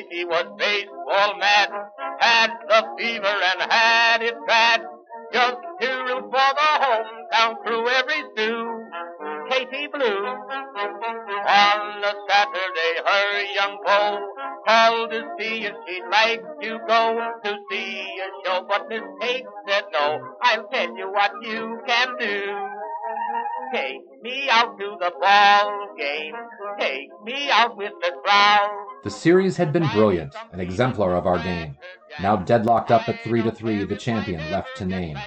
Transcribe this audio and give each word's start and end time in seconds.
Casey 0.00 0.24
was 0.24 0.46
baseball 0.56 1.36
mad, 1.38 1.68
had 2.20 2.50
the 2.68 2.84
fever 2.98 3.26
and 3.26 3.70
had 3.70 4.22
it 4.22 4.34
bad. 4.46 4.82
Just 5.32 5.58
to 5.80 5.88
root 5.88 6.24
for 6.24 6.30
the 6.30 6.70
hometown 6.80 7.62
crew 7.64 7.88
every 7.88 8.22
stew. 8.32 8.84
Katie 9.50 9.88
Blue. 9.92 10.26
On 11.46 12.04
a 12.04 12.14
Saturday, 12.28 12.92
her 13.04 13.42
young 13.54 13.78
beau 13.84 14.28
called 14.66 15.10
to 15.10 15.22
see 15.38 15.66
if 15.66 15.74
she'd 15.86 16.04
like 16.10 16.42
to 16.62 16.78
go 16.86 17.32
to 17.44 17.58
see 17.70 18.00
a 18.00 18.28
show, 18.44 18.64
but 18.68 18.88
Miss 18.88 19.02
Kate 19.20 19.44
said 19.68 19.84
no. 19.92 20.18
I'll 20.42 20.66
tell 20.68 20.96
you 20.96 21.10
what 21.12 21.32
you 21.42 21.78
can 21.86 22.08
do. 22.18 22.56
Take 23.72 24.22
me 24.22 24.48
out 24.50 24.78
to 24.78 24.96
the 24.98 25.12
ball 25.20 25.94
game. 25.96 26.34
Take 26.78 27.10
me 27.24 27.50
out 27.50 27.76
with 27.76 27.92
the 28.02 28.12
crowd. 28.24 28.89
The 29.02 29.10
series 29.10 29.56
had 29.56 29.72
been 29.72 29.88
brilliant, 29.94 30.34
an 30.52 30.60
exemplar 30.60 31.14
of 31.14 31.26
our 31.26 31.38
game. 31.38 31.74
Now 32.20 32.36
deadlocked 32.36 32.90
up 32.90 33.08
at 33.08 33.20
3 33.24 33.42
to 33.42 33.50
3, 33.50 33.84
the 33.84 33.96
champion 33.96 34.50
left 34.50 34.76
to 34.76 34.84
name. 34.84 35.18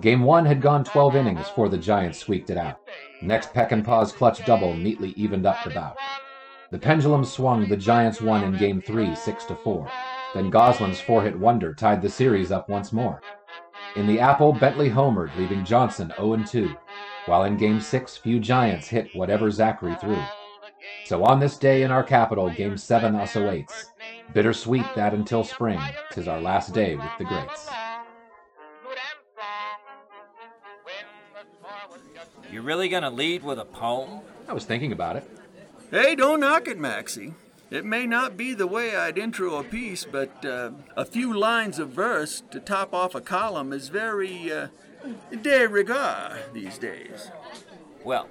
Game 0.00 0.22
1 0.22 0.46
had 0.46 0.62
gone 0.62 0.82
12 0.82 1.14
innings 1.14 1.40
before 1.40 1.68
the 1.68 1.76
Giants 1.76 2.18
squeaked 2.18 2.48
it 2.48 2.56
out. 2.56 2.80
Next 3.20 3.52
Peckinpaugh's 3.52 4.12
clutch 4.12 4.46
double 4.46 4.74
neatly 4.74 5.10
evened 5.10 5.44
up 5.44 5.62
the 5.62 5.70
bout. 5.70 5.98
The 6.70 6.78
pendulum 6.78 7.24
swung, 7.24 7.68
the 7.68 7.76
Giants 7.76 8.22
won 8.22 8.44
in 8.44 8.56
Game 8.56 8.80
3 8.80 9.14
6 9.14 9.44
to 9.44 9.56
4. 9.56 9.90
Then 10.32 10.48
Goslin's 10.48 11.00
four-hit 11.00 11.38
wonder 11.38 11.74
tied 11.74 12.00
the 12.00 12.08
series 12.08 12.50
up 12.50 12.70
once 12.70 12.94
more. 12.94 13.20
In 13.96 14.06
the 14.06 14.20
Apple, 14.20 14.54
Bentley 14.54 14.88
homered, 14.88 15.36
leaving 15.36 15.66
Johnson 15.66 16.14
0-2, 16.16 16.74
while 17.26 17.44
in 17.44 17.58
Game 17.58 17.80
6 17.80 18.16
few 18.16 18.40
Giants 18.40 18.88
hit 18.88 19.14
whatever 19.14 19.50
Zachary 19.50 19.96
threw. 19.96 20.18
So 21.04 21.24
on 21.24 21.40
this 21.40 21.56
day 21.56 21.82
in 21.82 21.90
our 21.90 22.02
capital, 22.02 22.50
Game 22.50 22.76
7 22.76 23.14
us 23.14 23.36
awaits. 23.36 23.86
Bittersweet 24.32 24.86
that 24.96 25.14
until 25.14 25.44
spring, 25.44 25.80
'tis 26.10 26.26
our 26.26 26.40
last 26.40 26.74
day 26.74 26.96
with 26.96 27.10
the 27.18 27.24
greats. 27.24 27.68
You're 32.50 32.62
really 32.62 32.88
gonna 32.88 33.10
lead 33.10 33.42
with 33.44 33.58
a 33.58 33.64
poem? 33.64 34.20
I 34.48 34.52
was 34.52 34.64
thinking 34.64 34.92
about 34.92 35.16
it. 35.16 35.30
Hey, 35.90 36.14
don't 36.14 36.40
knock 36.40 36.68
it, 36.68 36.78
Maxie. 36.78 37.34
It 37.70 37.84
may 37.84 38.06
not 38.06 38.36
be 38.36 38.54
the 38.54 38.66
way 38.66 38.96
I'd 38.96 39.18
intro 39.18 39.56
a 39.56 39.64
piece, 39.64 40.04
but 40.04 40.44
uh, 40.44 40.70
a 40.96 41.04
few 41.04 41.36
lines 41.36 41.78
of 41.78 41.90
verse 41.90 42.42
to 42.50 42.60
top 42.60 42.94
off 42.94 43.14
a 43.14 43.20
column 43.20 43.72
is 43.72 43.88
very 43.88 44.52
uh, 44.52 44.68
de 45.42 45.66
rigueur 45.66 46.38
these 46.52 46.78
days. 46.78 47.30
Well, 48.04 48.28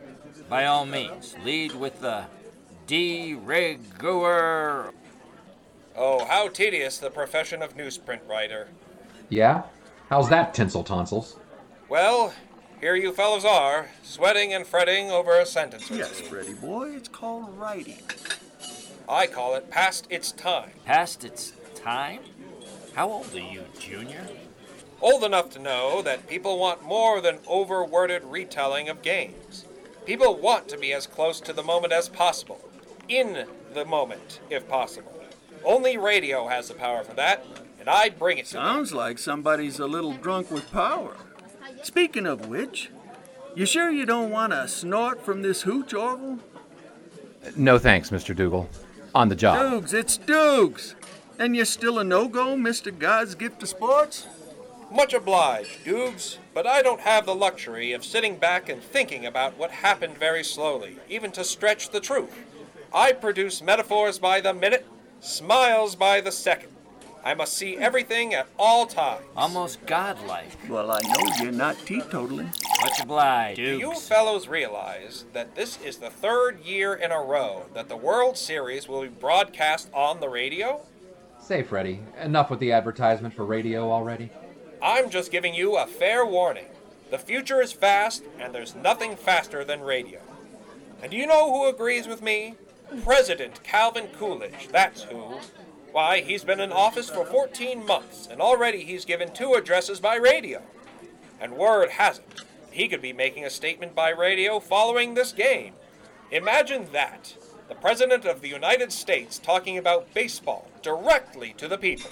by 0.50 0.66
all 0.66 0.86
means, 0.86 1.36
lead 1.44 1.74
with 1.74 2.00
the 2.00 2.26
de 2.88 3.34
rigueur. 3.34 4.94
Oh, 5.96 6.26
how 6.26 6.50
tedious 6.50 6.98
the 6.98 7.10
profession 7.10 7.62
of 7.62 7.76
newsprint 7.76 8.28
writer. 8.28 8.68
Yeah? 9.30 9.64
How's 10.10 10.30
that, 10.30 10.54
tinsel 10.54 10.84
tonsils? 10.84 11.38
Well, 11.90 12.34
here 12.80 12.96
you 12.96 13.14
fellows 13.14 13.46
are, 13.46 13.90
sweating 14.04 14.54
and 14.54 14.68
fretting 14.68 15.10
over 15.10 15.40
a 15.40 15.46
sentence 15.46 15.90
or 15.90 15.96
Yes, 15.96 16.20
two. 16.20 16.26
Freddie 16.26 16.54
boy, 16.54 16.92
it's 16.92 17.08
called 17.08 17.58
writing. 17.58 18.02
I 19.08 19.28
call 19.28 19.56
it 19.56 19.70
past 19.70 20.08
its 20.10 20.32
time. 20.32 20.72
Past 20.86 21.24
its 21.24 21.54
time? 21.76 22.20
How 22.96 23.10
old 23.10 23.34
are 23.34 23.40
you, 23.40 23.64
Junior? 23.80 24.28
Old 25.02 25.24
enough 25.24 25.50
to 25.52 25.60
know 25.60 26.02
that 26.02 26.28
people 26.28 26.58
want 26.58 26.84
more 26.84 27.22
than 27.22 27.38
overworded 27.40 28.22
retelling 28.26 28.90
of 28.90 29.02
games. 29.02 29.66
People 30.06 30.36
want 30.38 30.68
to 30.70 30.78
be 30.78 30.94
as 30.94 31.08
close 31.08 31.40
to 31.42 31.54
the 31.54 31.64
moment 31.64 31.94
as 31.94 32.10
possible. 32.10 32.62
In 33.08 33.46
the 33.74 33.86
moment, 33.86 34.40
if 34.50 34.68
possible. 34.68 35.14
Only 35.64 35.98
radio 35.98 36.48
has 36.48 36.68
the 36.70 36.74
power 36.74 37.04
for 37.04 37.14
that, 37.16 37.46
and 37.80 37.90
I 37.90 38.10
bring 38.10 38.38
it 38.38 38.48
to 38.48 38.54
them. 38.54 38.64
Sounds 38.64 38.94
like 38.94 39.20
somebody's 39.20 39.80
a 39.80 39.86
little 39.86 40.14
drunk 40.14 40.50
with 40.50 40.72
power. 40.72 41.16
Speaking 41.84 42.26
of 42.26 42.48
which, 42.48 42.90
you 43.54 43.66
sure 43.66 43.92
you 43.92 44.06
don't 44.06 44.32
want 44.32 44.54
to 44.54 44.68
snort 44.68 45.24
from 45.24 45.42
this 45.42 45.62
hooch, 45.62 45.94
Orville? 45.94 46.40
No 47.56 47.78
thanks, 47.78 48.10
Mr. 48.10 48.36
Dougal. 48.36 48.70
On 49.14 49.30
the 49.30 49.36
job. 49.36 49.60
Dukes, 49.60 49.94
it's 49.94 50.18
Dukes! 50.18 50.96
And 51.38 51.56
you're 51.56 51.66
still 51.66 52.00
a 52.00 52.04
no-go, 52.04 52.56
Mr. 52.56 52.98
God's 52.98 53.36
gift 53.36 53.60
to 53.60 53.68
sports? 53.68 54.28
Much 54.92 55.14
obliged, 55.14 55.84
Dukes, 55.84 56.38
but 56.54 56.66
I 56.66 56.82
don't 56.82 57.02
have 57.02 57.26
the 57.26 57.36
luxury 57.36 57.92
of 57.92 58.06
sitting 58.06 58.38
back 58.38 58.70
and 58.70 58.82
thinking 58.82 59.26
about 59.26 59.58
what 59.58 59.72
happened 59.72 60.18
very 60.18 60.44
slowly, 60.44 60.98
even 61.10 61.32
to 61.34 61.44
stretch 61.44 61.90
the 61.90 62.00
truth. 62.00 62.34
I 62.96 63.12
produce 63.12 63.62
metaphors 63.62 64.20
by 64.20 64.40
the 64.40 64.54
minute, 64.54 64.86
smiles 65.20 65.98
by 65.98 66.22
the 66.22 66.32
second. 66.32 66.70
I 67.26 67.34
must 67.34 67.52
see 67.52 67.76
everything 67.76 68.34
at 68.34 68.48
all 68.58 68.86
times. 68.86 69.26
Almost 69.36 69.86
godlike. 69.86 70.48
Well, 70.70 70.90
I 70.90 71.00
know 71.02 71.44
you're 71.44 71.52
not 71.52 71.76
teetotaling. 71.76 72.54
Much 72.82 73.02
obliged, 73.02 73.58
Do 73.58 73.80
you 73.80 73.96
fellows 73.96 74.48
realize 74.48 75.26
that 75.34 75.56
this 75.56 75.78
is 75.82 75.98
the 75.98 76.10
third 76.10 76.64
year 76.64 76.94
in 76.94 77.12
a 77.12 77.20
row 77.20 77.66
that 77.74 77.90
the 77.90 77.98
World 77.98 78.38
Series 78.38 78.88
will 78.88 79.02
be 79.02 79.10
broadcast 79.10 79.90
on 79.94 80.22
the 80.22 80.30
radio? 80.30 80.80
Say, 81.42 81.64
Freddie, 81.64 82.00
enough 82.22 82.50
with 82.50 82.62
the 82.62 82.72
advertisement 82.72 83.34
for 83.34 83.44
radio 83.44 83.92
already? 83.92 84.30
I'm 84.82 85.10
just 85.10 85.34
giving 85.34 85.54
you 85.54 85.76
a 85.76 85.86
fair 85.86 86.26
warning. 86.26 86.68
The 87.12 87.18
future 87.18 87.62
is 87.62 87.74
fast, 87.74 88.24
and 88.40 88.56
there's 88.56 88.74
nothing 88.74 89.18
faster 89.18 89.66
than 89.66 89.82
radio. 89.82 90.22
And 91.02 91.12
do 91.12 91.18
you 91.18 91.28
know 91.28 91.52
who 91.52 91.68
agrees 91.68 92.08
with 92.08 92.22
me? 92.22 92.56
President 93.02 93.64
Calvin 93.64 94.08
Coolidge, 94.18 94.68
that's 94.72 95.04
who. 95.04 95.40
Why, 95.92 96.22
he's 96.22 96.44
been 96.44 96.60
in 96.60 96.72
office 96.72 97.10
for 97.10 97.26
14 97.26 97.86
months, 97.86 98.28
and 98.30 98.42
already 98.42 98.84
he's 98.84 99.06
given 99.06 99.34
two 99.34 99.54
addresses 99.54 100.00
by 100.00 100.16
radio. 100.16 100.62
And 101.40 101.54
word 101.54 101.90
has 101.92 102.20
it, 102.20 102.42
he 102.72 102.88
could 102.88 103.02
be 103.02 103.14
making 103.14 103.46
a 103.46 103.50
statement 103.50 103.96
by 103.96 104.10
radio 104.10 104.60
following 104.60 105.14
this 105.14 105.32
game. 105.32 105.74
Imagine 106.32 106.88
that. 106.92 107.36
The 107.70 107.76
President 107.76 108.26
of 108.26 108.42
the 108.42 108.50
United 108.50 108.92
States 108.92 109.40
talking 109.40 109.78
about 109.78 110.14
baseball 110.14 110.68
directly 110.82 111.56
to 111.58 111.68
the 111.68 111.78
people. 111.78 112.12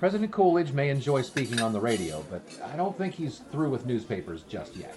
President 0.00 0.32
Coolidge 0.32 0.72
may 0.72 0.88
enjoy 0.88 1.22
speaking 1.22 1.60
on 1.60 1.72
the 1.72 1.80
radio, 1.80 2.24
but 2.30 2.42
I 2.72 2.76
don't 2.76 2.96
think 2.96 3.14
he's 3.14 3.42
through 3.52 3.70
with 3.70 3.86
newspapers 3.86 4.42
just 4.48 4.74
yet. 4.76 4.96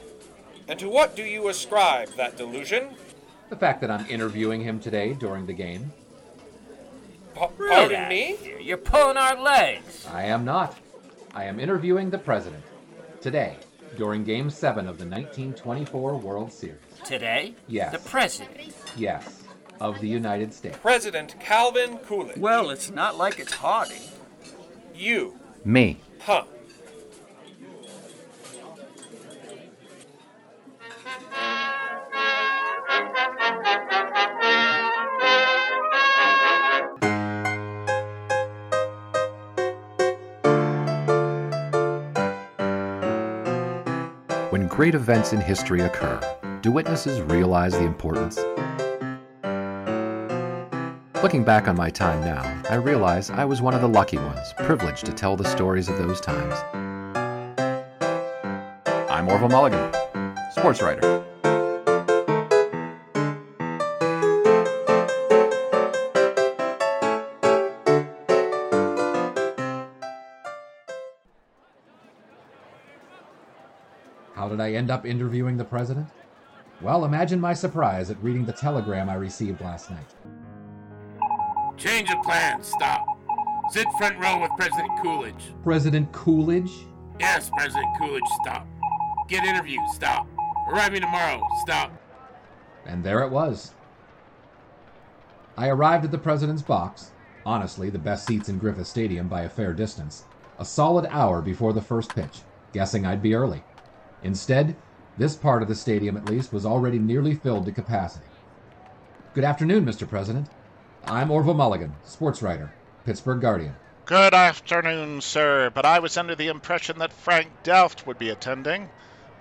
And 0.67 0.79
to 0.79 0.89
what 0.89 1.15
do 1.15 1.23
you 1.23 1.47
ascribe 1.47 2.09
that 2.15 2.37
delusion? 2.37 2.89
The 3.49 3.55
fact 3.55 3.81
that 3.81 3.91
I'm 3.91 4.05
interviewing 4.07 4.61
him 4.61 4.79
today 4.79 5.13
during 5.13 5.45
the 5.45 5.53
game, 5.53 5.91
Pa- 7.33 7.47
pardon 7.47 8.09
me? 8.09 8.35
You're 8.59 8.77
pulling 8.77 9.15
our 9.17 9.39
legs. 9.41 10.05
I 10.11 10.23
am 10.23 10.43
not. 10.43 10.75
I 11.33 11.45
am 11.45 11.59
interviewing 11.59 12.09
the 12.09 12.17
president 12.17 12.63
today 13.21 13.57
during 13.95 14.23
Game 14.23 14.49
7 14.49 14.87
of 14.87 14.97
the 14.97 15.05
1924 15.05 16.17
World 16.17 16.51
Series. 16.51 16.77
Today? 17.05 17.53
Yes. 17.67 17.91
The 17.93 18.09
president. 18.09 18.73
Yes, 18.97 19.43
of 19.79 19.99
the 20.01 20.07
United 20.07 20.53
States. 20.53 20.77
President 20.81 21.39
Calvin 21.39 21.99
Coolidge. 21.99 22.37
Well, 22.37 22.69
it's 22.69 22.89
not 22.91 23.17
like 23.17 23.39
it's 23.39 23.53
Hardy. 23.53 24.01
You. 24.95 25.39
Me. 25.63 25.99
Huh. 26.19 26.43
Great 44.77 44.93
events 44.93 45.33
in 45.33 45.41
history 45.41 45.81
occur, 45.81 46.19
do 46.61 46.71
witnesses 46.71 47.19
realize 47.21 47.73
the 47.73 47.83
importance? 47.83 48.37
Looking 51.23 51.43
back 51.43 51.67
on 51.67 51.75
my 51.75 51.89
time 51.89 52.21
now, 52.21 52.43
I 52.69 52.75
realize 52.75 53.31
I 53.31 53.43
was 53.43 53.59
one 53.59 53.73
of 53.73 53.81
the 53.81 53.89
lucky 53.89 54.17
ones, 54.17 54.53
privileged 54.59 55.03
to 55.07 55.11
tell 55.11 55.35
the 55.35 55.45
stories 55.45 55.89
of 55.89 55.97
those 55.97 56.21
times. 56.21 56.53
I'm 59.09 59.27
Orville 59.27 59.49
Mulligan, 59.49 59.91
sports 60.51 60.79
writer. 60.83 61.25
End 74.77 74.91
up 74.91 75.05
interviewing 75.05 75.57
the 75.57 75.65
president? 75.65 76.07
Well, 76.81 77.05
imagine 77.05 77.39
my 77.39 77.53
surprise 77.53 78.09
at 78.11 78.21
reading 78.23 78.45
the 78.45 78.53
telegram 78.53 79.09
I 79.09 79.15
received 79.15 79.61
last 79.61 79.89
night. 79.89 80.13
Change 81.75 82.11
of 82.11 82.21
plans. 82.23 82.67
Stop. 82.67 83.05
Sit 83.71 83.87
front 83.97 84.17
row 84.19 84.41
with 84.41 84.51
President 84.57 84.89
Coolidge. 85.01 85.53
President 85.63 86.11
Coolidge? 86.11 86.71
Yes, 87.19 87.49
President 87.57 87.87
Coolidge. 87.97 88.23
Stop. 88.41 88.67
Get 89.27 89.43
interviewed. 89.43 89.87
Stop. 89.93 90.27
Arriving 90.69 91.01
tomorrow. 91.01 91.41
Stop. 91.61 91.91
And 92.85 93.03
there 93.03 93.23
it 93.23 93.31
was. 93.31 93.73
I 95.57 95.67
arrived 95.69 96.05
at 96.05 96.11
the 96.11 96.17
president's 96.17 96.61
box 96.61 97.11
honestly 97.47 97.89
the 97.89 97.97
best 97.97 98.27
seats 98.27 98.49
in 98.49 98.59
Griffith 98.59 98.87
Stadium 98.87 99.29
by 99.29 99.43
a 99.43 99.49
fair 99.49 99.73
distance, 99.73 100.25
a 100.59 100.65
solid 100.65 101.07
hour 101.09 101.41
before 101.41 101.71
the 101.71 101.81
first 101.81 102.13
pitch, 102.13 102.41
guessing 102.73 103.05
I'd 103.05 103.21
be 103.21 103.33
early. 103.33 103.63
Instead, 104.23 104.75
this 105.17 105.35
part 105.35 105.61
of 105.61 105.67
the 105.67 105.75
stadium 105.75 106.17
at 106.17 106.29
least 106.29 106.53
was 106.53 106.65
already 106.65 106.99
nearly 106.99 107.33
filled 107.35 107.65
to 107.65 107.71
capacity. 107.71 108.25
Good 109.33 109.43
afternoon, 109.43 109.85
Mr. 109.85 110.07
President. 110.07 110.47
I'm 111.05 111.31
Orville 111.31 111.53
Mulligan, 111.53 111.95
sports 112.03 112.41
writer, 112.41 112.73
Pittsburgh 113.05 113.41
Guardian. 113.41 113.75
Good 114.05 114.33
afternoon, 114.33 115.21
sir, 115.21 115.69
but 115.73 115.85
I 115.85 115.99
was 115.99 116.17
under 116.17 116.35
the 116.35 116.47
impression 116.47 116.99
that 116.99 117.13
Frank 117.13 117.49
Delft 117.63 118.07
would 118.07 118.17
be 118.17 118.29
attending. 118.29 118.89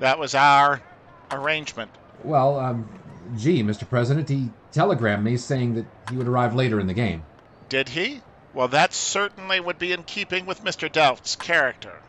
That 0.00 0.18
was 0.18 0.34
our 0.34 0.82
arrangement. 1.30 1.90
Well, 2.24 2.58
um, 2.58 2.88
gee, 3.36 3.62
Mr. 3.62 3.88
President, 3.88 4.28
he 4.28 4.50
telegrammed 4.72 5.24
me 5.24 5.36
saying 5.36 5.74
that 5.74 5.86
he 6.10 6.16
would 6.16 6.28
arrive 6.28 6.54
later 6.54 6.80
in 6.80 6.86
the 6.86 6.94
game. 6.94 7.24
Did 7.68 7.90
he? 7.90 8.22
Well, 8.54 8.68
that 8.68 8.92
certainly 8.92 9.60
would 9.60 9.78
be 9.78 9.92
in 9.92 10.02
keeping 10.02 10.46
with 10.46 10.64
Mr. 10.64 10.90
Delft's 10.90 11.36
character. 11.36 12.00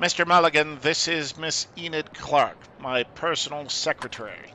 Mr. 0.00 0.26
Mulligan, 0.26 0.80
this 0.80 1.06
is 1.06 1.36
Miss 1.36 1.68
Enid 1.78 2.12
Clark, 2.12 2.56
my 2.80 3.04
personal 3.04 3.68
secretary. 3.68 4.52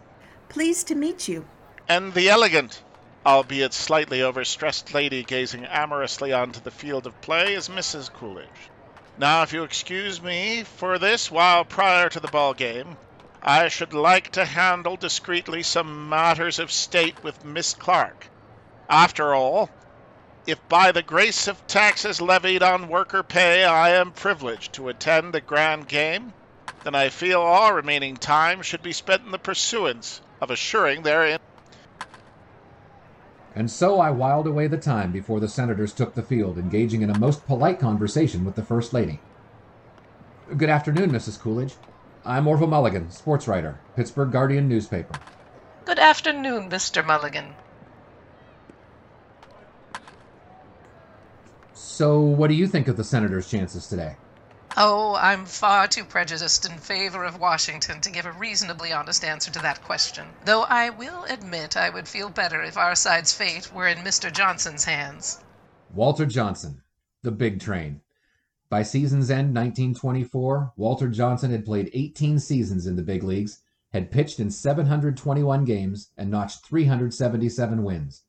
Pleased 0.49 0.87
to 0.87 0.95
meet 0.95 1.29
you. 1.29 1.47
And 1.87 2.13
the 2.13 2.27
elegant, 2.27 2.83
albeit 3.25 3.73
slightly 3.73 4.19
overstressed 4.19 4.93
lady 4.93 5.23
gazing 5.23 5.65
amorously 5.65 6.33
onto 6.33 6.59
the 6.59 6.71
field 6.71 7.07
of 7.07 7.21
play 7.21 7.53
is 7.53 7.69
Mrs. 7.69 8.11
Coolidge. 8.11 8.69
Now, 9.17 9.41
if 9.43 9.53
you 9.53 9.63
excuse 9.63 10.21
me 10.21 10.63
for 10.63 10.99
this 10.99 11.31
while 11.31 11.63
prior 11.63 12.09
to 12.09 12.19
the 12.19 12.27
ball 12.27 12.53
game, 12.53 12.97
I 13.41 13.69
should 13.69 13.93
like 13.93 14.31
to 14.31 14.43
handle 14.43 14.97
discreetly 14.97 15.63
some 15.63 16.09
matters 16.09 16.59
of 16.59 16.69
state 16.69 17.23
with 17.23 17.45
Miss 17.45 17.73
Clark. 17.73 18.27
After 18.89 19.33
all, 19.33 19.69
if 20.45 20.67
by 20.67 20.91
the 20.91 21.01
grace 21.01 21.47
of 21.47 21.65
taxes 21.67 22.21
levied 22.21 22.63
on 22.63 22.89
worker 22.89 23.23
pay 23.23 23.63
I 23.63 23.89
am 23.89 24.11
privileged 24.11 24.73
to 24.73 24.89
attend 24.89 25.35
a 25.35 25.41
grand 25.41 25.87
game, 25.87 26.33
then 26.83 26.95
I 26.95 27.09
feel 27.09 27.41
all 27.41 27.73
remaining 27.73 28.15
time 28.15 28.61
should 28.61 28.81
be 28.81 28.93
spent 28.93 29.25
in 29.25 29.31
the 29.31 29.37
pursuance 29.37 30.21
of 30.41 30.49
assuring 30.49 31.03
their. 31.03 31.39
And 33.55 33.69
so 33.69 33.99
I 33.99 34.11
whiled 34.11 34.47
away 34.47 34.67
the 34.67 34.77
time 34.77 35.11
before 35.11 35.39
the 35.39 35.49
senators 35.49 35.93
took 35.93 36.15
the 36.15 36.23
field, 36.23 36.57
engaging 36.57 37.01
in 37.01 37.09
a 37.09 37.19
most 37.19 37.45
polite 37.45 37.79
conversation 37.79 38.45
with 38.45 38.55
the 38.55 38.63
First 38.63 38.93
Lady. 38.93 39.19
Good 40.55 40.69
afternoon, 40.69 41.11
Mrs. 41.11 41.39
Coolidge. 41.39 41.75
I'm 42.25 42.47
Orville 42.47 42.67
Mulligan, 42.67 43.11
sports 43.11 43.47
writer, 43.47 43.79
Pittsburgh 43.95 44.31
Guardian 44.31 44.67
newspaper. 44.69 45.19
Good 45.85 45.99
afternoon, 45.99 46.69
Mr. 46.69 47.05
Mulligan. 47.05 47.55
So, 51.81 52.19
what 52.19 52.49
do 52.49 52.55
you 52.55 52.67
think 52.67 52.89
of 52.89 52.97
the 52.97 53.05
senators' 53.05 53.49
chances 53.49 53.87
today? 53.87 54.17
Oh, 54.75 55.15
I'm 55.15 55.45
far 55.45 55.87
too 55.87 56.03
prejudiced 56.03 56.69
in 56.69 56.77
favor 56.77 57.23
of 57.23 57.39
Washington 57.39 58.01
to 58.01 58.11
give 58.11 58.25
a 58.25 58.33
reasonably 58.33 58.91
honest 58.91 59.23
answer 59.23 59.49
to 59.49 59.61
that 59.61 59.81
question. 59.83 60.27
Though 60.43 60.63
I 60.63 60.89
will 60.89 61.23
admit 61.29 61.77
I 61.77 61.89
would 61.89 62.07
feel 62.07 62.29
better 62.29 62.61
if 62.61 62.75
our 62.75 62.95
side's 62.95 63.33
fate 63.33 63.73
were 63.73 63.87
in 63.87 63.99
Mr. 63.99 64.31
Johnson's 64.31 64.83
hands. 64.83 65.39
Walter 65.93 66.25
Johnson, 66.25 66.83
the 67.23 67.31
big 67.31 67.61
train. 67.61 68.01
By 68.69 68.83
season's 68.83 69.31
end 69.31 69.55
1924, 69.55 70.73
Walter 70.75 71.07
Johnson 71.07 71.51
had 71.51 71.65
played 71.65 71.91
18 71.93 72.39
seasons 72.39 72.87
in 72.87 72.97
the 72.97 73.03
big 73.03 73.23
leagues, 73.23 73.61
had 73.93 74.11
pitched 74.11 74.41
in 74.41 74.51
721 74.51 75.63
games, 75.63 76.11
and 76.17 76.29
notched 76.29 76.65
377 76.65 77.85
wins, 77.85 78.23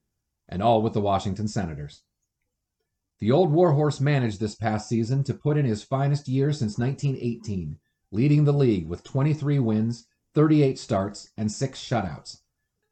and 0.49 0.62
all 0.62 0.82
with 0.82 0.93
the 0.93 1.00
Washington 1.00 1.49
Senators. 1.49 2.03
The 3.20 3.31
old 3.31 3.52
warhorse 3.52 4.00
managed 4.00 4.40
this 4.40 4.55
past 4.55 4.88
season 4.88 5.25
to 5.25 5.34
put 5.34 5.58
in 5.58 5.67
his 5.67 5.82
finest 5.82 6.26
year 6.26 6.55
since 6.55 6.78
1918, 6.78 7.78
leading 8.11 8.44
the 8.44 8.52
league 8.52 8.88
with 8.88 9.05
23 9.05 9.58
wins, 9.58 10.06
38 10.34 10.78
starts, 10.78 11.28
and 11.37 11.52
6 11.52 11.78
shutouts. 11.78 12.38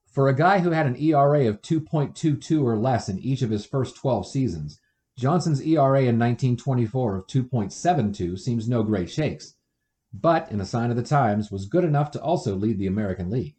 For 0.07 0.29
a 0.29 0.37
guy 0.37 0.59
who 0.59 0.73
had 0.73 0.87
an 0.87 1.01
ERA 1.01 1.49
of 1.49 1.63
2.22 1.63 2.63
or 2.63 2.77
less 2.77 3.09
in 3.09 3.19
each 3.19 3.41
of 3.41 3.49
his 3.49 3.65
first 3.65 3.97
12 3.97 4.27
seasons, 4.27 4.79
Johnson's 5.17 5.63
ERA 5.63 6.01
in 6.01 6.19
1924 6.19 7.17
of 7.17 7.27
2.72 7.27 8.39
seems 8.39 8.69
no 8.69 8.83
great 8.83 9.09
shakes, 9.09 9.55
but 10.13 10.53
in 10.53 10.61
a 10.61 10.67
sign 10.67 10.91
of 10.91 10.97
the 10.97 11.03
times 11.03 11.51
was 11.51 11.65
good 11.65 11.85
enough 11.85 12.11
to 12.11 12.23
also 12.23 12.55
lead 12.55 12.79
the 12.79 12.87
American 12.87 13.31
League. 13.31 13.57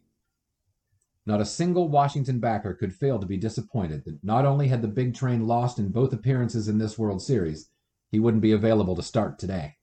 Not 1.26 1.40
a 1.40 1.46
single 1.46 1.88
Washington 1.88 2.40
backer 2.40 2.72
could 2.72 2.94
fail 2.94 3.18
to 3.18 3.26
be 3.26 3.36
disappointed 3.36 4.04
that 4.04 4.24
not 4.24 4.46
only 4.46 4.68
had 4.68 4.80
the 4.80 4.88
big 4.88 5.14
train 5.14 5.46
lost 5.46 5.78
in 5.78 5.92
both 5.92 6.12
appearances 6.12 6.66
in 6.66 6.78
this 6.78 6.98
World 6.98 7.20
Series, 7.20 7.68
he 8.10 8.18
wouldn't 8.18 8.42
be 8.42 8.52
available 8.52 8.96
to 8.96 9.02
start 9.02 9.38
today. 9.38 9.76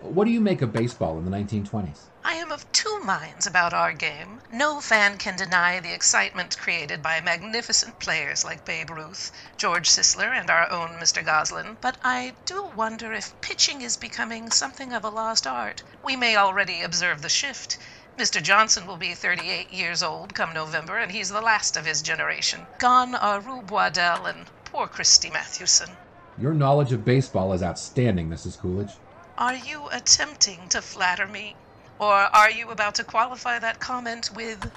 What 0.00 0.26
do 0.26 0.30
you 0.30 0.40
make 0.40 0.60
of 0.60 0.70
baseball 0.70 1.16
in 1.18 1.24
the 1.24 1.30
1920s? 1.30 2.08
I 2.22 2.34
am 2.34 2.52
of 2.52 2.70
two 2.72 3.00
minds 3.00 3.46
about 3.46 3.72
our 3.72 3.94
game. 3.94 4.42
No 4.52 4.80
fan 4.80 5.16
can 5.16 5.34
deny 5.34 5.80
the 5.80 5.94
excitement 5.94 6.58
created 6.58 7.02
by 7.02 7.22
magnificent 7.22 7.98
players 7.98 8.44
like 8.44 8.66
Babe 8.66 8.90
Ruth, 8.90 9.32
George 9.56 9.88
Sisler, 9.88 10.38
and 10.38 10.50
our 10.50 10.70
own 10.70 10.90
Mr. 11.00 11.24
Goslin, 11.24 11.78
but 11.80 11.96
I 12.04 12.34
do 12.44 12.64
wonder 12.76 13.14
if 13.14 13.40
pitching 13.40 13.80
is 13.80 13.96
becoming 13.96 14.50
something 14.50 14.92
of 14.92 15.04
a 15.04 15.08
lost 15.08 15.46
art. 15.46 15.82
We 16.04 16.16
may 16.16 16.36
already 16.36 16.82
observe 16.82 17.22
the 17.22 17.30
shift. 17.30 17.78
Mr. 18.18 18.40
Johnson 18.40 18.86
will 18.86 18.96
be 18.96 19.12
38 19.12 19.72
years 19.72 20.00
old 20.00 20.34
come 20.34 20.54
November, 20.54 20.98
and 20.98 21.10
he's 21.10 21.30
the 21.30 21.40
last 21.40 21.76
of 21.76 21.84
his 21.84 22.00
generation. 22.00 22.60
Gone 22.78 23.16
are 23.16 23.40
Rube 23.40 23.72
Waddell 23.72 24.26
and 24.26 24.46
poor 24.66 24.86
Christy 24.86 25.30
Mathewson. 25.30 25.90
Your 26.38 26.54
knowledge 26.54 26.92
of 26.92 27.04
baseball 27.04 27.52
is 27.52 27.62
outstanding, 27.62 28.28
Mrs. 28.28 28.56
Coolidge. 28.58 28.92
Are 29.36 29.56
you 29.56 29.88
attempting 29.90 30.68
to 30.68 30.80
flatter 30.80 31.26
me? 31.26 31.56
Or 31.98 32.12
are 32.12 32.50
you 32.50 32.70
about 32.70 32.94
to 32.96 33.04
qualify 33.04 33.58
that 33.58 33.80
comment 33.80 34.30
with 34.34 34.70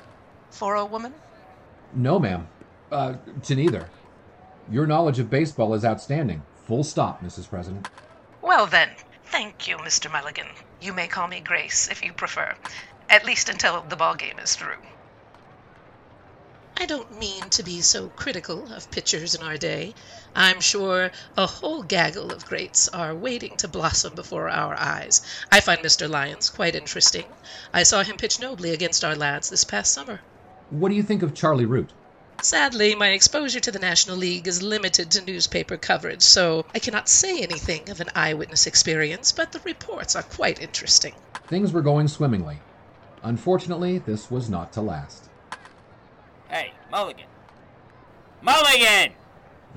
for 0.49 0.75
a 0.75 0.85
woman? 0.85 1.13
No, 1.93 2.17
ma'am. 2.17 2.47
Uh, 2.91 3.15
to 3.43 3.55
neither. 3.55 3.87
Your 4.71 4.87
knowledge 4.87 5.19
of 5.19 5.29
baseball 5.29 5.75
is 5.75 5.85
outstanding. 5.85 6.41
Full 6.65 6.83
stop, 6.83 7.23
Mrs. 7.23 7.47
President. 7.49 7.87
Well, 8.41 8.65
then, 8.65 8.89
thank 9.25 9.67
you, 9.67 9.77
Mr. 9.77 10.11
Mulligan. 10.11 10.47
You 10.81 10.93
may 10.93 11.07
call 11.07 11.27
me 11.27 11.39
Grace 11.39 11.87
if 11.89 12.03
you 12.03 12.13
prefer, 12.13 12.55
at 13.09 13.25
least 13.25 13.49
until 13.49 13.81
the 13.81 13.95
ball 13.95 14.15
game 14.15 14.39
is 14.39 14.55
through. 14.55 14.77
I 16.79 16.85
don't 16.85 17.17
mean 17.17 17.49
to 17.49 17.63
be 17.63 17.81
so 17.81 18.09
critical 18.09 18.71
of 18.71 18.91
pitchers 18.91 19.33
in 19.33 19.41
our 19.41 19.57
day. 19.57 19.95
I'm 20.35 20.61
sure 20.61 21.11
a 21.35 21.47
whole 21.47 21.81
gaggle 21.81 22.31
of 22.31 22.45
greats 22.45 22.87
are 22.89 23.15
waiting 23.15 23.57
to 23.57 23.67
blossom 23.67 24.13
before 24.13 24.47
our 24.47 24.75
eyes. 24.75 25.21
I 25.51 25.59
find 25.59 25.81
Mr. 25.81 26.07
Lyons 26.07 26.51
quite 26.51 26.75
interesting. 26.75 27.25
I 27.73 27.81
saw 27.81 28.03
him 28.03 28.17
pitch 28.17 28.39
nobly 28.39 28.73
against 28.73 29.03
our 29.03 29.15
lads 29.15 29.49
this 29.49 29.63
past 29.63 29.91
summer. 29.91 30.21
What 30.69 30.89
do 30.89 30.95
you 30.95 31.01
think 31.01 31.23
of 31.23 31.33
Charlie 31.33 31.65
Root? 31.65 31.89
Sadly, 32.43 32.93
my 32.93 33.07
exposure 33.07 33.59
to 33.59 33.71
the 33.71 33.79
National 33.79 34.15
League 34.15 34.47
is 34.47 34.61
limited 34.61 35.09
to 35.11 35.25
newspaper 35.25 35.77
coverage, 35.77 36.21
so 36.21 36.63
I 36.75 36.77
cannot 36.77 37.09
say 37.09 37.41
anything 37.41 37.89
of 37.89 38.01
an 38.01 38.09
eyewitness 38.13 38.67
experience, 38.67 39.31
but 39.31 39.51
the 39.51 39.59
reports 39.61 40.15
are 40.15 40.21
quite 40.21 40.61
interesting. 40.61 41.15
Things 41.47 41.73
were 41.73 41.81
going 41.81 42.07
swimmingly. 42.07 42.59
Unfortunately, 43.27 43.97
this 43.97 44.31
was 44.31 44.49
not 44.49 44.71
to 44.71 44.79
last. 44.79 45.29
Hey, 46.47 46.71
Mulligan. 46.89 47.25
Mulligan! 48.41 49.11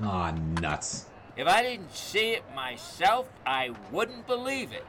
Aw, 0.01 0.31
nuts. 0.61 1.07
If 1.35 1.47
I 1.47 1.61
didn't 1.61 1.93
see 1.93 2.31
it 2.31 2.43
myself, 2.55 3.27
I 3.45 3.71
wouldn't 3.91 4.25
believe 4.25 4.71
it. 4.71 4.85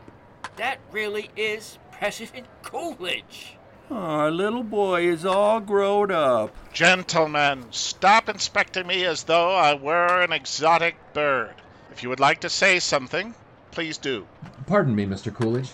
That 0.54 0.78
really 0.92 1.30
is 1.36 1.80
President 1.90 2.46
Coolidge. 2.62 3.56
Our 3.90 4.30
little 4.30 4.62
boy 4.62 5.08
is 5.08 5.24
all 5.24 5.58
grown 5.58 6.12
up. 6.12 6.54
Gentlemen, 6.72 7.64
stop 7.72 8.28
inspecting 8.28 8.86
me 8.86 9.04
as 9.04 9.24
though 9.24 9.50
I 9.50 9.74
were 9.74 10.22
an 10.22 10.32
exotic 10.32 10.94
bird. 11.12 11.56
If 11.90 12.04
you 12.04 12.10
would 12.10 12.20
like 12.20 12.42
to 12.42 12.48
say 12.48 12.78
something, 12.78 13.34
please 13.72 13.98
do. 13.98 14.24
Pardon 14.66 14.94
me, 14.94 15.04
Mr. 15.04 15.34
Coolidge. 15.34 15.70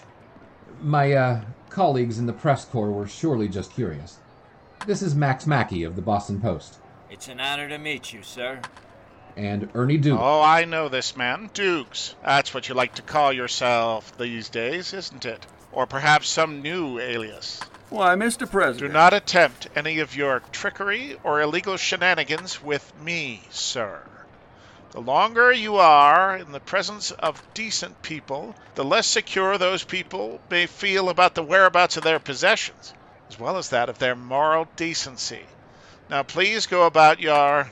My, 0.80 1.12
uh, 1.12 1.40
colleagues 1.78 2.18
in 2.18 2.26
the 2.26 2.32
press 2.32 2.64
corps 2.64 2.90
were 2.90 3.06
surely 3.06 3.46
just 3.46 3.72
curious. 3.72 4.18
This 4.84 5.00
is 5.00 5.14
Max 5.14 5.46
Mackey 5.46 5.84
of 5.84 5.94
the 5.94 6.02
Boston 6.02 6.40
Post. 6.40 6.80
It's 7.08 7.28
an 7.28 7.38
honor 7.38 7.68
to 7.68 7.78
meet 7.78 8.12
you, 8.12 8.24
sir. 8.24 8.60
And 9.36 9.70
Ernie 9.74 9.96
Dukes. 9.96 10.20
Oh, 10.20 10.42
I 10.42 10.64
know 10.64 10.88
this 10.88 11.16
man. 11.16 11.50
Dukes. 11.54 12.16
That's 12.24 12.52
what 12.52 12.68
you 12.68 12.74
like 12.74 12.96
to 12.96 13.02
call 13.02 13.32
yourself 13.32 14.18
these 14.18 14.48
days, 14.48 14.92
isn't 14.92 15.24
it? 15.24 15.46
Or 15.70 15.86
perhaps 15.86 16.28
some 16.28 16.62
new 16.62 16.98
alias. 16.98 17.60
Why, 17.90 18.16
Mr. 18.16 18.50
President. 18.50 18.90
Do 18.90 18.92
not 18.92 19.14
attempt 19.14 19.68
any 19.76 20.00
of 20.00 20.16
your 20.16 20.40
trickery 20.50 21.16
or 21.22 21.40
illegal 21.40 21.76
shenanigans 21.76 22.60
with 22.60 22.92
me, 23.00 23.42
sir. 23.50 24.02
The 24.98 25.04
longer 25.04 25.52
you 25.52 25.76
are 25.76 26.36
in 26.36 26.50
the 26.50 26.58
presence 26.58 27.12
of 27.12 27.40
decent 27.54 28.02
people, 28.02 28.56
the 28.74 28.84
less 28.84 29.06
secure 29.06 29.56
those 29.56 29.84
people 29.84 30.40
may 30.50 30.66
feel 30.66 31.08
about 31.08 31.36
the 31.36 31.42
whereabouts 31.44 31.96
of 31.96 32.02
their 32.02 32.18
possessions, 32.18 32.92
as 33.28 33.38
well 33.38 33.58
as 33.58 33.68
that 33.68 33.88
of 33.88 34.00
their 34.00 34.16
moral 34.16 34.66
decency. 34.74 35.46
Now, 36.10 36.24
please 36.24 36.66
go 36.66 36.82
about 36.82 37.20
your 37.20 37.70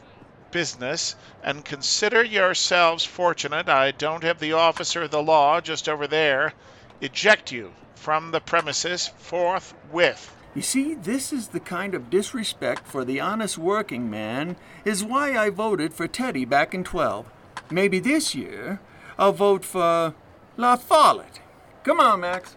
business 0.52 1.16
and 1.42 1.64
consider 1.64 2.22
yourselves 2.22 3.04
fortunate 3.04 3.68
I 3.68 3.90
don't 3.90 4.22
have 4.22 4.38
the 4.38 4.52
officer 4.52 5.02
of 5.02 5.10
the 5.10 5.20
law 5.20 5.60
just 5.60 5.88
over 5.88 6.06
there 6.06 6.52
eject 7.00 7.50
you 7.50 7.74
from 7.96 8.30
the 8.30 8.40
premises 8.40 9.10
forthwith. 9.18 10.32
You 10.56 10.62
see, 10.62 10.94
this 10.94 11.34
is 11.34 11.48
the 11.48 11.60
kind 11.60 11.94
of 11.94 12.08
disrespect 12.08 12.86
for 12.86 13.04
the 13.04 13.20
honest 13.20 13.58
working 13.58 14.08
man 14.08 14.56
is 14.86 15.04
why 15.04 15.36
I 15.36 15.50
voted 15.50 15.92
for 15.92 16.08
Teddy 16.08 16.46
back 16.46 16.72
in 16.72 16.82
12. 16.82 17.30
Maybe 17.70 17.98
this 17.98 18.34
year 18.34 18.80
I'll 19.18 19.34
vote 19.34 19.66
for 19.66 20.14
La 20.56 20.76
Follette. 20.76 21.40
Come 21.84 22.00
on, 22.00 22.20
Max. 22.20 22.56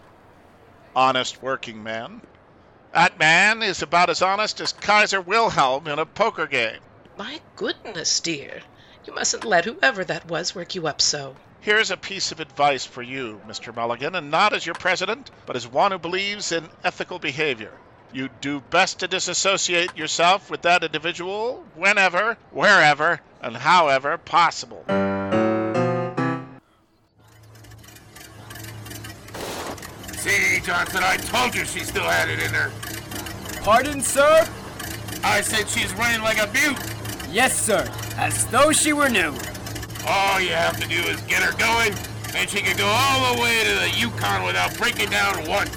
Honest 0.96 1.42
working 1.42 1.82
man. 1.82 2.22
That 2.94 3.18
man 3.18 3.62
is 3.62 3.82
about 3.82 4.08
as 4.08 4.22
honest 4.22 4.62
as 4.62 4.72
Kaiser 4.72 5.20
Wilhelm 5.20 5.86
in 5.86 5.98
a 5.98 6.06
poker 6.06 6.46
game. 6.46 6.80
My 7.18 7.42
goodness, 7.54 8.18
dear. 8.20 8.62
You 9.04 9.14
mustn't 9.14 9.44
let 9.44 9.66
whoever 9.66 10.04
that 10.04 10.26
was 10.26 10.54
work 10.54 10.74
you 10.74 10.86
up 10.86 11.02
so. 11.02 11.36
Here's 11.60 11.90
a 11.90 11.98
piece 11.98 12.32
of 12.32 12.40
advice 12.40 12.86
for 12.86 13.02
you, 13.02 13.42
Mr. 13.46 13.76
Mulligan, 13.76 14.14
and 14.14 14.30
not 14.30 14.54
as 14.54 14.64
your 14.64 14.74
president, 14.74 15.30
but 15.44 15.54
as 15.54 15.68
one 15.68 15.92
who 15.92 15.98
believes 15.98 16.50
in 16.50 16.66
ethical 16.82 17.18
behavior. 17.18 17.74
You 18.12 18.28
do 18.40 18.60
best 18.70 18.98
to 19.00 19.08
disassociate 19.08 19.96
yourself 19.96 20.50
with 20.50 20.62
that 20.62 20.82
individual 20.82 21.64
whenever, 21.76 22.36
wherever, 22.50 23.20
and 23.40 23.56
however 23.56 24.18
possible. 24.18 24.84
See, 30.16 30.60
Johnson, 30.60 31.02
I 31.04 31.16
told 31.18 31.54
you 31.54 31.64
she 31.64 31.80
still 31.80 32.02
had 32.02 32.28
it 32.28 32.40
in 32.40 32.50
her. 32.50 32.72
Pardon, 33.62 34.00
sir? 34.00 34.46
I 35.22 35.40
said 35.40 35.68
she's 35.68 35.94
running 35.94 36.22
like 36.22 36.38
a 36.38 36.48
butte. 36.48 36.78
Yes, 37.30 37.58
sir. 37.58 37.88
As 38.16 38.44
though 38.48 38.72
she 38.72 38.92
were 38.92 39.08
new. 39.08 39.32
All 40.06 40.40
you 40.40 40.50
have 40.50 40.80
to 40.80 40.88
do 40.88 41.00
is 41.08 41.20
get 41.22 41.42
her 41.42 41.56
going, 41.56 41.94
and 42.34 42.50
she 42.50 42.60
can 42.60 42.76
go 42.76 42.86
all 42.86 43.34
the 43.34 43.40
way 43.40 43.62
to 43.62 43.74
the 43.80 43.90
Yukon 43.96 44.44
without 44.44 44.76
breaking 44.76 45.10
down 45.10 45.48
once. 45.48 45.70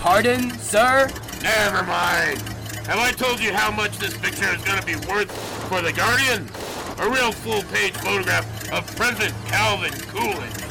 Pardon, 0.00 0.50
sir? 0.58 1.08
Never 1.46 1.84
mind. 1.84 2.40
Have 2.88 2.98
I 2.98 3.12
told 3.12 3.38
you 3.38 3.52
how 3.52 3.70
much 3.70 3.98
this 3.98 4.16
picture 4.18 4.52
is 4.52 4.60
going 4.62 4.80
to 4.80 4.84
be 4.84 4.96
worth 5.06 5.30
for 5.68 5.80
the 5.80 5.92
Guardian? 5.92 6.50
A 6.98 7.08
real 7.08 7.30
full-page 7.30 7.92
photograph 7.92 8.44
of 8.72 8.84
President 8.96 9.32
Calvin 9.46 9.92
Coolidge. 9.92 10.66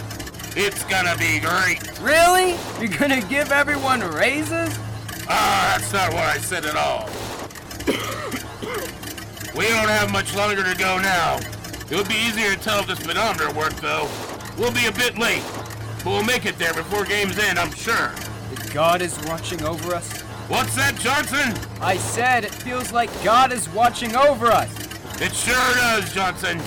It's 0.58 0.84
gonna 0.84 1.16
be 1.18 1.40
great. 1.40 1.80
Really? 2.02 2.58
You're 2.80 2.98
gonna 2.98 3.22
give 3.22 3.54
everyone 3.54 4.02
raises? 4.02 4.78
Ah, 5.30 5.78
that's 5.78 5.94
not 5.94 6.14
what 6.14 6.24
I 6.24 6.40
said 6.40 6.66
at 6.66 6.76
all. 6.76 7.08
we 9.56 9.68
don't 9.70 9.88
have 9.88 10.12
much 10.12 10.36
longer 10.36 10.62
to 10.62 10.76
go 10.78 11.00
now. 11.00 11.38
It 11.90 11.96
would 11.96 12.10
be 12.10 12.16
easier 12.16 12.54
to 12.54 12.60
tell 12.60 12.82
if 12.82 12.88
the 12.88 12.98
speedometer 12.98 13.50
worked, 13.54 13.82
though. 13.82 14.10
We'll 14.58 14.74
be 14.74 14.88
a 14.88 14.92
bit 14.92 15.18
late, 15.18 15.44
but 16.04 16.08
we'll 16.08 16.24
make 16.24 16.46
it 16.46 16.58
there 16.58 16.74
before 16.74 17.06
game's 17.06 17.40
end, 17.40 17.60
I'm 17.60 17.74
sure. 17.74 18.12
God 18.74 19.02
is 19.02 19.18
watching 19.26 19.64
over 19.64 19.96
us. 19.96 20.25
What's 20.48 20.76
that, 20.76 20.96
Johnson? 21.00 21.58
I 21.82 21.98
said 21.98 22.46
it 22.46 22.54
feels 22.54 22.92
like 22.92 23.10
God 23.24 23.52
is 23.52 23.68
watching 23.70 24.16
over 24.16 24.46
us. 24.46 24.72
It 25.20 25.34
sure 25.34 25.56
does, 25.74 26.14
Johnson. 26.14 26.62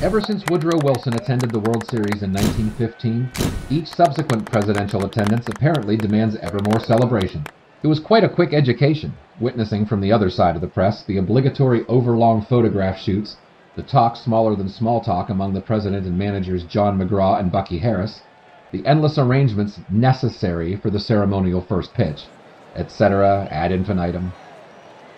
Ever 0.00 0.20
since 0.20 0.44
Woodrow 0.48 0.78
Wilson 0.84 1.14
attended 1.14 1.50
the 1.50 1.58
World 1.58 1.84
Series 1.90 2.22
in 2.22 2.32
1915, 2.32 3.32
each 3.68 3.88
subsequent 3.88 4.48
presidential 4.48 5.04
attendance 5.04 5.48
apparently 5.48 5.96
demands 5.96 6.36
ever 6.36 6.60
more 6.70 6.78
celebration. 6.78 7.44
It 7.82 7.88
was 7.88 7.98
quite 7.98 8.22
a 8.22 8.28
quick 8.28 8.54
education, 8.54 9.12
witnessing 9.40 9.86
from 9.86 10.00
the 10.00 10.12
other 10.12 10.28
side 10.28 10.54
of 10.54 10.60
the 10.60 10.68
press 10.68 11.04
the 11.04 11.16
obligatory 11.16 11.84
overlong 11.86 12.42
photograph 12.42 12.98
shoots, 12.98 13.36
the 13.74 13.82
talk 13.82 14.16
smaller 14.16 14.54
than 14.54 14.68
small 14.68 15.00
talk 15.00 15.30
among 15.30 15.54
the 15.54 15.60
president 15.62 16.06
and 16.06 16.16
managers 16.16 16.66
John 16.66 16.98
McGraw 16.98 17.40
and 17.40 17.50
Bucky 17.50 17.78
Harris, 17.78 18.22
the 18.70 18.84
endless 18.84 19.18
arrangements 19.18 19.80
necessary 19.88 20.76
for 20.76 20.90
the 20.90 21.00
ceremonial 21.00 21.62
first 21.62 21.94
pitch, 21.94 22.28
etc. 22.76 23.48
ad 23.50 23.72
infinitum. 23.72 24.34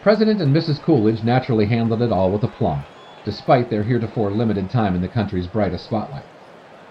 President 0.00 0.40
and 0.40 0.54
Mrs. 0.54 0.80
Coolidge 0.80 1.24
naturally 1.24 1.66
handled 1.66 2.02
it 2.02 2.12
all 2.12 2.32
with 2.32 2.44
aplomb 2.44 2.84
despite 3.24 3.70
their 3.70 3.84
heretofore 3.84 4.32
limited 4.32 4.68
time 4.68 4.96
in 4.96 5.00
the 5.00 5.08
country's 5.08 5.46
brightest 5.46 5.84
spotlight. 5.84 6.24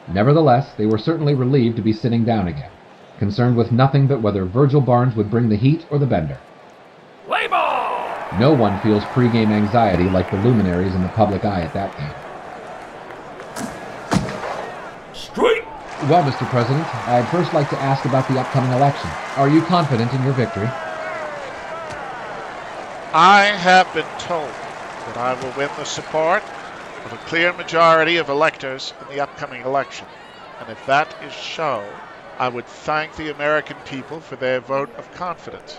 Nevertheless, 0.08 0.74
they 0.76 0.86
were 0.86 0.98
certainly 0.98 1.34
relieved 1.34 1.76
to 1.76 1.82
be 1.82 1.92
sitting 1.94 2.24
down 2.24 2.48
again, 2.48 2.72
concerned 3.18 3.58
with 3.58 3.72
nothing 3.72 4.08
but 4.08 4.22
whether 4.22 4.46
Virgil 4.46 4.82
Barnes 4.82 5.16
would 5.16 5.30
bring 5.30 5.50
the 5.50 5.58
heat 5.58 5.86
or 5.92 6.00
the 6.00 6.06
bender. 6.06 6.40
Play 7.28 7.48
ball! 7.48 8.10
No 8.40 8.54
one 8.54 8.80
feels 8.82 9.04
pregame 9.06 9.52
anxiety 9.52 10.10
like 10.10 10.32
the 10.32 10.38
luminaries 10.38 10.96
in 10.96 11.02
the 11.04 11.10
public 11.10 11.46
eye 11.46 11.62
at 11.62 11.74
that 11.74 11.96
game. 11.98 12.14
Straight! 15.14 15.64
Well, 16.10 16.24
Mr. 16.24 16.50
President, 16.50 16.86
I'd 17.08 17.28
first 17.30 17.54
like 17.54 17.70
to 17.70 17.78
ask 17.78 18.06
about 18.06 18.28
the 18.28 18.40
upcoming 18.40 18.72
election. 18.72 19.10
Are 19.38 19.50
you 19.50 19.62
confident 19.62 20.12
in 20.14 20.24
your 20.24 20.34
victory? 20.34 20.68
I 23.14 23.54
have 23.58 23.94
been 23.94 24.08
told 24.18 24.50
that 24.50 25.18
I 25.18 25.34
will 25.34 25.52
win 25.58 25.70
the 25.78 25.84
support 25.84 26.42
of 27.06 27.14
a 27.14 27.18
clear 27.28 27.54
majority 27.54 28.18
of 28.18 28.30
electors 28.30 28.94
in 29.02 29.08
the 29.14 29.22
upcoming 29.22 29.62
election. 29.62 30.08
And 30.60 30.70
if 30.70 30.84
that 30.88 31.14
is 31.24 31.34
so, 31.34 31.86
I 32.40 32.48
would 32.48 32.66
thank 32.66 33.16
the 33.16 33.30
American 33.30 33.78
people 33.86 34.22
for 34.22 34.38
their 34.38 34.60
vote 34.60 34.90
of 34.96 35.14
confidence. 35.14 35.78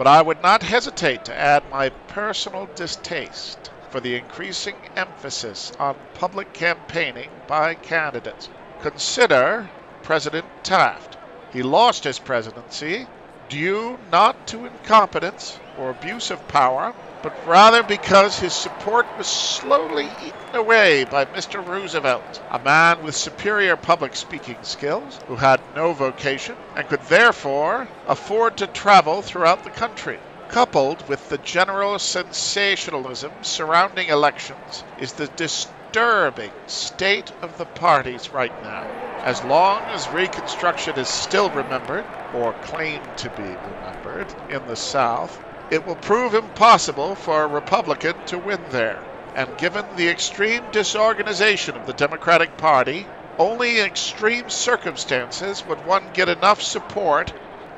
But 0.00 0.06
I 0.06 0.22
would 0.22 0.40
not 0.40 0.62
hesitate 0.62 1.24
to 1.24 1.36
add 1.36 1.66
my 1.66 1.90
personal 2.06 2.66
distaste 2.68 3.70
for 3.86 4.00
the 4.00 4.16
increasing 4.16 4.86
emphasis 4.96 5.70
on 5.78 6.08
public 6.14 6.54
campaigning 6.54 7.42
by 7.46 7.74
candidates. 7.74 8.48
Consider 8.78 9.70
President 10.00 10.54
Taft. 10.62 11.18
He 11.50 11.62
lost 11.62 12.04
his 12.04 12.18
presidency 12.18 13.10
due 13.46 13.98
not 14.00 14.46
to 14.46 14.64
incompetence 14.64 15.60
or 15.74 15.90
abuse 15.90 16.30
of 16.30 16.48
power, 16.48 16.94
but 17.22 17.34
rather 17.44 17.82
because 17.82 18.38
his 18.38 18.54
support 18.54 19.06
was 19.14 19.28
slowly 19.28 20.06
eaten 20.06 20.54
away 20.54 21.04
by 21.04 21.22
Mr. 21.26 21.62
Roosevelt, 21.62 22.40
a 22.48 22.58
man 22.58 23.02
with 23.02 23.14
superior 23.14 23.76
public 23.76 24.16
speaking 24.16 24.64
skills, 24.64 25.20
who 25.26 25.36
had 25.36 25.66
no 25.66 25.92
vocation, 25.92 26.64
and 26.74 26.88
could 26.88 27.02
therefore 27.02 27.90
afford 28.06 28.56
to 28.56 28.66
travel 28.66 29.20
throughout 29.20 29.62
the 29.64 29.70
country. 29.70 30.22
Coupled 30.48 31.06
with 31.08 31.28
the 31.28 31.36
general 31.36 31.98
sensationalism 31.98 33.44
surrounding 33.44 34.08
elections 34.08 34.82
is 34.96 35.12
the 35.12 35.28
disturbing 35.28 36.54
state 36.66 37.30
of 37.42 37.58
the 37.58 37.66
parties 37.66 38.32
right 38.32 38.54
now. 38.58 39.02
As 39.22 39.44
long 39.44 39.90
as 39.90 40.08
Reconstruction 40.08 40.96
is 40.96 41.10
still 41.10 41.50
remembered, 41.50 42.08
or 42.30 42.54
claimed 42.54 43.14
to 43.18 43.28
be 43.28 43.58
remembered, 43.58 44.34
in 44.48 44.64
the 44.64 44.74
South, 44.74 45.42
it 45.70 45.86
will 45.86 45.96
prove 45.96 46.34
impossible 46.34 47.14
for 47.14 47.44
a 47.44 47.46
Republican 47.46 48.14
to 48.26 48.38
win 48.38 48.58
there. 48.70 49.00
And 49.36 49.56
given 49.56 49.84
the 49.94 50.08
extreme 50.08 50.70
disorganization 50.70 51.76
of 51.76 51.86
the 51.86 51.92
Democratic 51.92 52.56
Party, 52.56 53.06
only 53.38 53.78
in 53.78 53.86
extreme 53.86 54.50
circumstances 54.50 55.64
would 55.64 55.84
one 55.84 56.10
get 56.12 56.28
enough 56.28 56.60
support 56.60 57.32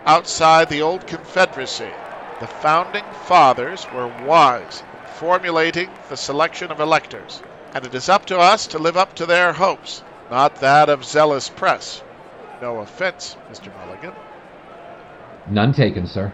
outside 0.07 0.69
the 0.69 0.81
old 0.83 1.07
Confederacy. 1.07 1.93
The 2.41 2.49
founding 2.49 3.05
fathers 3.13 3.87
were 3.93 4.09
wise 4.09 4.83
in 4.93 5.05
formulating 5.05 5.91
the 6.09 6.17
selection 6.17 6.71
of 6.73 6.81
electors, 6.81 7.43
and 7.75 7.85
it 7.85 7.95
is 7.95 8.09
up 8.09 8.25
to 8.27 8.39
us 8.39 8.67
to 8.69 8.79
live 8.79 8.97
up 8.97 9.15
to 9.17 9.27
their 9.27 9.53
hopes, 9.53 10.03
not 10.31 10.57
that 10.57 10.89
of 10.89 11.05
zealous 11.05 11.51
press. 11.51 12.03
No 12.61 12.79
offense, 12.79 13.37
Mr. 13.51 13.69
Mulligan. 13.77 14.15
None 15.47 15.75
taken, 15.75 16.07
sir. 16.07 16.33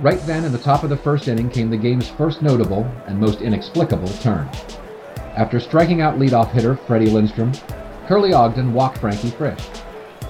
Right 0.00 0.20
then, 0.26 0.44
in 0.44 0.50
the 0.50 0.58
top 0.58 0.82
of 0.82 0.90
the 0.90 0.96
first 0.96 1.28
inning, 1.28 1.48
came 1.48 1.70
the 1.70 1.76
game's 1.76 2.08
first 2.08 2.42
notable 2.42 2.84
and 3.06 3.18
most 3.18 3.40
inexplicable 3.40 4.08
turn. 4.20 4.48
After 5.36 5.60
striking 5.60 6.00
out 6.00 6.18
leadoff 6.18 6.50
hitter 6.50 6.76
Freddie 6.76 7.10
Lindstrom, 7.10 7.52
Curly 8.06 8.32
Ogden 8.32 8.72
walked 8.72 8.98
Frankie 8.98 9.30
Frisch. 9.30 9.64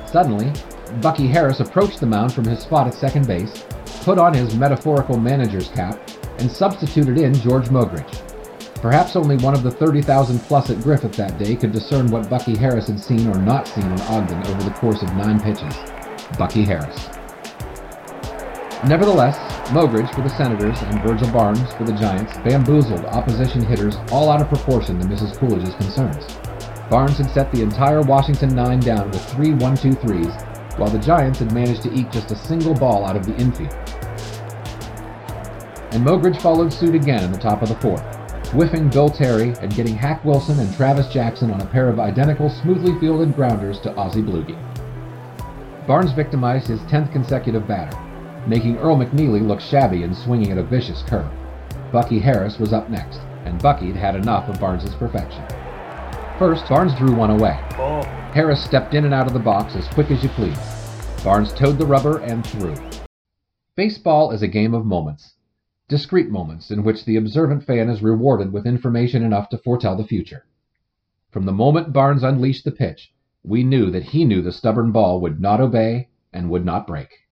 Suddenly, 0.06 0.52
Bucky 1.00 1.26
Harris 1.26 1.60
approached 1.60 1.98
the 1.98 2.06
mound 2.06 2.32
from 2.32 2.44
his 2.44 2.60
spot 2.60 2.86
at 2.86 2.94
second 2.94 3.26
base, 3.26 3.64
put 4.02 4.18
on 4.18 4.34
his 4.34 4.54
metaphorical 4.54 5.18
manager's 5.18 5.68
cap, 5.70 5.98
and 6.38 6.50
substituted 6.50 7.18
in 7.18 7.32
George 7.34 7.68
Mogridge. 7.68 8.20
Perhaps 8.82 9.16
only 9.16 9.38
one 9.38 9.54
of 9.54 9.62
the 9.62 9.70
30,000 9.70 10.38
plus 10.40 10.68
at 10.68 10.80
Griffith 10.82 11.16
that 11.16 11.38
day 11.38 11.56
could 11.56 11.72
discern 11.72 12.10
what 12.10 12.28
Bucky 12.28 12.54
Harris 12.54 12.88
had 12.88 13.00
seen 13.00 13.26
or 13.28 13.38
not 13.38 13.66
seen 13.66 13.84
in 13.84 14.00
Ogden 14.02 14.46
over 14.46 14.62
the 14.62 14.74
course 14.76 15.02
of 15.02 15.14
nine 15.14 15.40
pitches. 15.40 15.74
Bucky 16.38 16.64
Harris. 16.64 17.08
Nevertheless, 18.86 19.53
Mogridge 19.68 20.14
for 20.14 20.20
the 20.20 20.28
Senators 20.28 20.80
and 20.82 21.02
Virgil 21.02 21.30
Barnes 21.32 21.72
for 21.72 21.84
the 21.84 21.92
Giants 21.94 22.36
bamboozled 22.44 23.06
opposition 23.06 23.62
hitters 23.62 23.96
all 24.12 24.28
out 24.28 24.42
of 24.42 24.48
proportion 24.48 25.00
to 25.00 25.06
Mrs. 25.06 25.38
Coolidge's 25.38 25.74
concerns. 25.76 26.36
Barnes 26.90 27.16
had 27.16 27.30
set 27.30 27.50
the 27.50 27.62
entire 27.62 28.02
Washington 28.02 28.54
nine 28.54 28.78
down 28.78 29.10
with 29.10 29.24
three 29.30 29.54
1 29.54 29.76
2 29.76 29.92
threes, 29.92 30.32
while 30.76 30.90
the 30.90 30.98
Giants 30.98 31.38
had 31.38 31.54
managed 31.54 31.80
to 31.82 31.94
eke 31.94 32.10
just 32.10 32.30
a 32.30 32.36
single 32.36 32.74
ball 32.74 33.06
out 33.06 33.16
of 33.16 33.24
the 33.24 33.34
infield. 33.36 33.72
And 35.92 36.04
Mogridge 36.04 36.42
followed 36.42 36.70
suit 36.70 36.94
again 36.94 37.24
in 37.24 37.32
the 37.32 37.38
top 37.38 37.62
of 37.62 37.70
the 37.70 37.76
fourth, 37.76 38.02
whiffing 38.52 38.90
Bill 38.90 39.08
Terry 39.08 39.54
and 39.62 39.74
getting 39.74 39.96
Hack 39.96 40.22
Wilson 40.26 40.60
and 40.60 40.74
Travis 40.76 41.08
Jackson 41.08 41.50
on 41.50 41.62
a 41.62 41.66
pair 41.66 41.88
of 41.88 41.98
identical 41.98 42.50
smoothly 42.50 42.98
fielded 43.00 43.34
grounders 43.34 43.80
to 43.80 43.90
Ossie 43.94 44.24
Bluege. 44.24 44.58
Barnes 45.86 46.12
victimized 46.12 46.66
his 46.66 46.80
10th 46.80 47.12
consecutive 47.12 47.66
batter, 47.66 47.96
making 48.46 48.78
Earl 48.78 48.96
McNeely 48.96 49.46
look 49.46 49.60
shabby 49.60 50.02
and 50.02 50.16
swinging 50.16 50.52
at 50.52 50.58
a 50.58 50.62
vicious 50.62 51.02
curve. 51.02 51.30
Bucky 51.92 52.18
Harris 52.18 52.58
was 52.58 52.72
up 52.72 52.90
next, 52.90 53.20
and 53.44 53.62
Bucky'd 53.62 53.96
had 53.96 54.16
enough 54.16 54.48
of 54.48 54.60
Barnes's 54.60 54.94
perfection. 54.94 55.44
First, 56.38 56.68
Barnes 56.68 56.94
drew 56.96 57.14
one 57.14 57.30
away. 57.30 57.58
Harris 58.32 58.64
stepped 58.64 58.94
in 58.94 59.04
and 59.04 59.14
out 59.14 59.26
of 59.26 59.32
the 59.32 59.38
box 59.38 59.76
as 59.76 59.86
quick 59.88 60.10
as 60.10 60.22
you 60.22 60.28
please. 60.30 60.58
Barnes 61.22 61.52
towed 61.52 61.78
the 61.78 61.86
rubber 61.86 62.18
and 62.18 62.44
threw. 62.44 62.74
Baseball 63.76 64.30
is 64.30 64.42
a 64.42 64.48
game 64.48 64.74
of 64.74 64.84
moments, 64.84 65.34
discrete 65.88 66.30
moments 66.30 66.70
in 66.70 66.82
which 66.82 67.04
the 67.04 67.16
observant 67.16 67.64
fan 67.64 67.88
is 67.88 68.02
rewarded 68.02 68.52
with 68.52 68.66
information 68.66 69.22
enough 69.22 69.48
to 69.48 69.58
foretell 69.58 69.96
the 69.96 70.06
future. 70.06 70.44
From 71.30 71.46
the 71.46 71.52
moment 71.52 71.92
Barnes 71.92 72.22
unleashed 72.22 72.64
the 72.64 72.72
pitch, 72.72 73.12
we 73.42 73.64
knew 73.64 73.90
that 73.90 74.04
he 74.04 74.24
knew 74.24 74.42
the 74.42 74.52
stubborn 74.52 74.92
ball 74.92 75.20
would 75.20 75.40
not 75.40 75.60
obey 75.60 76.08
and 76.32 76.50
would 76.50 76.64
not 76.64 76.86
break. 76.86 77.23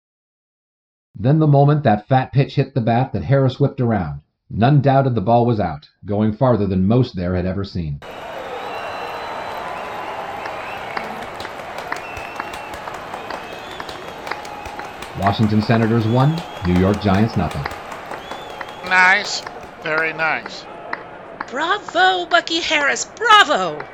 Then 1.15 1.39
the 1.39 1.47
moment 1.47 1.85
that 1.85 2.09
fat 2.09 2.33
pitch 2.33 2.55
hit 2.55 2.75
the 2.75 2.81
bat 2.81 3.13
that 3.13 3.25
Harris 3.25 3.61
whipped 3.61 3.81
around, 3.81 4.23
none 4.49 4.81
doubted 4.81 5.15
the 5.15 5.21
ball 5.21 5.45
was 5.45 5.61
out, 5.61 5.89
going 6.05 6.33
farther 6.33 6.67
than 6.67 6.87
most 6.87 7.15
there 7.15 7.35
had 7.35 7.47
ever 7.47 7.65
seen. 7.65 8.01
Washington 15.21 15.63
Senators 15.63 16.07
1, 16.07 16.43
New 16.67 16.81
York 16.81 17.01
Giants 17.01 17.37
nothing. 17.37 17.63
Nice. 18.87 19.43
Very 19.83 20.13
nice. 20.13 20.65
Bravo, 21.51 22.25
Bucky 22.27 22.61
Harris, 22.61 23.05
bravo! 23.05 23.85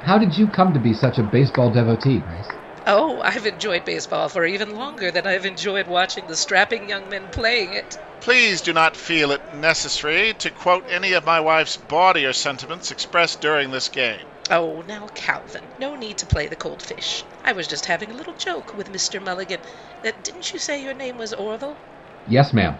How 0.00 0.16
did 0.16 0.36
you 0.38 0.46
come 0.46 0.72
to 0.72 0.80
be 0.80 0.94
such 0.94 1.18
a 1.18 1.22
baseball 1.22 1.70
devotee, 1.70 2.20
Grace? 2.20 2.59
Oh, 2.86 3.20
I've 3.20 3.46
enjoyed 3.46 3.84
baseball 3.84 4.28
for 4.28 4.44
even 4.44 4.74
longer 4.74 5.10
than 5.10 5.26
I've 5.26 5.44
enjoyed 5.44 5.86
watching 5.86 6.26
the 6.26 6.36
strapping 6.36 6.88
young 6.88 7.08
men 7.08 7.28
playing 7.30 7.74
it. 7.74 7.98
Please 8.20 8.62
do 8.62 8.72
not 8.72 8.96
feel 8.96 9.32
it 9.32 9.40
necessary 9.52 10.34
to 10.34 10.50
quote 10.50 10.84
any 10.88 11.12
of 11.12 11.24
my 11.24 11.40
wife's 11.40 11.76
bawdier 11.76 12.34
sentiments 12.34 12.90
expressed 12.90 13.40
during 13.40 13.70
this 13.70 13.88
game. 13.88 14.26
Oh, 14.50 14.82
now, 14.82 15.08
Calvin, 15.14 15.68
no 15.78 15.94
need 15.94 16.18
to 16.18 16.26
play 16.26 16.46
the 16.48 16.56
cold 16.56 16.82
fish. 16.82 17.24
I 17.44 17.52
was 17.52 17.68
just 17.68 17.86
having 17.86 18.10
a 18.10 18.14
little 18.14 18.34
joke 18.34 18.74
with 18.74 18.90
Mr. 18.92 19.22
Mulligan. 19.22 19.60
Uh, 20.04 20.12
didn't 20.22 20.52
you 20.52 20.58
say 20.58 20.82
your 20.82 20.94
name 20.94 21.18
was 21.18 21.32
Orville? 21.32 21.78
Yes, 22.26 22.52
ma'am. 22.52 22.78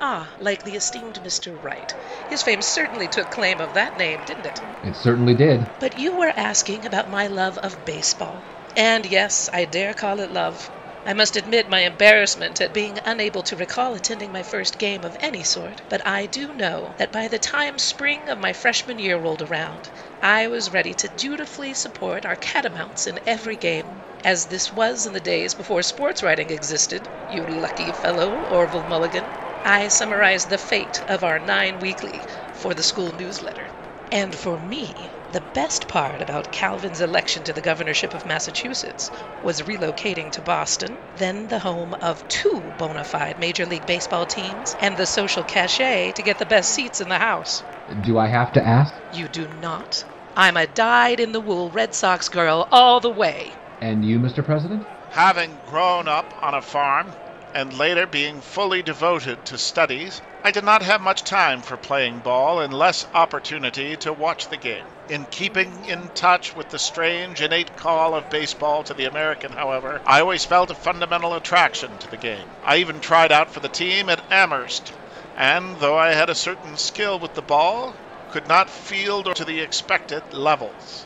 Ah, 0.00 0.32
like 0.38 0.62
the 0.64 0.76
esteemed 0.76 1.20
Mr. 1.22 1.56
Wright. 1.62 1.94
His 2.28 2.42
fame 2.42 2.62
certainly 2.62 3.08
took 3.08 3.30
claim 3.30 3.60
of 3.60 3.74
that 3.74 3.96
name, 3.96 4.24
didn't 4.24 4.46
it? 4.46 4.60
It 4.82 4.96
certainly 4.96 5.34
did. 5.34 5.70
But 5.78 5.96
you 5.96 6.16
were 6.16 6.32
asking 6.36 6.84
about 6.84 7.08
my 7.08 7.26
love 7.26 7.58
of 7.58 7.84
baseball. 7.84 8.44
And 8.76 9.04
yes, 9.04 9.48
I 9.52 9.64
dare 9.64 9.94
call 9.94 10.20
it 10.20 10.30
love. 10.30 10.70
I 11.04 11.12
must 11.12 11.34
admit 11.34 11.68
my 11.68 11.80
embarrassment 11.80 12.60
at 12.60 12.72
being 12.72 12.98
unable 13.04 13.42
to 13.42 13.56
recall 13.56 13.94
attending 13.94 14.30
my 14.30 14.44
first 14.44 14.78
game 14.78 15.04
of 15.04 15.16
any 15.20 15.42
sort, 15.42 15.82
but 15.88 16.06
I 16.06 16.26
do 16.26 16.52
know 16.52 16.94
that 16.96 17.10
by 17.10 17.26
the 17.26 17.38
time 17.38 17.80
spring 17.80 18.28
of 18.28 18.38
my 18.38 18.52
freshman 18.52 19.00
year 19.00 19.16
rolled 19.16 19.42
around, 19.42 19.90
I 20.22 20.46
was 20.46 20.70
ready 20.72 20.94
to 20.94 21.08
dutifully 21.08 21.74
support 21.74 22.24
our 22.24 22.36
catamounts 22.36 23.06
in 23.06 23.18
every 23.26 23.56
game, 23.56 24.06
as 24.24 24.46
this 24.46 24.72
was 24.72 25.04
in 25.06 25.12
the 25.14 25.20
days 25.20 25.54
before 25.54 25.82
sports 25.82 26.22
writing 26.22 26.50
existed, 26.50 27.08
you 27.26 27.44
lucky 27.46 27.92
fellow, 27.92 28.32
Orville 28.42 28.84
Mulligan. 28.84 29.34
I 29.64 29.88
summarized 29.88 30.48
the 30.48 30.58
fate 30.58 31.00
of 31.08 31.24
our 31.24 31.38
nine 31.38 31.78
weekly 31.80 32.24
for 32.52 32.74
the 32.74 32.82
school 32.82 33.12
newsletter. 33.12 33.70
And 34.10 34.38
for 34.38 34.58
me, 34.58 35.13
the 35.34 35.40
best 35.52 35.88
part 35.88 36.22
about 36.22 36.52
Calvin's 36.52 37.00
election 37.00 37.42
to 37.42 37.52
the 37.52 37.60
governorship 37.60 38.14
of 38.14 38.24
Massachusetts 38.24 39.10
was 39.42 39.62
relocating 39.62 40.30
to 40.30 40.40
Boston, 40.40 40.96
then 41.16 41.48
the 41.48 41.58
home 41.58 41.92
of 42.00 42.22
two 42.28 42.72
bona 42.78 43.02
fide 43.02 43.36
Major 43.36 43.66
League 43.66 43.84
Baseball 43.84 44.26
teams, 44.26 44.76
and 44.78 44.96
the 44.96 45.06
social 45.06 45.42
cachet 45.42 46.12
to 46.12 46.22
get 46.22 46.38
the 46.38 46.46
best 46.46 46.70
seats 46.70 47.00
in 47.00 47.08
the 47.08 47.18
house. 47.18 47.64
Do 48.02 48.16
I 48.16 48.28
have 48.28 48.52
to 48.52 48.64
ask? 48.64 48.94
You 49.10 49.26
do 49.26 49.48
not. 49.48 50.04
I'm 50.36 50.56
a 50.56 50.68
dyed 50.68 51.18
in 51.18 51.32
the 51.32 51.40
wool 51.40 51.68
Red 51.68 51.96
Sox 51.96 52.28
girl 52.28 52.68
all 52.70 53.00
the 53.00 53.10
way. 53.10 53.56
And 53.80 54.04
you, 54.04 54.20
Mr. 54.20 54.44
President? 54.44 54.86
Having 55.08 55.62
grown 55.66 56.06
up 56.06 56.32
on 56.44 56.54
a 56.54 56.62
farm 56.62 57.12
and 57.52 57.76
later 57.76 58.06
being 58.06 58.40
fully 58.40 58.84
devoted 58.84 59.44
to 59.46 59.58
studies, 59.58 60.22
I 60.44 60.52
did 60.52 60.62
not 60.62 60.82
have 60.82 61.00
much 61.00 61.24
time 61.24 61.60
for 61.60 61.76
playing 61.76 62.20
ball 62.20 62.60
and 62.60 62.72
less 62.72 63.04
opportunity 63.12 63.96
to 63.96 64.12
watch 64.12 64.46
the 64.46 64.56
game. 64.56 64.84
In 65.10 65.26
keeping 65.26 65.84
in 65.84 66.08
touch 66.14 66.56
with 66.56 66.70
the 66.70 66.78
strange 66.78 67.42
innate 67.42 67.76
call 67.76 68.14
of 68.14 68.30
baseball 68.30 68.82
to 68.84 68.94
the 68.94 69.04
American, 69.04 69.52
however, 69.52 70.00
I 70.06 70.20
always 70.20 70.46
felt 70.46 70.70
a 70.70 70.74
fundamental 70.74 71.34
attraction 71.34 71.90
to 71.98 72.10
the 72.10 72.16
game. 72.16 72.46
I 72.64 72.78
even 72.78 73.00
tried 73.00 73.30
out 73.30 73.50
for 73.50 73.60
the 73.60 73.68
team 73.68 74.08
at 74.08 74.22
Amherst, 74.30 74.94
and 75.36 75.76
though 75.76 75.98
I 75.98 76.14
had 76.14 76.30
a 76.30 76.34
certain 76.34 76.78
skill 76.78 77.18
with 77.18 77.34
the 77.34 77.42
ball, 77.42 77.94
could 78.32 78.48
not 78.48 78.70
field 78.70 79.36
to 79.36 79.44
the 79.44 79.60
expected 79.60 80.22
levels. 80.32 81.04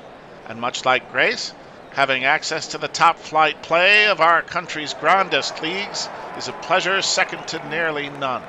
And 0.48 0.61
much 0.61 0.84
like 0.84 1.11
Grace, 1.11 1.52
having 1.92 2.24
access 2.24 2.68
to 2.68 2.78
the 2.78 2.87
top 2.87 3.18
flight 3.18 3.61
play 3.62 4.06
of 4.06 4.20
our 4.20 4.42
country's 4.42 4.94
grandest 4.94 5.61
leagues 5.61 6.08
is 6.37 6.46
a 6.46 6.52
pleasure 6.52 7.02
second 7.02 7.48
to 7.48 7.68
nearly 7.68 8.08
none. 8.11 8.42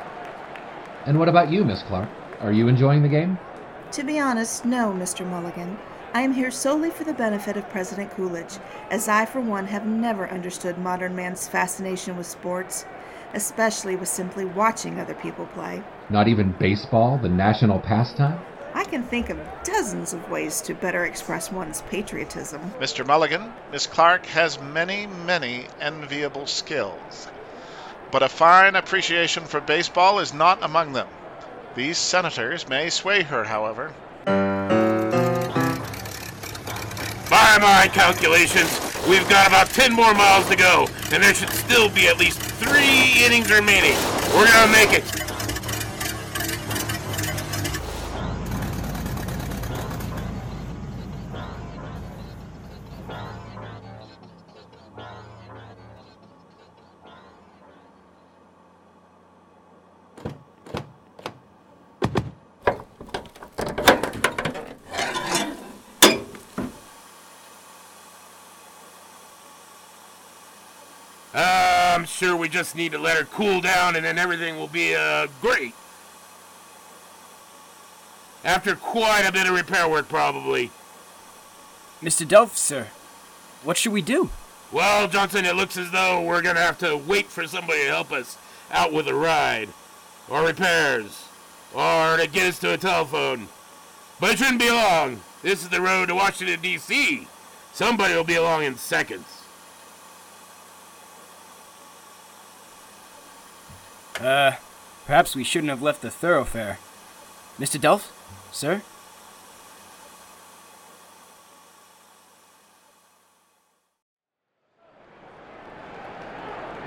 And 1.08 1.18
what 1.18 1.28
about 1.28 1.52
you, 1.52 1.64
Miss 1.64 1.82
Clark? 1.82 2.08
Are 2.40 2.54
you 2.54 2.68
enjoying 2.68 3.02
the 3.02 3.10
game? 3.10 3.49
To 3.94 4.04
be 4.04 4.20
honest, 4.20 4.66
no, 4.66 4.92
Mr. 4.92 5.26
Mulligan. 5.26 5.80
I 6.14 6.22
am 6.22 6.34
here 6.34 6.52
solely 6.52 6.92
for 6.92 7.04
the 7.04 7.14
benefit 7.14 7.58
of 7.58 7.70
President 7.70 8.12
Coolidge, 8.12 8.60
as 8.92 9.08
I, 9.08 9.26
for 9.26 9.42
one, 9.42 9.66
have 9.66 9.88
never 9.88 10.30
understood 10.30 10.78
modern 10.78 11.16
man's 11.16 11.48
fascination 11.48 12.16
with 12.16 12.28
sports, 12.28 12.86
especially 13.34 13.96
with 13.96 14.08
simply 14.08 14.46
watching 14.46 15.00
other 15.00 15.16
people 15.16 15.48
play. 15.48 15.82
Not 16.10 16.28
even 16.28 16.52
baseball, 16.52 17.18
the 17.18 17.30
national 17.30 17.80
pastime? 17.80 18.40
I 18.76 18.84
can 18.84 19.02
think 19.04 19.32
of 19.32 19.40
dozens 19.64 20.14
of 20.14 20.30
ways 20.30 20.62
to 20.62 20.76
better 20.76 21.06
express 21.06 21.52
one's 21.52 21.82
patriotism. 21.84 22.62
Mr. 22.80 23.06
Mulligan, 23.06 23.52
Miss 23.72 23.88
Clark 23.88 24.26
has 24.28 24.62
many, 24.62 25.08
many 25.08 25.66
enviable 25.82 26.46
skills. 26.46 27.28
But 28.12 28.22
a 28.22 28.30
fine 28.30 28.76
appreciation 28.76 29.46
for 29.46 29.60
baseball 29.60 30.20
is 30.20 30.32
not 30.32 30.64
among 30.64 30.94
them. 30.94 31.08
These 31.76 32.00
senators 32.00 32.68
may 32.68 32.90
sway 32.90 33.22
her, 33.24 33.44
however. 33.44 33.94
By 37.30 37.58
my 37.62 37.88
calculations, 37.94 38.80
we've 39.08 39.28
got 39.30 39.48
about 39.48 39.70
10 39.70 39.94
more 39.94 40.14
miles 40.16 40.50
to 40.50 40.56
go, 40.56 40.88
and 41.12 41.24
there 41.24 41.34
should 41.34 41.50
still 41.50 41.88
be 41.90 42.08
at 42.08 42.18
least 42.18 42.40
three 42.40 43.24
innings 43.24 43.52
remaining. 43.52 43.96
We're 44.36 44.48
gonna 44.48 44.72
make 44.72 44.94
it. 44.94 45.29
Sure 72.20 72.36
we 72.36 72.50
just 72.50 72.76
need 72.76 72.92
to 72.92 72.98
let 72.98 73.16
her 73.16 73.24
cool 73.24 73.62
down 73.62 73.96
and 73.96 74.04
then 74.04 74.18
everything 74.18 74.58
will 74.58 74.68
be, 74.68 74.94
uh, 74.94 75.28
great. 75.40 75.74
After 78.44 78.76
quite 78.76 79.22
a 79.22 79.32
bit 79.32 79.48
of 79.48 79.56
repair 79.56 79.88
work, 79.88 80.10
probably. 80.10 80.70
Mr. 82.04 82.28
Delft, 82.28 82.58
sir, 82.58 82.88
what 83.64 83.78
should 83.78 83.94
we 83.94 84.02
do? 84.02 84.32
Well, 84.70 85.08
Johnson, 85.08 85.46
it 85.46 85.56
looks 85.56 85.78
as 85.78 85.92
though 85.92 86.20
we're 86.20 86.42
gonna 86.42 86.60
have 86.60 86.78
to 86.80 86.98
wait 86.98 87.28
for 87.28 87.48
somebody 87.48 87.86
to 87.86 87.90
help 87.90 88.12
us 88.12 88.38
out 88.70 88.92
with 88.92 89.08
a 89.08 89.16
ride, 89.16 89.70
or 90.28 90.44
repairs, 90.46 91.24
or 91.74 92.18
to 92.18 92.28
get 92.28 92.48
us 92.48 92.60
to 92.60 92.74
a 92.74 92.78
telephone. 92.78 93.48
But 94.20 94.32
it 94.32 94.40
shouldn't 94.40 94.60
be 94.60 94.70
long. 94.70 95.22
This 95.42 95.64
is 95.64 95.70
the 95.70 95.80
road 95.80 96.10
to 96.10 96.16
Washington, 96.16 96.60
D.C. 96.60 97.30
Somebody 97.72 98.14
will 98.14 98.26
be 98.26 98.36
along 98.36 98.64
in 98.64 98.76
seconds. 98.76 99.39
Uh, 104.20 104.54
perhaps 105.06 105.36
we 105.36 105.44
shouldn't 105.44 105.70
have 105.70 105.82
left 105.82 106.02
the 106.02 106.12
thoroughfare. 106.12 106.78
Mr. 107.58 107.80
Delft? 107.80 108.12
Sir? 108.52 108.82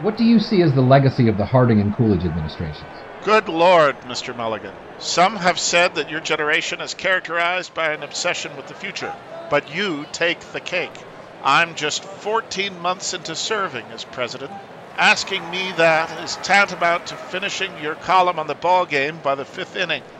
What 0.02 0.16
do 0.16 0.24
you 0.24 0.40
see 0.40 0.62
as 0.62 0.74
the 0.74 0.80
legacy 0.80 1.28
of 1.28 1.36
the 1.38 1.46
Harding 1.46 1.80
and 1.80 1.94
Coolidge 1.94 2.24
administrations? 2.24 2.84
Good 3.24 3.48
Lord, 3.48 4.00
Mr. 4.00 4.36
Mulligan. 4.36 4.74
Some 4.98 5.36
have 5.36 5.60
said 5.60 5.94
that 5.94 6.10
your 6.10 6.18
generation 6.20 6.80
is 6.80 6.92
characterized 6.92 7.72
by 7.72 7.92
an 7.92 8.02
obsession 8.02 8.56
with 8.56 8.66
the 8.66 8.74
future, 8.74 9.14
but 9.48 9.72
you 9.72 10.04
take 10.10 10.40
the 10.40 10.58
cake. 10.58 10.90
I'm 11.44 11.76
just 11.76 12.02
14 12.02 12.80
months 12.80 13.14
into 13.14 13.36
serving 13.36 13.86
as 13.86 14.02
president, 14.02 14.50
Asking 14.98 15.48
me 15.48 15.72
that 15.72 16.10
is 16.10 16.36
tantamount 16.36 17.06
to 17.06 17.16
finishing 17.16 17.78
your 17.78 17.96
column 17.96 18.38
on 18.38 18.46
the 18.46 18.54
ball 18.54 18.84
game 18.84 19.20
by 19.22 19.34
the 19.34 19.46
fifth 19.46 19.74
inning. 19.74 20.12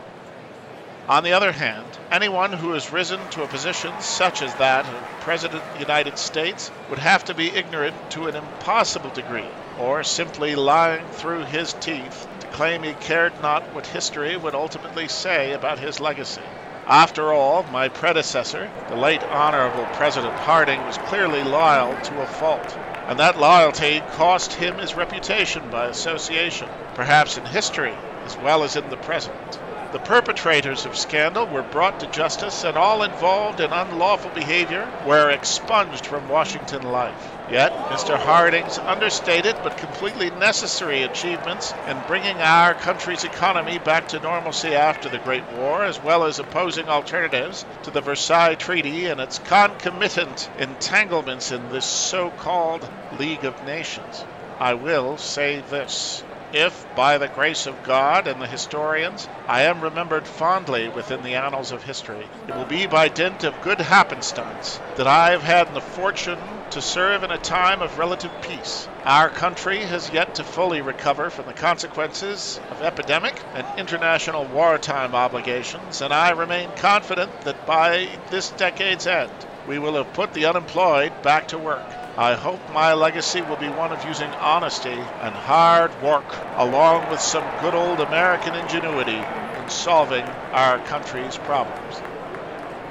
On 1.06 1.22
the 1.22 1.32
other 1.34 1.52
hand, 1.52 1.98
anyone 2.10 2.54
who 2.54 2.72
has 2.72 2.90
risen 2.90 3.28
to 3.28 3.42
a 3.42 3.48
position 3.48 4.00
such 4.00 4.40
as 4.40 4.54
that 4.54 4.86
of 4.88 5.10
President 5.18 5.66
of 5.66 5.72
the 5.74 5.78
United 5.78 6.16
States 6.16 6.72
would 6.86 7.00
have 7.00 7.22
to 7.24 7.34
be 7.34 7.54
ignorant 7.54 8.08
to 8.08 8.26
an 8.26 8.34
impossible 8.34 9.10
degree, 9.10 9.60
or 9.74 10.02
simply 10.02 10.56
lying 10.56 11.10
through 11.10 11.44
his 11.44 11.74
teeth 11.74 12.26
to 12.38 12.48
claim 12.48 12.82
he 12.82 12.94
cared 12.94 13.36
not 13.38 13.68
what 13.68 13.88
history 13.88 14.38
would 14.38 14.54
ultimately 14.54 15.06
say 15.06 15.52
about 15.52 15.80
his 15.80 16.00
legacy. 16.00 16.56
After 16.86 17.30
all, 17.30 17.62
my 17.64 17.90
predecessor, 17.90 18.72
the 18.86 18.96
late 18.96 19.22
Honorable 19.28 19.86
President 19.86 20.38
Harding, 20.38 20.82
was 20.82 20.96
clearly 20.96 21.42
loyal 21.44 21.98
to 21.98 22.22
a 22.22 22.26
fault, 22.26 22.78
and 23.08 23.18
that 23.18 23.36
loyalty 23.36 24.00
cost 24.00 24.54
him 24.54 24.78
his 24.78 24.94
reputation 24.94 25.68
by 25.68 25.86
association, 25.88 26.78
perhaps 26.94 27.36
in 27.36 27.44
history 27.46 28.00
as 28.24 28.38
well 28.38 28.62
as 28.62 28.76
in 28.76 28.88
the 28.90 28.96
present. 28.96 29.60
The 29.90 29.98
perpetrators 29.98 30.86
of 30.86 30.96
scandal 30.96 31.48
were 31.48 31.64
brought 31.64 31.98
to 31.98 32.06
justice, 32.06 32.62
and 32.62 32.76
all 32.76 33.02
involved 33.02 33.58
in 33.60 33.72
unlawful 33.72 34.30
behavior 34.30 34.94
were 35.02 35.30
expunged 35.30 36.06
from 36.06 36.28
Washington 36.28 36.82
life. 36.82 37.31
Yet, 37.44 37.74
Mr. 37.88 38.20
Harding's 38.20 38.78
understated 38.86 39.62
but 39.62 39.74
completely 39.74 40.30
necessary 40.30 41.02
achievements 41.02 41.74
in 41.84 42.02
bringing 42.02 42.40
our 42.40 42.76
country's 42.76 43.24
economy 43.24 43.78
back 43.78 44.06
to 44.08 44.20
normalcy 44.20 44.76
after 44.76 45.08
the 45.08 45.18
Great 45.18 45.48
War, 45.48 45.82
as 45.82 45.98
well 45.98 46.22
as 46.22 46.38
opposing 46.38 46.88
alternatives 46.88 47.66
to 47.82 47.90
the 47.90 48.00
Versailles 48.00 48.54
Treaty 48.54 49.06
and 49.08 49.20
its 49.20 49.40
concomitant 49.40 50.50
entanglements 50.54 51.50
in 51.50 51.68
this 51.68 51.86
so 51.88 52.30
called 52.30 52.92
League 53.10 53.42
of 53.42 53.60
Nations. 53.60 54.28
I 54.60 54.74
will 54.74 55.18
say 55.18 55.60
this. 55.60 56.24
If, 56.54 56.84
by 56.94 57.16
the 57.16 57.30
grace 57.30 57.64
of 57.64 57.80
God 57.80 58.26
and 58.26 58.38
the 58.38 58.46
historians, 58.46 59.30
I 59.48 59.62
am 59.62 59.82
remembered 59.82 60.28
fondly 60.28 60.86
within 60.86 61.22
the 61.22 61.34
annals 61.34 61.72
of 61.72 61.84
history, 61.84 62.30
it 62.46 62.54
will 62.54 62.66
be 62.66 62.84
by 62.84 63.08
dint 63.08 63.42
of 63.42 63.58
good 63.62 63.80
happenstance 63.80 64.82
that 64.96 65.06
I 65.06 65.30
have 65.30 65.44
had 65.44 65.72
the 65.72 65.80
fortune 65.80 66.62
to 66.68 66.82
serve 66.82 67.22
in 67.22 67.30
a 67.30 67.38
time 67.38 67.80
of 67.80 67.96
relative 67.96 68.38
peace. 68.42 68.90
Our 69.02 69.30
country 69.30 69.86
has 69.86 70.10
yet 70.10 70.34
to 70.34 70.44
fully 70.44 70.82
recover 70.82 71.30
from 71.30 71.46
the 71.46 71.54
consequences 71.54 72.60
of 72.68 72.82
epidemic 72.82 73.32
and 73.54 73.66
international 73.78 74.44
wartime 74.46 75.14
obligations, 75.14 76.02
and 76.02 76.12
I 76.12 76.32
remain 76.32 76.74
confident 76.74 77.32
that 77.44 77.64
by 77.64 78.18
this 78.28 78.50
decade's 78.50 79.06
end, 79.06 79.46
we 79.64 79.78
will 79.78 79.94
have 79.94 80.12
put 80.12 80.34
the 80.34 80.44
unemployed 80.44 81.14
back 81.22 81.46
to 81.46 81.58
work. 81.58 82.01
I 82.16 82.34
hope 82.34 82.60
my 82.74 82.92
legacy 82.92 83.40
will 83.40 83.56
be 83.56 83.70
one 83.70 83.90
of 83.90 84.04
using 84.04 84.28
honesty 84.32 84.90
and 84.90 85.34
hard 85.34 85.90
work, 86.02 86.26
along 86.56 87.10
with 87.10 87.20
some 87.20 87.44
good 87.62 87.74
old 87.74 88.00
American 88.00 88.54
ingenuity, 88.54 89.16
in 89.16 89.68
solving 89.70 90.24
our 90.52 90.78
country's 90.80 91.38
problems. 91.38 92.02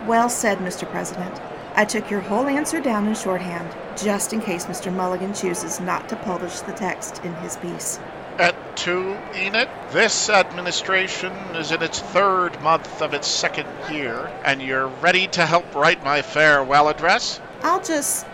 Well 0.08 0.28
said, 0.28 0.58
Mr. 0.58 0.90
President. 0.90 1.40
I 1.76 1.86
took 1.86 2.10
your 2.10 2.22
whole 2.22 2.48
answer 2.48 2.82
down 2.82 3.08
in 3.08 3.14
shorthand, 3.14 3.70
just 3.96 4.34
in 4.34 4.42
case 4.42 4.66
Mr. 4.66 4.92
Mulligan 4.92 5.36
chooses 5.36 5.80
not 5.80 6.10
to 6.10 6.16
publish 6.16 6.62
the 6.62 6.74
text 6.74 7.24
in 7.24 7.36
his 7.36 7.58
piece. 7.58 8.00
Et 8.40 8.56
tu, 8.76 9.16
Enid? 9.36 9.70
This 9.92 10.32
administration 10.32 11.32
is 11.54 11.72
in 11.72 11.84
its 11.84 12.00
third 12.00 12.60
month 12.64 13.04
of 13.04 13.14
its 13.14 13.28
second 13.28 13.68
year, 13.92 14.32
and 14.44 14.64
you're 14.64 14.88
ready 14.88 15.28
to 15.28 15.46
help 15.46 15.76
write 15.76 16.04
my 16.04 16.24
farewell 16.24 16.90
address? 16.90 17.40
I'll 17.62 17.84
just 17.84 18.26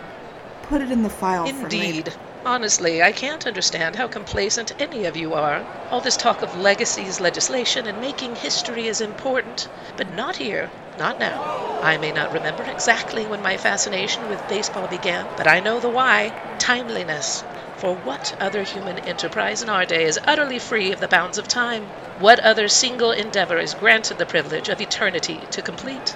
put 0.67 0.81
it 0.81 0.91
in 0.91 1.01
the 1.01 1.09
file 1.09 1.45
for 1.45 1.63
Indeed. 1.63 2.13
Honestly, 2.45 3.01
I 3.01 3.13
can't 3.13 3.47
understand 3.47 3.95
how 3.95 4.07
complacent 4.07 4.73
any 4.79 5.05
of 5.05 5.15
you 5.15 5.33
are. 5.33 5.63
All 5.91 6.01
this 6.01 6.17
talk 6.17 6.41
of 6.41 6.55
legacies, 6.55 7.21
legislation, 7.21 7.85
and 7.85 8.01
making 8.01 8.35
history 8.35 8.87
is 8.87 8.99
important, 8.99 9.67
but 9.95 10.09
not 10.09 10.35
here, 10.35 10.69
not 10.97 11.19
now. 11.19 11.39
I 11.81 11.95
may 11.97 12.11
not 12.11 12.33
remember 12.33 12.63
exactly 12.63 13.25
when 13.25 13.41
my 13.41 13.55
fascination 13.55 14.27
with 14.27 14.45
baseball 14.49 14.87
began, 14.87 15.29
but 15.37 15.47
I 15.47 15.61
know 15.61 15.79
the 15.79 15.89
why 15.89 16.33
timeliness. 16.59 17.45
For 17.77 17.95
what 17.95 18.33
other 18.41 18.63
human 18.63 18.99
enterprise 18.99 19.61
in 19.61 19.69
our 19.69 19.85
day 19.85 20.03
is 20.03 20.19
utterly 20.27 20.59
free 20.59 20.91
of 20.91 20.99
the 20.99 21.07
bounds 21.07 21.37
of 21.37 21.47
time? 21.47 21.91
What 22.17 22.41
other 22.41 22.67
single 22.67 23.11
endeavor 23.11 23.57
is 23.57 23.73
granted 23.73 24.17
the 24.17 24.25
privilege 24.25 24.67
of 24.67 24.81
eternity 24.81 25.47
to 25.51 25.61
complete? 25.61 26.15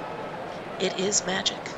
It 0.78 1.00
is 1.00 1.26
magic. 1.26 1.72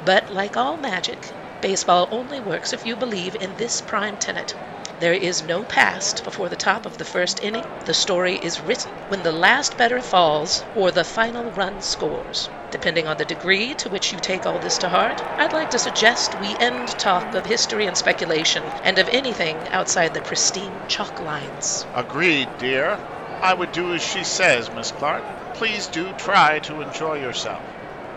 But 0.00 0.30
like 0.30 0.56
all 0.56 0.76
magic, 0.76 1.32
baseball 1.60 2.08
only 2.10 2.40
works 2.40 2.72
if 2.72 2.84
you 2.84 2.96
believe 2.96 3.36
in 3.40 3.54
this 3.56 3.80
prime 3.80 4.16
tenet. 4.16 4.54
There 4.98 5.12
is 5.12 5.42
no 5.42 5.64
past 5.64 6.22
before 6.22 6.48
the 6.48 6.56
top 6.56 6.86
of 6.86 6.98
the 6.98 7.04
first 7.04 7.40
inning. 7.42 7.64
The 7.84 7.94
story 7.94 8.36
is 8.36 8.60
written 8.60 8.92
when 9.08 9.22
the 9.22 9.32
last 9.32 9.76
batter 9.76 10.00
falls 10.00 10.64
or 10.72 10.92
the 10.92 11.04
final 11.04 11.52
run 11.52 11.80
scores. 11.80 12.48
Depending 12.70 13.06
on 13.06 13.16
the 13.16 13.24
degree 13.24 13.74
to 13.74 13.88
which 13.88 14.12
you 14.12 14.18
take 14.18 14.46
all 14.46 14.58
this 14.58 14.78
to 14.78 14.88
heart, 14.88 15.22
I'd 15.38 15.52
like 15.52 15.70
to 15.70 15.78
suggest 15.78 16.34
we 16.34 16.56
end 16.58 16.98
talk 16.98 17.34
of 17.34 17.44
history 17.46 17.86
and 17.86 17.96
speculation 17.96 18.72
and 18.82 18.98
of 18.98 19.08
anything 19.08 19.68
outside 19.70 20.12
the 20.14 20.20
pristine 20.20 20.84
chalk 20.88 21.20
lines. 21.20 21.86
Agreed, 21.94 22.48
dear. 22.58 23.00
I 23.40 23.54
would 23.54 23.72
do 23.72 23.94
as 23.94 24.02
she 24.02 24.24
says, 24.24 24.70
Miss 24.70 24.90
Clark. 24.90 25.24
Please 25.52 25.86
do 25.88 26.12
try 26.14 26.58
to 26.60 26.80
enjoy 26.80 27.14
yourself. 27.14 27.64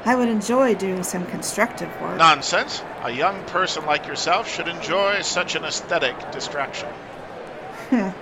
I 0.06 0.16
would 0.16 0.30
enjoy 0.30 0.76
doing 0.76 1.04
some 1.04 1.26
constructive 1.26 1.90
work. 2.02 2.18
Nonsense. 2.18 2.82
A 3.04 3.12
young 3.12 3.44
person 3.46 3.86
like 3.86 4.08
yourself 4.08 4.50
should 4.50 4.68
enjoy 4.68 5.22
such 5.22 5.56
an 5.56 5.66
aesthetic 5.66 6.32
distraction. 6.32 6.90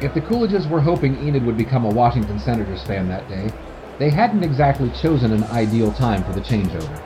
If 0.00 0.14
the 0.14 0.20
Coolidges 0.20 0.70
were 0.70 0.80
hoping 0.80 1.16
Enid 1.26 1.44
would 1.44 1.56
become 1.56 1.84
a 1.84 1.88
Washington 1.88 2.38
Senators 2.38 2.84
fan 2.84 3.08
that 3.08 3.28
day, 3.28 3.50
they 3.98 4.10
hadn't 4.10 4.44
exactly 4.44 4.90
chosen 4.90 5.32
an 5.32 5.42
ideal 5.44 5.92
time 5.92 6.22
for 6.22 6.32
the 6.32 6.40
changeover. 6.40 7.02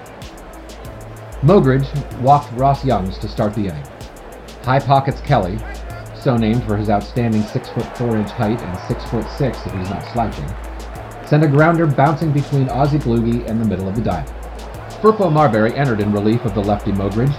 Mogridge 1.40 1.88
walked 2.20 2.52
Ross 2.52 2.84
Youngs 2.84 3.16
to 3.18 3.28
start 3.28 3.54
the 3.54 3.68
inning. 3.68 3.86
High 4.62 4.78
Pockets 4.78 5.22
Kelly, 5.22 5.58
so 6.14 6.36
named 6.36 6.64
for 6.64 6.76
his 6.76 6.90
outstanding 6.90 7.42
6 7.42 7.68
foot 7.70 7.96
4 7.96 8.16
inch 8.18 8.30
height 8.30 8.60
and 8.60 8.78
6 8.86 9.04
foot 9.06 9.26
6 9.38 9.66
if 9.66 9.72
he's 9.72 9.88
not 9.88 10.04
slouching, 10.12 10.54
sent 11.32 11.44
a 11.44 11.48
grounder 11.48 11.86
bouncing 11.86 12.30
between 12.30 12.66
Ossie 12.66 13.00
Bluege 13.00 13.48
and 13.48 13.58
the 13.58 13.64
middle 13.64 13.88
of 13.88 13.96
the 13.96 14.02
diamond. 14.02 14.28
Firpo 15.00 15.32
Marberry 15.32 15.74
entered 15.78 16.00
in 16.00 16.12
relief 16.12 16.44
of 16.44 16.54
the 16.54 16.60
lefty 16.60 16.92
Mogridge, 16.92 17.34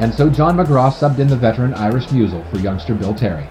and 0.00 0.14
so 0.14 0.30
John 0.30 0.56
McGraw 0.56 0.90
subbed 0.90 1.18
in 1.18 1.28
the 1.28 1.36
veteran 1.36 1.74
Irish 1.74 2.06
Meusel 2.06 2.42
for 2.50 2.56
youngster 2.56 2.94
Bill 2.94 3.14
Terry. 3.14 3.46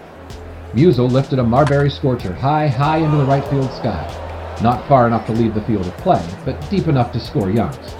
Musel 0.71 1.11
lifted 1.11 1.37
a 1.37 1.43
Marbury 1.43 1.91
scorcher 1.91 2.33
high, 2.33 2.67
high 2.67 2.97
into 2.97 3.17
the 3.17 3.25
right 3.25 3.45
field 3.51 3.71
sky, 3.71 4.57
not 4.63 4.87
far 4.87 5.05
enough 5.05 5.27
to 5.27 5.31
leave 5.31 5.53
the 5.53 5.61
field 5.61 5.85
of 5.85 5.95
play, 5.97 6.27
but 6.43 6.59
deep 6.71 6.87
enough 6.87 7.11
to 7.11 7.19
score 7.19 7.51
Youngs. 7.51 7.93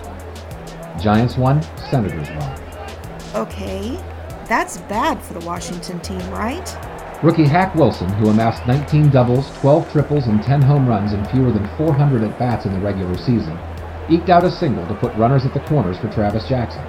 Giants 1.00 1.38
won, 1.38 1.62
Senators 1.92 2.28
won. 2.32 2.60
Okay, 3.36 4.04
that's 4.46 4.78
bad 4.90 5.22
for 5.22 5.36
the 5.36 5.46
Washington 5.46 6.00
team, 6.00 6.28
right? 6.32 6.76
Rookie 7.24 7.46
Hack 7.48 7.74
Wilson, 7.76 8.10
who 8.10 8.30
amassed 8.30 8.68
19 8.68 9.10
doubles, 9.10 9.50
12 9.60 9.90
triples, 9.94 10.28
and 10.28 10.44
10 10.44 10.62
home 10.62 10.86
runs 10.86 11.14
in 11.14 11.24
fewer 11.28 11.52
than 11.52 11.66
400 11.78 12.22
at 12.22 12.38
bats 12.38 12.66
in 12.66 12.74
the 12.74 12.80
regular 12.80 13.18
season, 13.18 13.58
eked 14.10 14.30
out 14.30 14.44
a 14.44 14.52
single 14.52 14.86
to 14.88 14.94
put 14.96 15.16
runners 15.16 15.46
at 15.46 15.54
the 15.54 15.62
corners 15.62 15.98
for 15.98 16.10
Travis 16.10 16.46
Jackson. 16.50 16.84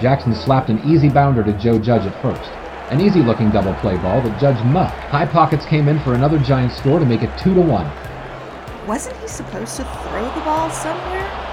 Jackson 0.00 0.36
slapped 0.36 0.70
an 0.70 0.80
easy 0.88 1.08
bounder 1.08 1.42
to 1.42 1.52
Joe 1.54 1.80
Judge 1.80 2.06
at 2.06 2.22
first, 2.22 2.48
an 2.92 3.00
easy 3.00 3.22
looking 3.22 3.50
double 3.50 3.74
play 3.74 3.96
ball 3.96 4.22
that 4.22 4.40
Judge 4.40 4.62
muffed. 4.66 4.96
High 5.08 5.26
Pockets 5.26 5.66
came 5.66 5.88
in 5.88 5.98
for 5.98 6.14
another 6.14 6.38
Giant 6.38 6.72
score 6.72 7.00
to 7.00 7.04
make 7.04 7.22
it 7.22 7.36
2 7.38 7.52
to 7.54 7.60
1, 7.60 8.86
Wasn't 8.86 9.16
he 9.16 9.26
supposed 9.26 9.76
to 9.78 9.84
throw 9.84 10.24
the 10.34 10.40
ball 10.42 10.70
somewhere? 10.70 11.46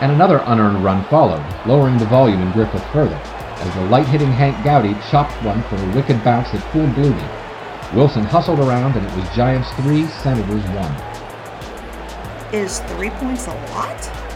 and 0.00 0.12
another 0.12 0.40
unearned 0.46 0.82
run 0.84 1.04
followed, 1.06 1.44
lowering 1.66 1.98
the 1.98 2.04
volume 2.06 2.40
in 2.40 2.52
Griffith 2.52 2.84
further, 2.92 3.20
as 3.60 3.74
the 3.74 3.84
light 3.86 4.06
hitting 4.06 4.30
Hank 4.30 4.64
Gowdy 4.64 4.94
chopped 5.10 5.32
one 5.44 5.62
for 5.64 5.76
a 5.76 5.94
wicked 5.94 6.22
bounce 6.22 6.50
that 6.52 6.60
fooled 6.72 6.94
Bloomy. 6.94 7.28
Wilson 7.94 8.24
hustled 8.24 8.60
around, 8.60 8.96
and 8.96 9.06
it 9.06 9.16
was 9.16 9.28
Giants 9.34 9.70
3, 9.72 10.06
Senators 10.06 10.64
1. 10.64 12.54
Is 12.54 12.80
three 12.80 13.10
points 13.10 13.46
a 13.46 13.54
lot? 13.72 14.28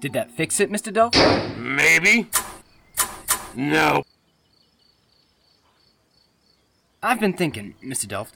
Did 0.00 0.12
that 0.12 0.30
fix 0.30 0.60
it, 0.60 0.70
Mr. 0.70 0.92
Delft? 0.92 1.16
Maybe. 1.56 2.28
No. 3.54 4.04
I've 7.02 7.20
been 7.20 7.32
thinking, 7.32 7.74
Mr. 7.82 8.06
Delft. 8.06 8.34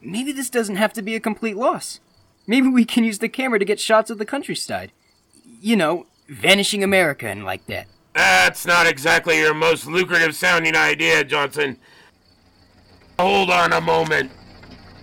Maybe 0.00 0.32
this 0.32 0.50
doesn't 0.50 0.76
have 0.76 0.92
to 0.94 1.02
be 1.02 1.14
a 1.14 1.20
complete 1.20 1.56
loss. 1.56 2.00
Maybe 2.46 2.68
we 2.68 2.84
can 2.84 3.04
use 3.04 3.18
the 3.18 3.28
camera 3.28 3.58
to 3.58 3.64
get 3.64 3.80
shots 3.80 4.10
of 4.10 4.18
the 4.18 4.24
countryside. 4.24 4.92
You 5.60 5.76
know, 5.76 6.06
vanishing 6.28 6.82
America 6.82 7.28
and 7.28 7.44
like 7.44 7.66
that. 7.66 7.86
That's 8.14 8.66
not 8.66 8.86
exactly 8.86 9.38
your 9.38 9.54
most 9.54 9.86
lucrative 9.86 10.34
sounding 10.34 10.74
idea, 10.74 11.24
Johnson. 11.24 11.78
Hold 13.18 13.50
on 13.50 13.72
a 13.72 13.80
moment. 13.80 14.32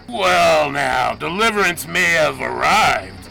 Well, 0.08 0.72
now, 0.72 1.16
deliverance 1.16 1.88
may 1.88 2.04
have 2.04 2.40
arrived. 2.40 3.30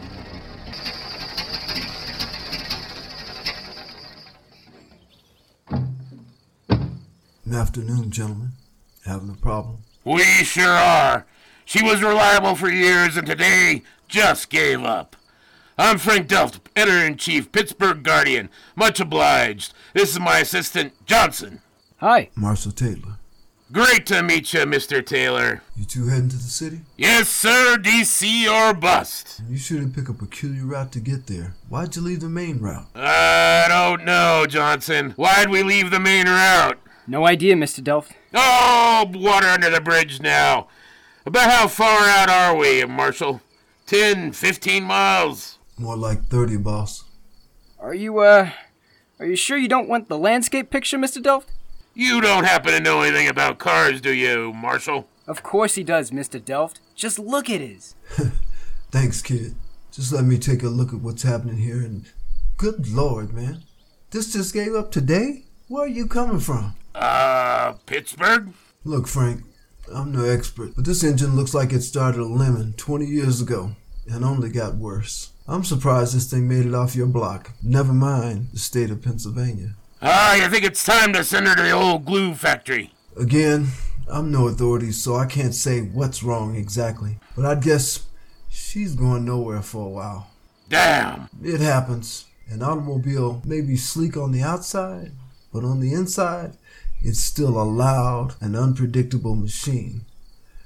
Good 7.44 7.54
Afternoon, 7.54 8.10
gentlemen. 8.10 8.52
Having 9.04 9.30
a 9.30 9.34
problem? 9.34 9.78
We 10.04 10.22
sure 10.22 10.68
are. 10.68 11.26
She 11.74 11.82
was 11.82 12.04
reliable 12.04 12.54
for 12.54 12.70
years 12.70 13.16
and 13.16 13.26
today 13.26 13.82
just 14.06 14.48
gave 14.48 14.84
up. 14.84 15.16
I'm 15.76 15.98
Frank 15.98 16.28
Delft, 16.28 16.60
editor 16.76 17.04
in 17.04 17.16
chief, 17.16 17.50
Pittsburgh 17.50 18.04
Guardian. 18.04 18.48
Much 18.76 19.00
obliged. 19.00 19.74
This 19.92 20.10
is 20.10 20.20
my 20.20 20.38
assistant, 20.38 20.92
Johnson. 21.04 21.62
Hi. 21.96 22.30
Marshall 22.36 22.70
Taylor. 22.70 23.18
Great 23.72 24.06
to 24.06 24.22
meet 24.22 24.52
you, 24.52 24.60
Mr. 24.60 25.04
Taylor. 25.04 25.62
You 25.76 25.84
two 25.84 26.06
heading 26.06 26.28
to 26.28 26.36
the 26.36 26.42
city? 26.42 26.82
Yes, 26.96 27.28
sir, 27.28 27.76
DC 27.76 28.48
or 28.48 28.72
bust. 28.72 29.42
You 29.50 29.58
shouldn't 29.58 29.96
pick 29.96 30.08
a 30.08 30.14
peculiar 30.14 30.66
route 30.66 30.92
to 30.92 31.00
get 31.00 31.26
there. 31.26 31.56
Why'd 31.68 31.96
you 31.96 32.02
leave 32.02 32.20
the 32.20 32.28
main 32.28 32.60
route? 32.60 32.86
I 32.94 33.66
don't 33.68 34.04
know, 34.04 34.46
Johnson. 34.48 35.10
Why'd 35.16 35.50
we 35.50 35.64
leave 35.64 35.90
the 35.90 35.98
main 35.98 36.26
route? 36.26 36.78
No 37.08 37.26
idea, 37.26 37.56
Mr. 37.56 37.82
Delft. 37.82 38.12
Oh, 38.32 39.10
water 39.12 39.48
under 39.48 39.70
the 39.70 39.80
bridge 39.80 40.20
now. 40.20 40.68
About 41.26 41.50
how 41.50 41.68
far 41.68 42.00
out 42.00 42.28
are 42.28 42.54
we, 42.54 42.84
Marshall? 42.84 43.40
Ten, 43.86 44.32
fifteen 44.32 44.84
miles? 44.84 45.58
More 45.78 45.96
like 45.96 46.26
30, 46.26 46.58
boss. 46.58 47.04
Are 47.80 47.94
you, 47.94 48.18
uh, 48.18 48.50
are 49.18 49.26
you 49.26 49.34
sure 49.34 49.56
you 49.56 49.66
don't 49.68 49.88
want 49.88 50.08
the 50.08 50.18
landscape 50.18 50.70
picture, 50.70 50.98
Mr. 50.98 51.22
Delft? 51.22 51.50
You 51.94 52.20
don't 52.20 52.44
happen 52.44 52.72
to 52.72 52.80
know 52.80 53.00
anything 53.02 53.26
about 53.28 53.58
cars, 53.58 54.00
do 54.00 54.12
you, 54.12 54.52
Marshall? 54.52 55.08
Of 55.26 55.42
course 55.42 55.74
he 55.74 55.82
does, 55.82 56.10
Mr. 56.10 56.44
Delft. 56.44 56.80
Just 56.94 57.18
look 57.18 57.48
at 57.50 57.60
his. 57.60 57.94
Thanks, 58.90 59.22
kid. 59.22 59.54
Just 59.90 60.12
let 60.12 60.24
me 60.24 60.38
take 60.38 60.62
a 60.62 60.68
look 60.68 60.92
at 60.92 61.00
what's 61.00 61.22
happening 61.22 61.56
here 61.56 61.78
and. 61.78 62.04
Good 62.56 62.88
lord, 62.88 63.32
man. 63.32 63.64
This 64.10 64.32
just 64.32 64.54
gave 64.54 64.74
up 64.74 64.92
today? 64.92 65.44
Where 65.68 65.84
are 65.84 65.88
you 65.88 66.06
coming 66.06 66.38
from? 66.38 66.76
Uh, 66.94 67.72
Pittsburgh? 67.86 68.52
Look, 68.84 69.08
Frank, 69.08 69.42
I'm 69.92 70.12
no 70.12 70.24
expert, 70.24 70.74
but 70.74 70.84
this 70.84 71.04
engine 71.04 71.36
looks 71.36 71.54
like 71.54 71.72
it 71.72 71.82
started 71.82 72.20
a 72.20 72.24
lemon 72.24 72.74
20 72.76 73.06
years 73.06 73.40
ago 73.40 73.72
and 74.10 74.24
only 74.24 74.48
got 74.48 74.76
worse. 74.76 75.30
I'm 75.46 75.64
surprised 75.64 76.14
this 76.14 76.30
thing 76.30 76.48
made 76.48 76.66
it 76.66 76.74
off 76.74 76.96
your 76.96 77.06
block. 77.06 77.52
Never 77.62 77.92
mind 77.92 78.48
the 78.52 78.58
state 78.58 78.90
of 78.90 79.02
Pennsylvania. 79.02 79.74
Ah, 80.00 80.34
you 80.34 80.48
think 80.48 80.64
it's 80.64 80.84
time 80.84 81.12
to 81.12 81.24
send 81.24 81.46
her 81.46 81.54
to 81.54 81.62
the 81.62 81.70
old 81.70 82.04
glue 82.04 82.34
factory? 82.34 82.92
Again, 83.18 83.68
I'm 84.08 84.30
no 84.30 84.48
authority, 84.48 84.92
so 84.92 85.16
I 85.16 85.26
can't 85.26 85.54
say 85.54 85.80
what's 85.80 86.22
wrong 86.22 86.56
exactly. 86.56 87.18
But 87.36 87.44
I'd 87.46 87.62
guess 87.62 88.06
she's 88.50 88.94
going 88.94 89.24
nowhere 89.24 89.62
for 89.62 89.86
a 89.86 89.90
while. 89.90 90.30
Damn. 90.68 91.28
It 91.42 91.60
happens. 91.60 92.26
An 92.48 92.62
automobile 92.62 93.42
may 93.44 93.60
be 93.60 93.76
sleek 93.76 94.16
on 94.16 94.32
the 94.32 94.42
outside, 94.42 95.12
but 95.52 95.64
on 95.64 95.80
the 95.80 95.92
inside, 95.92 96.56
it's 97.04 97.20
still 97.20 97.60
a 97.60 97.64
loud 97.64 98.34
and 98.40 98.56
unpredictable 98.56 99.34
machine. 99.34 100.06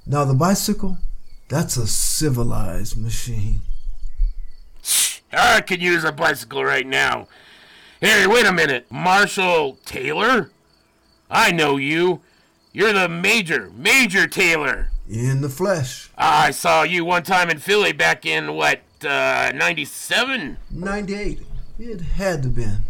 Now, 0.07 0.25
the 0.25 0.35
bicycle, 0.35 0.99
that's 1.49 1.77
a 1.77 1.87
civilized 1.89 2.97
machine. 2.97 3.63
I 5.33 5.61
could 5.61 5.83
use 5.83 6.05
a 6.05 6.13
bicycle 6.13 6.65
right 6.65 6.87
now. 6.87 7.27
Hey, 8.01 8.27
wait 8.29 8.47
a 8.47 8.53
minute. 8.53 8.87
Marshall 8.89 9.79
Taylor? 9.85 10.51
I 11.29 11.51
know 11.51 11.77
you. 11.77 12.21
You're 12.73 12.93
the 12.93 13.09
Major, 13.09 13.71
Major 13.77 14.29
Taylor. 14.29 14.91
In 15.11 15.41
the 15.41 15.49
flesh. 15.49 16.09
I 16.17 16.53
saw 16.53 16.85
you 16.85 17.05
one 17.05 17.25
time 17.25 17.51
in 17.51 17.59
Philly 17.59 17.93
back 17.93 18.25
in, 18.25 18.55
what, 18.55 18.81
uh, 19.05 19.51
97? 19.55 20.57
98. 20.71 21.41
It 21.81 22.01
had 22.01 22.45
to 22.45 22.49
been. 22.49 22.85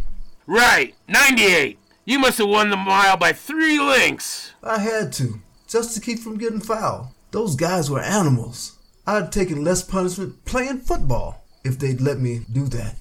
Right, 0.47 0.95
98. 1.09 1.79
You 2.09 2.19
must 2.19 2.39
have 2.39 2.49
won 2.49 2.71
the 2.71 2.77
mile 2.79 3.19
by 3.19 3.35
three 3.35 3.79
lengths. 3.79 4.53
I 4.63 4.79
had 4.79 5.13
to, 5.13 5.43
just 5.67 5.95
to 5.95 6.01
keep 6.01 6.21
from 6.21 6.39
getting 6.39 6.59
fouled. 6.59 7.09
Those 7.33 7.55
guys 7.55 7.91
were 7.91 8.01
animals. 8.01 8.79
I'd 9.07 9.25
have 9.25 9.31
taken 9.31 9.63
less 9.63 9.83
punishment 9.83 10.47
playing 10.47 10.79
football 10.79 11.45
if 11.65 11.79
they'd 11.79 12.01
let 12.01 12.19
me 12.19 12.47
do 12.51 12.65
that. 12.69 12.95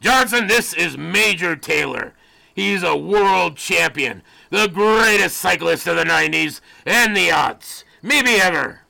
Johnson, 0.00 0.46
this 0.46 0.72
is 0.72 0.96
Major 0.96 1.56
Taylor. 1.56 2.14
He's 2.54 2.84
a 2.84 2.96
world 2.96 3.56
champion, 3.56 4.22
the 4.50 4.68
greatest 4.68 5.38
cyclist 5.38 5.88
of 5.88 5.96
the 5.96 6.04
90s 6.04 6.60
and 6.86 7.16
the 7.16 7.30
aughts, 7.30 7.82
maybe 8.00 8.34
ever. 8.34 8.82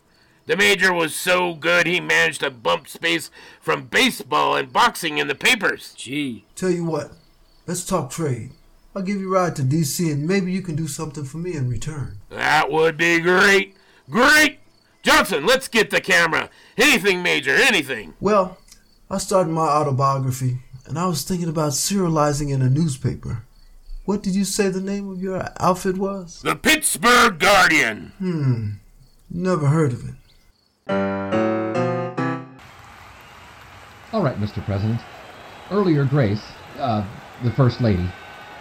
The 0.44 0.56
Major 0.58 0.92
was 0.92 1.16
so 1.16 1.54
good 1.54 1.87
he 1.87 1.98
managed 1.98 2.40
to 2.40 2.50
bump 2.50 2.88
space 2.88 3.30
from 3.58 3.87
baseball 3.87 4.54
and 4.54 4.70
boxing 4.70 5.16
in 5.16 5.28
the 5.28 5.35
papers. 5.35 5.94
Gee. 5.96 6.44
Tell 6.56 6.68
you 6.68 6.85
what, 6.85 7.12
let's 7.66 7.87
talk 7.87 8.11
trade. 8.11 8.50
I'll 8.94 9.02
give 9.02 9.20
you 9.20 9.28
a 9.35 9.38
ride 9.38 9.57
to 9.57 9.62
DC 9.62 10.12
and 10.12 10.26
maybe 10.26 10.52
you 10.52 10.61
can 10.62 10.76
do 10.76 10.87
something 10.87 11.24
for 11.24 11.38
me 11.38 11.55
in 11.55 11.68
return. 11.68 12.18
That 12.28 12.70
would 12.70 12.96
be 12.96 13.20
great. 13.20 13.74
Great! 14.11 14.59
Johnson, 15.02 15.46
let's 15.46 15.66
get 15.68 15.90
the 15.90 16.00
camera. 16.00 16.50
Anything, 16.76 17.22
Major, 17.22 17.55
anything. 17.55 18.14
Well, 18.20 18.59
I 19.11 19.18
started 19.18 19.50
my 19.50 19.66
autobiography 19.66 20.59
and 20.87 20.98
I 20.98 21.07
was 21.07 21.22
thinking 21.22 21.48
about 21.48 21.72
serializing 21.72 22.50
in 22.52 22.61
a 22.61 22.68
newspaper. 22.68 23.44
What 24.05 24.22
did 24.22 24.35
you 24.35 24.44
say 24.44 24.68
the 24.68 24.81
name 24.81 25.09
of 25.11 25.22
your 25.22 25.48
outfit 25.61 25.96
was? 25.96 26.42
The 26.42 26.57
Pittsburgh 26.57 27.38
Guardian. 27.38 28.12
Hmm. 28.18 28.70
Never 29.31 29.68
heard 29.68 29.92
of 29.92 30.09
it. 30.09 30.14
All 34.12 34.22
right, 34.22 34.38
Mr. 34.38 34.62
President. 34.64 35.00
Earlier, 35.70 36.05
Grace, 36.05 36.42
uh, 36.78 37.07
the 37.42 37.50
First 37.52 37.81
Lady, 37.81 38.07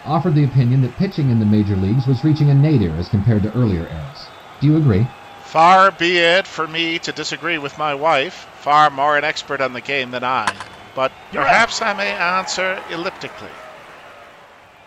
offered 0.05 0.35
the 0.35 0.43
opinion 0.43 0.81
that 0.81 0.97
pitching 0.97 1.29
in 1.29 1.39
the 1.39 1.45
major 1.45 1.75
leagues 1.75 2.07
was 2.07 2.23
reaching 2.23 2.49
a 2.49 2.53
nadir 2.53 2.95
as 2.97 3.09
compared 3.09 3.43
to 3.43 3.53
earlier 3.53 3.87
eras. 3.87 4.27
Do 4.59 4.67
you 4.67 4.77
agree? 4.77 5.07
Far 5.45 5.91
be 5.91 6.17
it 6.17 6.47
for 6.47 6.67
me 6.67 6.97
to 6.99 7.11
disagree 7.11 7.57
with 7.57 7.77
my 7.77 7.93
wife, 7.93 8.47
far 8.59 8.89
more 8.89 9.17
an 9.17 9.23
expert 9.23 9.61
on 9.61 9.73
the 9.73 9.81
game 9.81 10.11
than 10.11 10.23
I, 10.23 10.53
but 10.95 11.11
perhaps 11.31 11.81
I 11.81 11.93
may 11.93 12.11
answer 12.11 12.81
elliptically. 12.89 13.49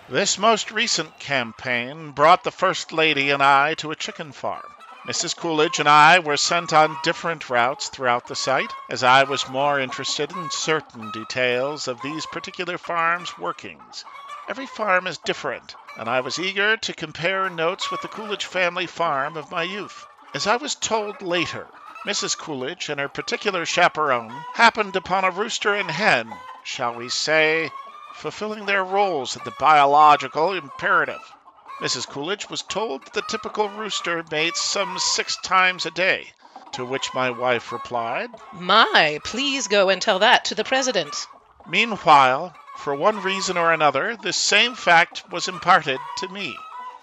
This 0.08 0.38
most 0.38 0.70
recent 0.70 1.18
campaign 1.18 2.10
brought 2.10 2.44
the 2.44 2.50
First 2.50 2.92
Lady 2.92 3.30
and 3.30 3.42
I 3.42 3.74
to 3.74 3.90
a 3.90 3.96
chicken 3.96 4.32
farm. 4.32 4.74
Mrs. 5.06 5.36
Coolidge 5.36 5.80
and 5.80 5.88
I 5.88 6.18
were 6.18 6.38
sent 6.38 6.72
on 6.72 6.96
different 7.02 7.50
routes 7.50 7.88
throughout 7.88 8.26
the 8.26 8.34
site, 8.34 8.72
as 8.88 9.02
I 9.02 9.24
was 9.24 9.48
more 9.48 9.78
interested 9.78 10.32
in 10.32 10.50
certain 10.50 11.10
details 11.10 11.88
of 11.88 12.00
these 12.00 12.24
particular 12.26 12.78
farms' 12.78 13.36
workings. 13.38 14.04
Every 14.46 14.66
farm 14.66 15.06
is 15.06 15.16
different, 15.16 15.74
and 15.96 16.06
I 16.06 16.20
was 16.20 16.38
eager 16.38 16.76
to 16.76 16.92
compare 16.92 17.48
notes 17.48 17.90
with 17.90 18.02
the 18.02 18.08
Coolidge 18.08 18.44
family 18.44 18.86
farm 18.86 19.38
of 19.38 19.50
my 19.50 19.62
youth. 19.62 20.06
As 20.34 20.46
I 20.46 20.56
was 20.56 20.74
told 20.74 21.22
later, 21.22 21.66
Mrs. 22.04 22.36
Coolidge 22.36 22.90
and 22.90 23.00
her 23.00 23.08
particular 23.08 23.64
chaperone 23.64 24.44
happened 24.52 24.96
upon 24.96 25.24
a 25.24 25.30
rooster 25.30 25.74
and 25.74 25.90
hen, 25.90 26.36
shall 26.62 26.92
we 26.92 27.08
say, 27.08 27.70
fulfilling 28.12 28.66
their 28.66 28.84
roles 28.84 29.34
at 29.34 29.44
the 29.44 29.54
biological 29.58 30.52
imperative. 30.52 31.32
Mrs. 31.80 32.06
Coolidge 32.06 32.50
was 32.50 32.60
told 32.60 33.06
that 33.06 33.14
the 33.14 33.22
typical 33.22 33.70
rooster 33.70 34.22
mates 34.30 34.60
some 34.60 34.98
six 34.98 35.36
times 35.36 35.86
a 35.86 35.90
day, 35.90 36.34
to 36.72 36.84
which 36.84 37.14
my 37.14 37.30
wife 37.30 37.72
replied, 37.72 38.28
My, 38.52 39.20
please 39.24 39.68
go 39.68 39.88
and 39.88 40.02
tell 40.02 40.18
that 40.18 40.44
to 40.44 40.54
the 40.54 40.64
president. 40.64 41.26
Meanwhile, 41.66 42.54
for 42.76 42.94
one 42.94 43.22
reason 43.22 43.56
or 43.56 43.72
another, 43.72 44.16
this 44.16 44.36
same 44.36 44.74
fact 44.74 45.24
was 45.30 45.48
imparted 45.48 45.98
to 46.18 46.28
me. 46.28 46.56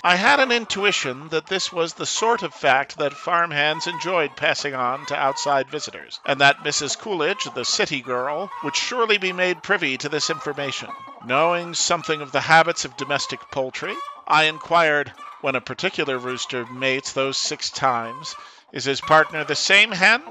I 0.04 0.16
had 0.16 0.40
an 0.40 0.52
intuition 0.52 1.30
that 1.30 1.46
this 1.46 1.72
was 1.72 1.94
the 1.94 2.08
sort 2.08 2.42
of 2.42 2.56
fact 2.56 2.98
that 2.98 3.14
farm 3.14 3.52
hands 3.52 3.86
enjoyed 3.86 4.36
passing 4.36 4.74
on 4.74 5.06
to 5.06 5.16
outside 5.16 5.70
visitors, 5.70 6.20
and 6.26 6.42
that 6.42 6.64
Mrs. 6.64 6.98
Coolidge, 6.98 7.48
the 7.54 7.64
city 7.64 8.02
girl, 8.02 8.50
would 8.64 8.76
surely 8.76 9.20
be 9.20 9.32
made 9.32 9.62
privy 9.62 10.00
to 10.00 10.10
this 10.10 10.32
information. 10.32 10.90
Knowing 11.24 11.76
something 11.76 12.20
of 12.20 12.32
the 12.32 12.42
habits 12.42 12.84
of 12.84 12.98
domestic 12.98 13.40
poultry, 13.52 13.96
I 14.28 14.46
inquired 14.46 15.14
when 15.42 15.56
a 15.56 15.62
particular 15.62 16.18
rooster 16.18 16.66
mates 16.66 17.14
those 17.14 17.38
six 17.38 17.70
times, 17.70 18.36
is 18.72 18.86
his 18.86 19.02
partner 19.02 19.44
the 19.44 19.56
same 19.56 19.92
hen 19.92 20.24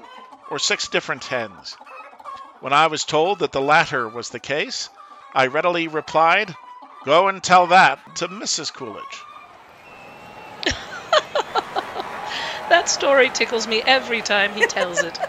or 0.50 0.58
six 0.58 0.88
different 0.88 1.24
hens? 1.24 1.76
When 2.58 2.72
I 2.72 2.88
was 2.88 3.04
told 3.04 3.38
that 3.38 3.52
the 3.52 3.60
latter 3.60 4.08
was 4.08 4.30
the 4.30 4.40
case, 4.40 4.88
I 5.34 5.46
readily 5.46 5.86
replied, 5.88 6.54
Go 7.04 7.28
and 7.28 7.42
tell 7.42 7.66
that 7.68 7.98
to 8.16 8.28
Mrs. 8.28 8.72
Coolidge. 8.72 9.04
That 12.68 12.88
story 12.88 13.30
tickles 13.30 13.66
me 13.66 13.82
every 13.84 14.22
time 14.22 14.52
he 14.54 14.66
tells 14.66 15.02
it. 15.02 15.18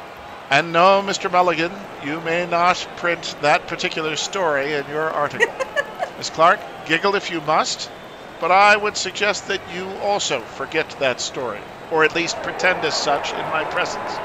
And 0.52 0.74
no, 0.74 1.02
Mr. 1.02 1.32
Mulligan, 1.32 1.88
you 2.02 2.20
may 2.20 2.46
not 2.46 2.86
print 2.98 3.36
that 3.42 3.68
particular 3.68 4.18
story 4.18 4.74
in 4.74 4.86
your 4.86 5.10
article. 5.10 5.48
Miss 6.18 6.30
Clark, 6.30 6.60
giggle 6.86 7.16
if 7.16 7.32
you 7.32 7.40
must, 7.40 7.90
but 8.38 8.52
I 8.52 8.76
would 8.76 8.98
suggest 8.98 9.48
that 9.48 9.62
you 9.70 9.90
also 10.04 10.42
forget 10.42 10.94
that 11.00 11.22
story, 11.22 11.64
or 11.90 12.04
at 12.04 12.14
least 12.14 12.44
pretend 12.44 12.84
as 12.84 12.96
such 12.96 13.34
in 13.34 13.48
my 13.48 13.64
presence. 13.64 14.20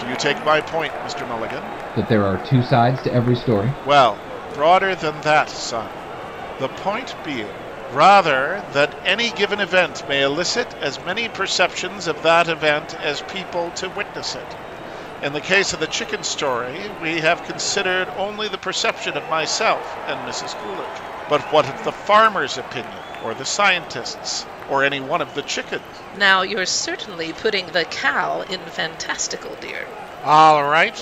Do 0.00 0.06
you 0.06 0.16
take 0.16 0.42
my 0.42 0.62
point, 0.62 0.94
Mr. 1.04 1.26
Mulligan? 1.26 1.70
That 1.96 2.08
there 2.08 2.24
are 2.24 2.38
two 2.38 2.62
sides 2.62 3.02
to 3.02 3.12
every 3.12 3.36
story? 3.36 3.74
Well, 3.84 4.18
broader 4.58 4.92
than 4.96 5.20
that, 5.20 5.48
son. 5.48 5.88
The 6.58 6.66
point 6.82 7.14
being, 7.24 7.46
rather, 7.92 8.60
that 8.72 8.92
any 9.04 9.30
given 9.30 9.60
event 9.60 10.02
may 10.08 10.22
elicit 10.22 10.66
as 10.82 10.98
many 11.06 11.28
perceptions 11.28 12.08
of 12.08 12.24
that 12.24 12.48
event 12.48 12.92
as 13.00 13.20
people 13.20 13.70
to 13.76 13.88
witness 13.90 14.34
it. 14.34 14.56
In 15.22 15.32
the 15.32 15.40
case 15.40 15.72
of 15.72 15.78
the 15.78 15.86
chicken 15.86 16.24
story, 16.24 16.90
we 17.00 17.20
have 17.20 17.44
considered 17.44 18.08
only 18.18 18.48
the 18.48 18.58
perception 18.58 19.16
of 19.16 19.30
myself 19.30 19.96
and 20.08 20.26
Mrs. 20.26 20.56
Coolidge. 20.56 21.02
But 21.28 21.40
what 21.52 21.68
of 21.68 21.84
the 21.84 21.92
farmer's 21.92 22.58
opinion, 22.58 22.98
or 23.24 23.34
the 23.34 23.44
scientist's, 23.44 24.44
or 24.68 24.82
any 24.82 24.98
one 24.98 25.20
of 25.20 25.34
the 25.34 25.42
chickens? 25.42 25.84
Now, 26.16 26.42
you're 26.42 26.66
certainly 26.66 27.32
putting 27.32 27.66
the 27.66 27.84
cow 27.84 28.40
in 28.40 28.58
fantastical, 28.58 29.54
dear. 29.60 29.86
All 30.24 30.64
right. 30.64 30.96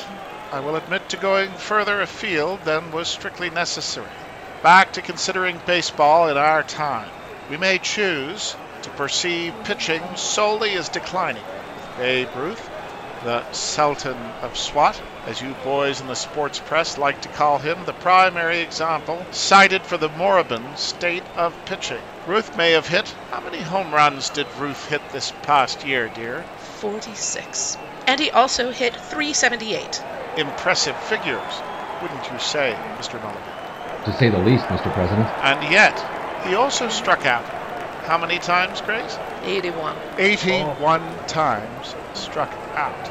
I 0.52 0.60
will 0.60 0.76
admit 0.76 1.08
to 1.08 1.16
going 1.16 1.50
further 1.50 2.00
afield 2.00 2.64
than 2.64 2.92
was 2.92 3.08
strictly 3.08 3.50
necessary. 3.50 4.06
Back 4.62 4.92
to 4.92 5.02
considering 5.02 5.60
baseball 5.66 6.28
in 6.28 6.36
our 6.36 6.62
time. 6.62 7.10
We 7.50 7.56
may 7.56 7.78
choose 7.78 8.54
to 8.82 8.90
perceive 8.90 9.52
pitching 9.64 10.02
solely 10.14 10.74
as 10.74 10.88
declining. 10.88 11.42
Babe 11.98 12.28
Ruth, 12.36 12.70
the 13.24 13.50
Sultan 13.50 14.16
of 14.40 14.56
SWAT, 14.56 15.00
as 15.26 15.42
you 15.42 15.54
boys 15.64 16.00
in 16.00 16.06
the 16.06 16.14
sports 16.14 16.60
press 16.60 16.96
like 16.96 17.20
to 17.22 17.28
call 17.28 17.58
him, 17.58 17.84
the 17.84 17.92
primary 17.92 18.60
example 18.60 19.26
cited 19.32 19.82
for 19.82 19.96
the 19.96 20.08
moribund 20.10 20.78
state 20.78 21.24
of 21.36 21.52
pitching. 21.64 22.02
Ruth 22.24 22.56
may 22.56 22.70
have 22.72 22.86
hit. 22.86 23.08
How 23.32 23.40
many 23.40 23.58
home 23.58 23.92
runs 23.92 24.30
did 24.30 24.46
Ruth 24.58 24.88
hit 24.88 25.02
this 25.10 25.32
past 25.42 25.84
year, 25.84 26.08
dear? 26.08 26.44
46. 26.78 27.78
And 28.06 28.20
he 28.20 28.30
also 28.30 28.70
hit 28.70 28.94
378. 28.94 30.02
Impressive 30.36 30.96
figures, 30.96 31.62
wouldn't 32.02 32.30
you 32.30 32.38
say, 32.38 32.76
Mr. 32.98 33.20
Mulligan? 33.22 33.42
To 34.04 34.12
say 34.18 34.28
the 34.28 34.38
least, 34.38 34.66
Mr. 34.66 34.92
President. 34.92 35.26
And 35.42 35.72
yet, 35.72 35.98
he 36.46 36.54
also 36.54 36.88
struck 36.88 37.24
out. 37.26 37.44
How 38.04 38.18
many 38.18 38.38
times, 38.38 38.80
Grace? 38.82 39.18
81. 39.42 39.96
81 40.18 41.02
times 41.26 41.94
struck 42.14 42.52
out. 42.74 43.10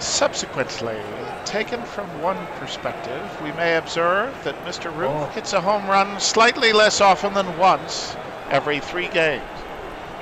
Subsequently, 0.00 0.98
taken 1.44 1.82
from 1.82 2.06
one 2.22 2.38
perspective, 2.58 3.42
we 3.42 3.52
may 3.52 3.76
observe 3.76 4.32
that 4.44 4.64
Mr. 4.64 4.96
Ruth 4.96 5.10
oh. 5.10 5.26
hits 5.34 5.52
a 5.52 5.60
home 5.60 5.86
run 5.86 6.20
slightly 6.20 6.72
less 6.72 7.00
often 7.00 7.34
than 7.34 7.58
once 7.58 8.16
every 8.48 8.80
three 8.80 9.08
games. 9.08 9.44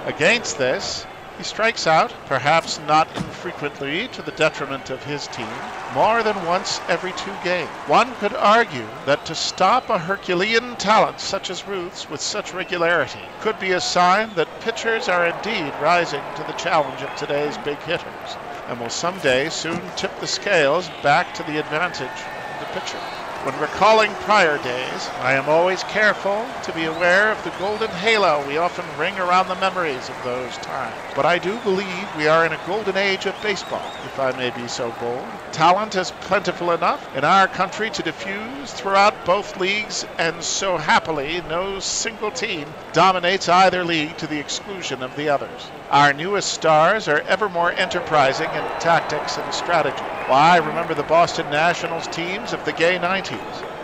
Against 0.07 0.59
this, 0.59 1.07
he 1.39 1.45
strikes 1.45 1.87
out, 1.87 2.13
perhaps 2.27 2.81
not 2.81 3.07
infrequently 3.17 4.09
to 4.09 4.21
the 4.23 4.33
detriment 4.33 4.91
of 4.91 5.05
his 5.05 5.29
team, 5.29 5.49
more 5.95 6.25
than 6.25 6.45
once 6.45 6.81
every 6.89 7.13
two 7.13 7.33
games. 7.45 7.71
One 7.87 8.13
could 8.17 8.35
argue 8.35 8.89
that 9.07 9.25
to 9.27 9.37
stop 9.37 9.89
a 9.89 9.99
Herculean 9.99 10.75
talent 10.77 11.21
such 11.21 11.49
as 11.49 11.67
Ruth's 11.67 12.11
with 12.11 12.21
such 12.21 12.53
regularity 12.53 13.23
could 13.41 13.59
be 13.61 13.71
a 13.71 13.81
sign 13.81 14.35
that 14.35 14.61
pitchers 14.61 15.09
are 15.09 15.27
indeed 15.27 15.73
rising 15.81 16.25
to 16.35 16.43
the 16.43 16.55
challenge 16.55 17.03
of 17.03 17.15
today's 17.15 17.57
big 17.59 17.79
hitters 17.83 18.37
and 18.67 18.81
will 18.81 18.91
someday 18.91 19.49
soon 19.49 19.81
tip 19.97 20.19
the 20.19 20.27
scales 20.27 20.91
back 21.05 21.33
to 21.35 21.45
the 21.45 21.59
advantage 21.59 22.03
of 22.03 22.59
the 22.61 22.81
pitcher. 22.81 22.99
When 23.45 23.61
recalling 23.61 24.11
prior 24.17 24.59
days, 24.59 25.09
I 25.23 25.35
am 25.35 25.49
always 25.49 25.85
careful 25.85 26.45
to 26.65 26.73
be 26.73 26.87
aware 26.87 27.31
of 27.31 27.45
the 27.45 27.51
golden 27.51 27.89
halo 27.89 28.43
we 28.47 28.59
often 28.59 28.85
ring 28.99 29.17
around 29.19 29.47
the 29.47 29.55
memories 29.55 30.09
of 30.09 30.25
those 30.25 30.59
times. 30.59 30.97
But 31.15 31.25
I 31.25 31.39
do 31.39 31.57
believe 31.59 32.17
we 32.17 32.27
are 32.27 32.45
in 32.45 32.53
a 32.53 32.59
golden 32.67 32.97
age 32.97 33.27
of 33.27 33.41
baseball, 33.41 33.81
if 34.05 34.19
I 34.19 34.33
may 34.33 34.51
be 34.51 34.67
so 34.67 34.91
bold. 35.01 35.25
Talent 35.53 35.95
is 35.95 36.11
plentiful 36.23 36.73
enough 36.73 37.17
in 37.17 37.25
our 37.25 37.47
country 37.47 37.91
to 37.91 38.03
diffuse 38.03 38.73
throughout 38.73 39.25
both 39.25 39.57
leagues, 39.57 40.05
and 40.19 40.43
so 40.43 40.77
happily 40.77 41.41
no 41.49 41.79
single 41.79 42.33
team 42.33 42.67
dominates 42.93 43.49
either 43.49 43.85
league 43.85 44.17
to 44.19 44.27
the 44.27 44.39
exclusion 44.41 45.03
of 45.03 45.17
the 45.17 45.29
others. 45.29 45.71
Our 45.91 46.13
newest 46.13 46.53
stars 46.53 47.09
are 47.09 47.23
ever 47.29 47.49
more 47.49 47.73
enterprising 47.73 48.51
in 48.53 48.65
tactics 48.81 49.39
and 49.39 49.55
strategy. 49.55 50.05
Why, 50.27 50.59
remember 50.59 50.95
the 50.95 51.03
Boston 51.05 51.49
Nationals 51.51 52.07
teams 52.09 52.53
of 52.53 52.65
the 52.65 52.73
gay 52.73 52.99
90s. 52.99 53.28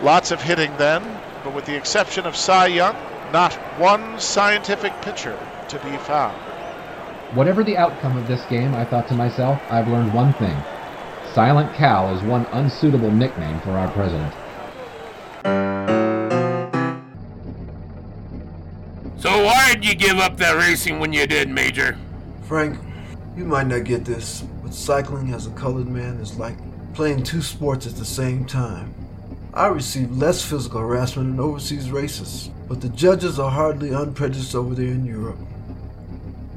Lots 0.01 0.31
of 0.31 0.41
hitting 0.41 0.75
then, 0.77 1.03
but 1.43 1.53
with 1.53 1.65
the 1.65 1.75
exception 1.75 2.25
of 2.25 2.35
Cy 2.35 2.67
Young, 2.67 2.95
not 3.31 3.53
one 3.79 4.19
scientific 4.19 4.93
pitcher 5.01 5.37
to 5.69 5.79
be 5.79 5.97
found. 5.97 6.35
Whatever 7.33 7.63
the 7.63 7.75
outcome 7.77 8.17
of 8.17 8.27
this 8.27 8.45
game, 8.45 8.73
I 8.75 8.85
thought 8.85 9.07
to 9.09 9.13
myself, 9.13 9.61
I've 9.69 9.87
learned 9.87 10.13
one 10.13 10.33
thing. 10.33 10.55
Silent 11.33 11.73
Cal 11.73 12.15
is 12.15 12.21
one 12.23 12.45
unsuitable 12.53 13.11
nickname 13.11 13.59
for 13.61 13.71
our 13.71 13.91
president. 13.91 14.33
So 19.19 19.43
why'd 19.43 19.83
you 19.83 19.95
give 19.95 20.17
up 20.17 20.37
that 20.37 20.55
racing 20.55 20.99
when 20.99 21.11
you 21.11 21.27
did, 21.27 21.49
Major? 21.49 21.97
Frank, 22.43 22.79
you 23.35 23.43
might 23.43 23.67
not 23.67 23.83
get 23.83 24.05
this, 24.05 24.41
but 24.63 24.73
cycling 24.73 25.33
as 25.33 25.47
a 25.47 25.51
colored 25.51 25.87
man 25.87 26.19
is 26.19 26.37
like 26.37 26.57
playing 26.93 27.23
two 27.23 27.41
sports 27.41 27.85
at 27.85 27.95
the 27.95 28.05
same 28.05 28.45
time. 28.45 28.93
I 29.55 29.67
receive 29.67 30.17
less 30.17 30.43
physical 30.43 30.81
harassment 30.81 31.29
in 31.29 31.39
overseas 31.39 31.89
races, 31.89 32.49
but 32.67 32.81
the 32.81 32.89
judges 32.89 33.39
are 33.39 33.49
hardly 33.49 33.93
unprejudiced 33.93 34.53
over 34.53 34.75
there 34.75 34.87
in 34.91 35.05
Europe. 35.05 35.39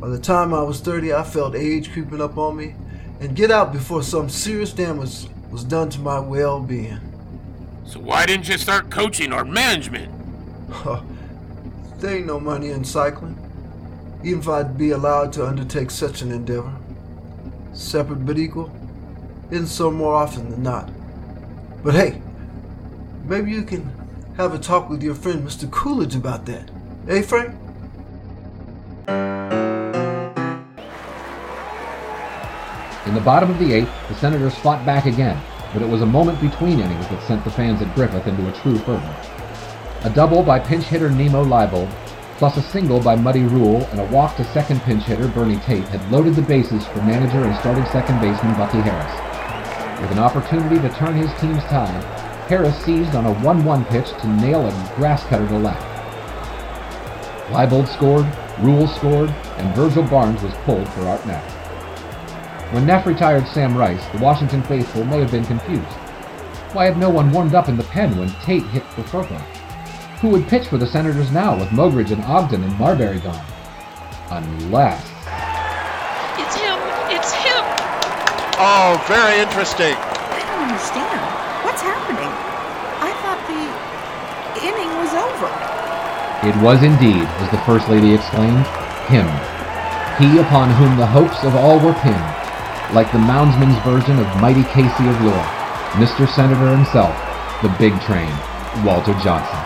By 0.01 0.09
the 0.09 0.19
time 0.19 0.53
I 0.53 0.63
was 0.63 0.81
30, 0.81 1.13
I 1.13 1.23
felt 1.23 1.55
age 1.55 1.93
creeping 1.93 2.21
up 2.21 2.37
on 2.37 2.57
me 2.57 2.75
and 3.21 3.37
get 3.37 3.53
out 3.53 3.73
before 3.73 4.03
some 4.03 4.29
serious 4.29 4.73
damage 4.73 5.29
was 5.49 5.63
done 5.63 5.91
to 5.91 6.01
my 6.01 6.19
well 6.19 6.61
being. 6.61 6.99
So 7.87 8.01
why 8.01 8.27
didn't 8.27 8.49
you 8.49 8.59
start 8.59 8.91
coaching 8.91 9.33
or 9.33 9.45
management? 9.45 10.13
there 12.01 12.17
ain't 12.17 12.27
no 12.27 12.41
money 12.41 12.71
in 12.71 12.85
cycling, 12.85 13.39
even 14.25 14.41
if 14.41 14.49
I'd 14.49 14.77
be 14.77 14.91
allowed 14.91 15.33
to 15.35 15.47
undertake 15.47 15.93
such 15.93 16.23
an 16.23 16.33
endeavor. 16.33 16.75
Separate 17.73 18.27
but 18.27 18.39
equal 18.39 18.73
isn't 19.53 19.69
so 19.69 19.89
more 19.89 20.15
often 20.15 20.51
than 20.51 20.65
not. 20.65 20.91
But 21.85 21.95
hey, 21.95 22.23
maybe 23.29 23.51
you 23.51 23.63
can 23.63 23.91
have 24.37 24.55
a 24.55 24.59
talk 24.59 24.89
with 24.89 25.03
your 25.03 25.15
friend 25.15 25.47
Mr. 25.47 25.71
Coolidge 25.71 26.15
about 26.17 26.47
that. 26.47 26.71
Hey, 27.07 27.23
Frank? 27.23 27.55
In 33.07 33.15
the 33.15 33.21
bottom 33.21 33.51
of 33.51 33.59
the 33.59 33.73
eighth, 33.73 33.91
the 34.09 34.15
Senators 34.17 34.55
fought 34.57 34.85
back 34.85 35.07
again, 35.07 35.41
but 35.73 35.83
it 35.83 35.89
was 35.89 36.03
a 36.03 36.07
moment 36.07 36.41
between 36.41 36.81
innings 36.81 37.09
that 37.09 37.23
sent 37.27 37.43
the 37.45 37.51
fans 37.51 37.81
at 37.83 37.95
Griffith 37.95 38.27
into 38.27 38.49
a 38.49 38.53
true 38.61 38.79
fervor. 38.79 39.17
A 40.05 40.11
double 40.11 40.43
by 40.43 40.59
pinch 40.59 40.85
hitter 40.85 41.11
Nemo 41.11 41.45
Leibold, 41.45 41.91
plus 42.37 42.57
a 42.57 42.63
single 42.63 43.01
by 43.01 43.17
Muddy 43.17 43.43
Ruel 43.43 43.85
and 43.87 44.01
a 44.01 44.05
walk 44.07 44.37
to 44.37 44.45
second 44.45 44.81
pinch 44.83 45.03
hitter 45.05 45.29
Bennie 45.29 45.59
Tate 45.61 45.89
had 45.89 46.13
loaded 46.13 46.35
the 46.35 46.43
bases 46.43 46.87
for 46.87 46.99
manager 46.99 47.43
and 47.45 47.57
starting 47.59 47.85
second 47.87 48.21
baseman 48.21 48.57
Bucky 48.57 48.79
Harris. 48.79 50.01
With 50.01 50.13
an 50.13 50.19
opportunity 50.19 50.77
to 50.81 50.95
turn 50.95 51.15
his 51.15 51.33
team's 51.41 51.65
tide, 51.65 52.18
Harris 52.49 52.77
seized 52.83 53.15
on 53.15 53.27
a 53.27 53.35
1-1 53.41 53.87
pitch 53.91 54.09
to 54.23 54.27
nail 54.27 54.67
a 54.67 54.93
grass 54.97 55.23
cutter 55.25 55.47
to 55.49 55.59
left. 55.59 55.85
Leibold 57.51 57.87
scored, 57.89 58.27
Ruel 58.61 58.89
scored, 58.89 59.31
and 59.59 59.75
Virgil 59.77 60.03
Barnes 60.03 60.43
was 60.43 60.55
pulled 60.65 60.89
for 60.89 61.03
Art 61.03 61.21
Nehf. 61.23 61.43
When 62.73 62.87
Nehf 62.87 63.05
retired 63.07 63.47
Sam 63.49 63.77
Rice, 63.77 64.07
the 64.13 64.19
Washington 64.19 64.63
faithful 64.63 65.05
may 65.05 65.21
have 65.21 65.31
been 65.31 65.45
confused. 65.45 65.85
Why 66.73 66.87
had 66.87 66.97
no 66.97 67.11
one 67.11 67.33
warmed 67.33 67.55
up 67.55 67.69
in 67.69 67.77
the 67.77 67.85
pen 67.85 68.17
when 68.19 68.31
Tate 68.43 68.67
hit 68.67 68.85
for 68.85 69.03
Firpo? 69.03 69.39
Who 70.21 70.29
would 70.31 70.49
pitch 70.49 70.69
for 70.69 70.79
the 70.79 70.87
Senators 70.87 71.31
now 71.31 71.57
with 71.59 71.69
Mogridge 71.69 72.13
and 72.13 72.23
Ogden 72.25 72.65
and 72.65 72.73
Marberry 72.75 73.23
gone? 73.23 73.45
Unless. 74.31 75.05
It's 76.37 76.57
him! 76.57 76.79
It's 77.09 77.33
him! 77.33 77.65
Oh, 78.61 79.03
very 79.07 79.41
interesting. 79.41 79.95
I 79.97 80.41
don't 80.45 80.69
understand. 80.69 81.39
What's 81.65 81.81
happening? 81.81 82.29
I 83.01 83.11
thought 83.23 83.41
the 83.49 83.65
inning 84.67 84.93
was 84.99 85.15
over. 85.15 85.49
It 86.45 86.55
was 86.63 86.85
indeed, 86.85 87.27
as 87.43 87.51
the 87.51 87.59
First 87.67 87.89
Lady 87.89 88.15
exclaimed, 88.15 88.65
him. 89.11 89.27
He 90.23 90.39
upon 90.39 90.71
whom 90.71 90.97
the 90.97 91.07
hopes 91.07 91.43
of 91.43 91.57
all 91.57 91.81
were 91.81 91.95
pinned, 91.95 92.95
like 92.95 93.11
the 93.11 93.19
moundsman's 93.19 93.77
version 93.83 94.21
of 94.21 94.41
mighty 94.41 94.63
Casey 94.71 95.09
of 95.09 95.21
yore, 95.21 95.45
Mr. 95.99 96.29
Senator 96.29 96.71
himself, 96.71 97.13
the 97.61 97.75
big 97.79 97.93
train, 98.03 98.31
Walter 98.85 99.15
Johnson. 99.15 99.59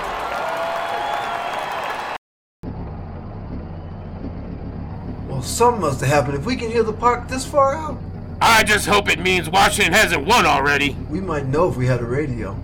Well, 5.29 5.43
Well, 5.43 5.43
something 5.43 5.81
must 5.81 6.01
have 6.01 6.09
happened 6.09 6.39
if 6.39 6.47
we 6.47 6.57
can 6.57 6.71
hear 6.71 6.85
the 6.85 6.93
park 6.93 7.29
this 7.29 7.45
far 7.45 7.77
out. 7.77 7.99
I 8.41 8.63
just 8.63 8.87
hope 8.87 9.11
it 9.11 9.19
means 9.19 9.51
Washington 9.51 9.93
hasn't 9.93 10.25
won 10.25 10.47
already. 10.47 10.97
We 11.11 11.21
might 11.21 11.47
know 11.47 11.69
if 11.69 11.77
we 11.77 11.87
had 11.87 12.01
a 12.01 12.07
radio. 12.07 12.57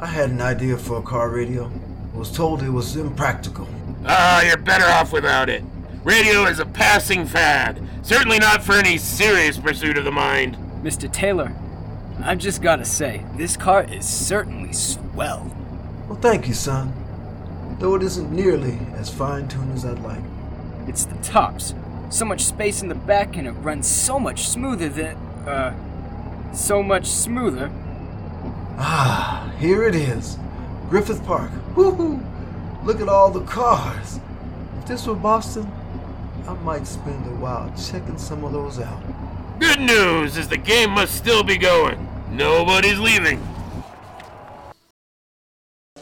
I 0.00 0.06
had 0.06 0.30
an 0.30 0.40
idea 0.40 0.76
for 0.76 0.98
a 0.98 1.02
car 1.02 1.30
radio. 1.30 1.70
Was 2.18 2.32
told 2.32 2.64
it 2.64 2.70
was 2.70 2.96
impractical. 2.96 3.68
Ah, 4.04 4.42
you're 4.42 4.56
better 4.56 4.84
off 4.86 5.12
without 5.12 5.48
it. 5.48 5.62
Radio 6.02 6.46
is 6.46 6.58
a 6.58 6.66
passing 6.66 7.24
fad. 7.24 7.80
Certainly 8.02 8.40
not 8.40 8.60
for 8.60 8.72
any 8.72 8.98
serious 8.98 9.56
pursuit 9.56 9.96
of 9.96 10.04
the 10.04 10.10
mind. 10.10 10.56
Mr. 10.82 11.10
Taylor, 11.12 11.54
I've 12.20 12.38
just 12.38 12.60
gotta 12.60 12.84
say, 12.84 13.24
this 13.36 13.56
car 13.56 13.84
is 13.84 14.04
certainly 14.08 14.72
swell. 14.72 15.54
Well, 16.08 16.18
thank 16.18 16.48
you, 16.48 16.54
son. 16.54 16.92
Though 17.78 17.94
it 17.94 18.02
isn't 18.02 18.32
nearly 18.32 18.80
as 18.94 19.08
fine 19.08 19.46
tuned 19.46 19.72
as 19.74 19.84
I'd 19.84 20.00
like. 20.00 20.22
It's 20.88 21.04
the 21.04 21.16
tops. 21.18 21.72
So 22.10 22.24
much 22.24 22.40
space 22.44 22.82
in 22.82 22.88
the 22.88 22.96
back 22.96 23.36
and 23.36 23.46
it 23.46 23.52
runs 23.52 23.86
so 23.86 24.18
much 24.18 24.48
smoother 24.48 24.88
than. 24.88 25.14
uh. 25.46 26.52
so 26.52 26.82
much 26.82 27.06
smoother. 27.06 27.70
Ah, 28.76 29.52
here 29.60 29.84
it 29.84 29.94
is. 29.94 30.36
Griffith 30.88 31.24
Park. 31.26 31.50
Woohoo! 31.74 32.24
Look 32.84 33.00
at 33.00 33.08
all 33.08 33.30
the 33.30 33.44
cars. 33.44 34.20
If 34.78 34.86
this 34.86 35.06
were 35.06 35.14
Boston, 35.14 35.70
I 36.46 36.54
might 36.54 36.86
spend 36.86 37.26
a 37.26 37.36
while 37.36 37.70
checking 37.76 38.16
some 38.16 38.42
of 38.42 38.52
those 38.52 38.80
out. 38.80 39.02
Good 39.58 39.80
news 39.80 40.38
is 40.38 40.48
the 40.48 40.56
game 40.56 40.90
must 40.90 41.14
still 41.14 41.42
be 41.42 41.58
going. 41.58 42.08
Nobody's 42.30 42.98
leaving. 42.98 43.46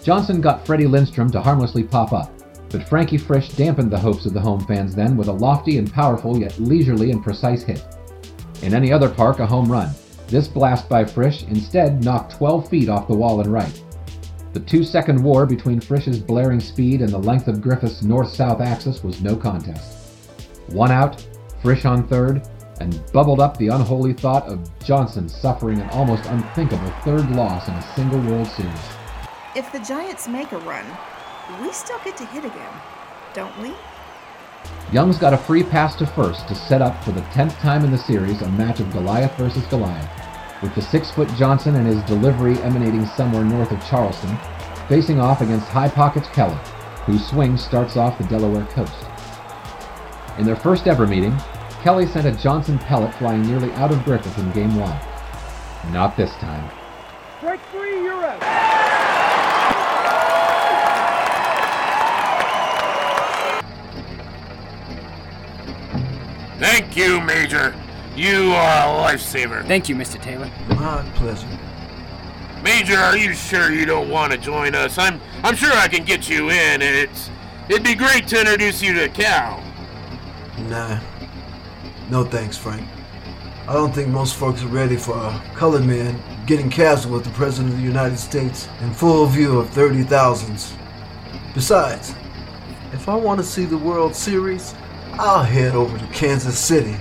Johnson 0.05 0.41
got 0.41 0.65
Freddie 0.65 0.87
Lindstrom 0.87 1.31
to 1.31 1.41
harmlessly 1.41 1.83
pop 1.83 2.13
up, 2.13 2.31
but 2.71 2.89
Frankie 2.89 3.19
Frisch 3.19 3.49
dampened 3.49 3.91
the 3.91 3.99
hopes 3.99 4.25
of 4.25 4.35
the 4.35 4.41
home 4.41 4.65
fans 4.67 4.95
then 4.95 5.17
with 5.17 5.27
a 5.27 5.33
lofty 5.33 5.79
and 5.79 5.93
powerful 5.93 6.39
yet 6.39 6.57
leisurely 6.61 7.11
and 7.11 7.25
precise 7.25 7.65
hit. 7.65 7.85
In 8.63 8.73
any 8.73 8.93
other 8.93 9.09
park, 9.09 9.41
a 9.41 9.47
home 9.47 9.71
run. 9.71 9.91
This 10.29 10.47
blast 10.47 10.89
by 10.89 11.05
Frisch 11.05 11.43
instead 11.45 12.05
knocked 12.05 12.37
12 12.37 12.69
feet 12.69 12.89
off 12.89 13.09
the 13.09 13.15
wall 13.15 13.41
and 13.41 13.53
right. 13.53 13.83
The 14.57 14.65
two 14.65 14.85
second 14.85 15.23
war 15.23 15.45
between 15.45 15.81
Frisch's 15.81 16.19
blaring 16.19 16.61
speed 16.61 17.03
and 17.03 17.11
the 17.11 17.19
length 17.19 17.47
of 17.47 17.61
Griffith's 17.61 18.03
north 18.03 18.31
south 18.31 18.63
axis 18.63 19.05
was 19.05 19.21
no 19.21 19.37
contest. 19.37 19.99
One 20.69 20.91
out, 20.91 21.23
Frisch 21.61 21.85
on 21.85 22.09
third, 22.09 22.49
and 22.81 22.99
bubbled 23.13 23.39
up 23.39 23.59
the 23.59 23.69
unholy 23.69 24.15
thought 24.15 24.45
of 24.45 24.67
Johnson 24.83 25.29
suffering 25.29 25.83
an 25.83 25.91
almost 25.91 26.25
unthinkable 26.25 26.91
third 27.05 27.31
loss 27.33 27.69
in 27.69 27.75
a 27.75 27.83
single 27.95 28.19
World 28.21 28.47
Series. 28.47 28.73
If 29.55 29.71
the 29.73 29.81
Giants 29.81 30.27
make 30.27 30.51
a 30.53 30.59
run, 30.61 30.87
we 31.61 31.71
still 31.71 31.99
get 32.03 32.17
to 32.17 32.25
hit 32.25 32.47
again, 32.47 32.73
don't 33.35 33.61
we? 33.61 33.75
Youngs 34.91 35.19
got 35.19 35.35
a 35.35 35.37
free 35.37 35.65
pass 35.65 35.95
to 35.97 36.07
first 36.07 36.49
to 36.49 36.55
set 36.55 36.81
up 36.81 37.05
for 37.05 37.13
the 37.13 37.21
10th 37.21 37.59
time 37.61 37.85
in 37.85 37.91
the 37.91 37.99
series 37.99 38.41
a 38.41 38.49
match 38.53 38.81
of 38.81 38.91
Goliath 38.91 39.37
versus 39.37 39.67
Goliath, 39.67 40.26
with 40.63 40.75
the 40.75 40.83
six 40.83 41.11
foot 41.11 41.29
Johnson 41.37 41.77
and 41.77 41.87
his 41.87 42.03
delivery 42.05 42.59
emanating 42.63 43.07
somewhere 43.07 43.45
north 43.45 43.71
of 43.73 43.85
Charleston, 43.87 44.37
facing 44.89 45.21
off 45.21 45.41
against 45.41 45.69
High 45.69 45.89
Pockets 45.89 46.29
Kelly, 46.29 46.59
whose 47.05 47.27
swing 47.27 47.57
starts 47.57 47.97
off 47.97 48.19
the 48.19 48.25
Delaware 48.25 48.67
coast. 48.67 49.07
In 50.39 50.45
their 50.45 50.57
first 50.57 50.87
ever 50.87 51.07
meeting, 51.07 51.37
Kelly 51.83 52.07
sent 52.07 52.27
a 52.27 52.33
Johnson 52.43 52.79
pellet 52.79 53.15
flying 53.15 53.43
nearly 53.43 53.73
out 53.75 53.93
of 53.93 54.05
Griffith 54.05 54.39
in 54.39 54.51
game 54.53 54.77
one. 54.77 54.99
Not 55.93 56.17
this 56.17 56.33
time. 56.35 56.71
Strike 57.39 57.61
three, 57.71 58.03
you're 58.03 58.25
out. 58.25 58.43
Thank 66.59 66.97
you, 66.97 67.21
Major. 67.21 67.75
You 68.17 68.53
are 68.53 69.07
a 69.07 69.13
lifesaver. 69.13 69.67
Thank 69.67 69.91
you, 69.91 69.95
Mr. 69.95 70.21
Taylor. 70.21 70.51
My 70.71 71.03
pleasure. 71.17 71.47
Major, 72.63 72.97
are 72.97 73.17
you 73.17 73.35
sure 73.35 73.71
you 73.71 73.85
don't 73.85 74.09
want 74.09 74.33
to 74.33 74.39
join 74.39 74.75
us? 74.75 74.97
I'm 74.97 75.21
I'm 75.43 75.55
sure 75.55 75.71
I 75.73 75.87
can 75.87 76.03
get 76.03 76.27
you 76.27 76.49
in. 76.49 76.81
And 76.81 76.83
it's 76.83 77.31
it'd 77.69 77.85
be 77.85 77.95
great 77.95 78.27
to 78.29 78.41
introduce 78.41 78.81
you 78.81 78.95
to 78.95 79.11
Cal. 79.11 79.63
Nah. 80.61 80.99
No 82.09 82.25
thanks, 82.25 82.57
Frank. 82.57 82.89
I 83.69 83.75
don't 83.75 83.95
think 83.95 84.09
most 84.09 84.37
folks 84.37 84.63
are 84.63 84.69
ready 84.69 84.97
for 84.97 85.15
a 85.15 85.43
colored 85.55 85.85
man 85.85 86.19
getting 86.47 86.71
casual 86.71 87.13
with 87.13 87.25
the 87.25 87.31
President 87.33 87.75
of 87.75 87.81
the 87.81 87.85
United 87.85 88.19
States 88.19 88.67
in 88.81 88.95
full 88.95 89.27
view 89.27 89.59
of 89.59 89.69
30,000s. 89.71 90.73
Besides, 91.53 92.15
if 92.93 93.11
I 93.11 93.15
want 93.15 93.41
to 93.41 93.45
see 93.45 93.67
the 93.67 93.77
World 93.77 94.15
Series, 94.15 94.75
I'll 95.15 95.43
head 95.43 95.75
over 95.75 95.99
to 95.99 96.07
Kansas 96.07 96.59
City. 96.59 96.97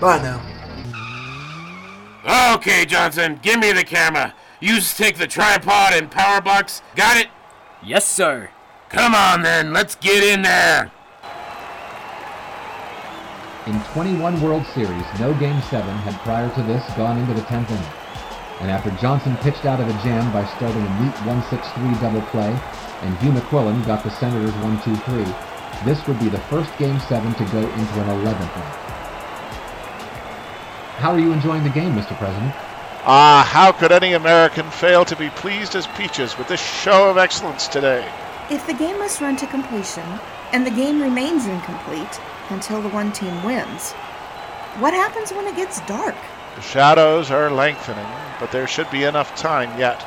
Bye 0.00 0.22
now. 0.22 0.42
Okay, 2.54 2.84
Johnson, 2.84 3.38
give 3.42 3.60
me 3.60 3.72
the 3.72 3.84
camera. 3.84 4.34
You 4.60 4.80
take 4.80 5.16
the 5.16 5.26
tripod 5.26 5.94
and 5.94 6.10
power 6.10 6.40
box. 6.40 6.82
Got 6.94 7.18
it? 7.18 7.28
Yes, 7.82 8.06
sir. 8.06 8.50
Come 8.88 9.14
on 9.14 9.42
then, 9.42 9.72
let's 9.72 9.94
get 9.94 10.22
in 10.24 10.42
there. 10.42 10.90
In 13.66 13.80
21 13.92 14.40
World 14.40 14.64
Series, 14.74 15.04
no 15.18 15.34
Game 15.34 15.60
7 15.62 15.88
had 15.98 16.14
prior 16.20 16.48
to 16.54 16.62
this 16.62 16.84
gone 16.96 17.18
into 17.18 17.34
the 17.34 17.40
10th 17.42 17.70
inning. 17.70 17.92
And 18.60 18.70
after 18.70 18.90
Johnson 19.02 19.36
pitched 19.38 19.66
out 19.66 19.80
of 19.80 19.88
a 19.88 20.02
jam 20.02 20.32
by 20.32 20.44
starting 20.56 20.82
a 20.82 21.02
neat 21.02 21.14
1-6-3 21.26 22.00
double 22.00 22.22
play, 22.30 22.56
and 23.02 23.18
Hugh 23.18 23.32
McQuillan 23.32 23.84
got 23.84 24.04
the 24.04 24.10
Senators 24.10 24.52
1-2-3, 24.52 25.84
this 25.84 26.06
would 26.06 26.18
be 26.20 26.28
the 26.28 26.40
first 26.42 26.70
Game 26.78 26.98
7 27.00 27.34
to 27.34 27.44
go 27.52 27.58
into 27.58 28.00
an 28.00 28.24
11th 28.24 28.56
inning. 28.56 28.85
How 30.98 31.12
are 31.12 31.18
you 31.18 31.32
enjoying 31.32 31.62
the 31.62 31.68
game, 31.68 31.94
Mr. 31.94 32.16
President? 32.16 32.54
Ah, 33.04 33.46
how 33.46 33.70
could 33.70 33.92
any 33.92 34.14
American 34.14 34.70
fail 34.70 35.04
to 35.04 35.14
be 35.14 35.28
pleased 35.28 35.76
as 35.76 35.86
peaches 35.88 36.38
with 36.38 36.48
this 36.48 36.60
show 36.60 37.10
of 37.10 37.18
excellence 37.18 37.68
today? 37.68 38.10
If 38.50 38.66
the 38.66 38.72
game 38.72 38.98
must 38.98 39.20
run 39.20 39.36
to 39.36 39.46
completion, 39.46 40.06
and 40.52 40.66
the 40.66 40.70
game 40.70 41.02
remains 41.02 41.46
incomplete 41.46 42.18
until 42.48 42.80
the 42.80 42.88
one 42.88 43.12
team 43.12 43.44
wins, 43.44 43.92
what 44.80 44.94
happens 44.94 45.32
when 45.32 45.46
it 45.46 45.54
gets 45.54 45.82
dark? 45.82 46.14
The 46.54 46.62
shadows 46.62 47.30
are 47.30 47.50
lengthening, 47.50 48.06
but 48.40 48.50
there 48.50 48.66
should 48.66 48.90
be 48.90 49.04
enough 49.04 49.36
time 49.36 49.78
yet. 49.78 50.02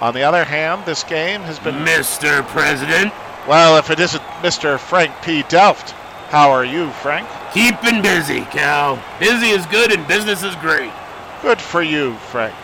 On 0.00 0.12
the 0.12 0.24
other 0.24 0.44
hand, 0.44 0.84
this 0.84 1.04
game 1.04 1.42
has 1.42 1.60
been. 1.60 1.76
Mr. 1.76 2.44
President? 2.48 3.12
Well, 3.46 3.78
if 3.78 3.90
it 3.90 4.00
isn't 4.00 4.24
Mr. 4.42 4.76
Frank 4.76 5.12
P. 5.22 5.44
Delft. 5.44 5.94
How 6.28 6.50
are 6.50 6.64
you, 6.64 6.90
Frank? 6.90 7.28
Keeping 7.54 8.02
busy, 8.02 8.40
Cal. 8.46 9.02
Busy 9.20 9.50
is 9.50 9.64
good 9.66 9.92
and 9.92 10.06
business 10.08 10.42
is 10.42 10.54
great. 10.56 10.90
Good 11.40 11.60
for 11.60 11.82
you, 11.82 12.16
Frank. 12.16 12.54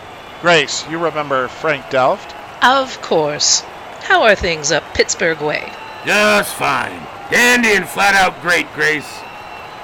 Grace, 0.41 0.85
you 0.89 0.97
remember 0.97 1.47
Frank 1.47 1.89
Delft? 1.89 2.35
Of 2.61 3.01
course. 3.01 3.61
How 4.01 4.23
are 4.23 4.35
things 4.35 4.71
up 4.73 4.83
Pittsburgh 4.93 5.39
way? 5.39 5.71
Just 6.05 6.53
fine. 6.55 6.99
Dandy 7.31 7.69
and 7.69 7.87
flat 7.87 8.15
out 8.15 8.41
great, 8.41 8.67
Grace. 8.73 9.09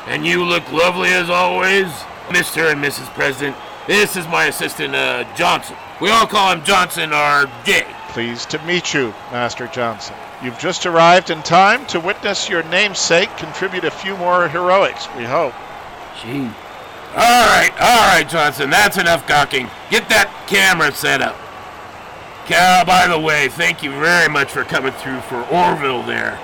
And 0.08 0.26
you 0.26 0.44
look 0.44 0.70
lovely 0.72 1.10
as 1.10 1.30
always, 1.30 1.88
Mr. 2.28 2.72
and 2.72 2.84
Mrs. 2.84 3.08
President. 3.14 3.56
This 3.88 4.18
is 4.18 4.28
my 4.28 4.46
assistant, 4.48 4.94
uh, 4.94 5.24
Johnson. 5.36 5.78
We 6.02 6.10
all 6.10 6.28
call 6.28 6.52
him 6.52 6.64
Johnson 6.66 7.14
or 7.14 7.50
Jay. 7.64 7.88
Pleased 8.20 8.50
to 8.50 8.62
meet 8.66 8.94
you, 8.94 9.14
Master 9.32 9.66
Johnson. 9.68 10.14
You've 10.44 10.60
just 10.60 10.86
arrived 10.86 11.30
in 11.30 11.42
time 11.42 11.86
to 11.86 12.02
witness 12.02 12.50
your 12.50 12.64
namesake 12.64 13.30
contribute 13.38 13.86
a 13.86 13.92
few 13.92 14.18
more 14.18 14.50
heroics, 14.50 15.08
we 15.16 15.24
hope. 15.24 15.54
Gee. 16.22 16.42
All 17.16 17.48
right, 17.48 17.72
all 17.80 18.08
right, 18.10 18.28
Johnson, 18.28 18.70
that's 18.70 18.98
enough 18.98 19.26
gawking. 19.26 19.70
Get 19.90 20.10
that 20.10 20.30
camera 20.48 20.92
set 20.92 21.22
up. 21.22 21.38
Cal, 22.46 22.84
by 22.84 23.08
the 23.08 23.18
way, 23.18 23.48
thank 23.48 23.84
you 23.84 23.92
very 23.92 24.28
much 24.28 24.52
for 24.52 24.66
coming 24.66 24.92
through 24.92 25.22
for 25.22 25.40
Orville 25.44 26.04
there. 26.04 26.36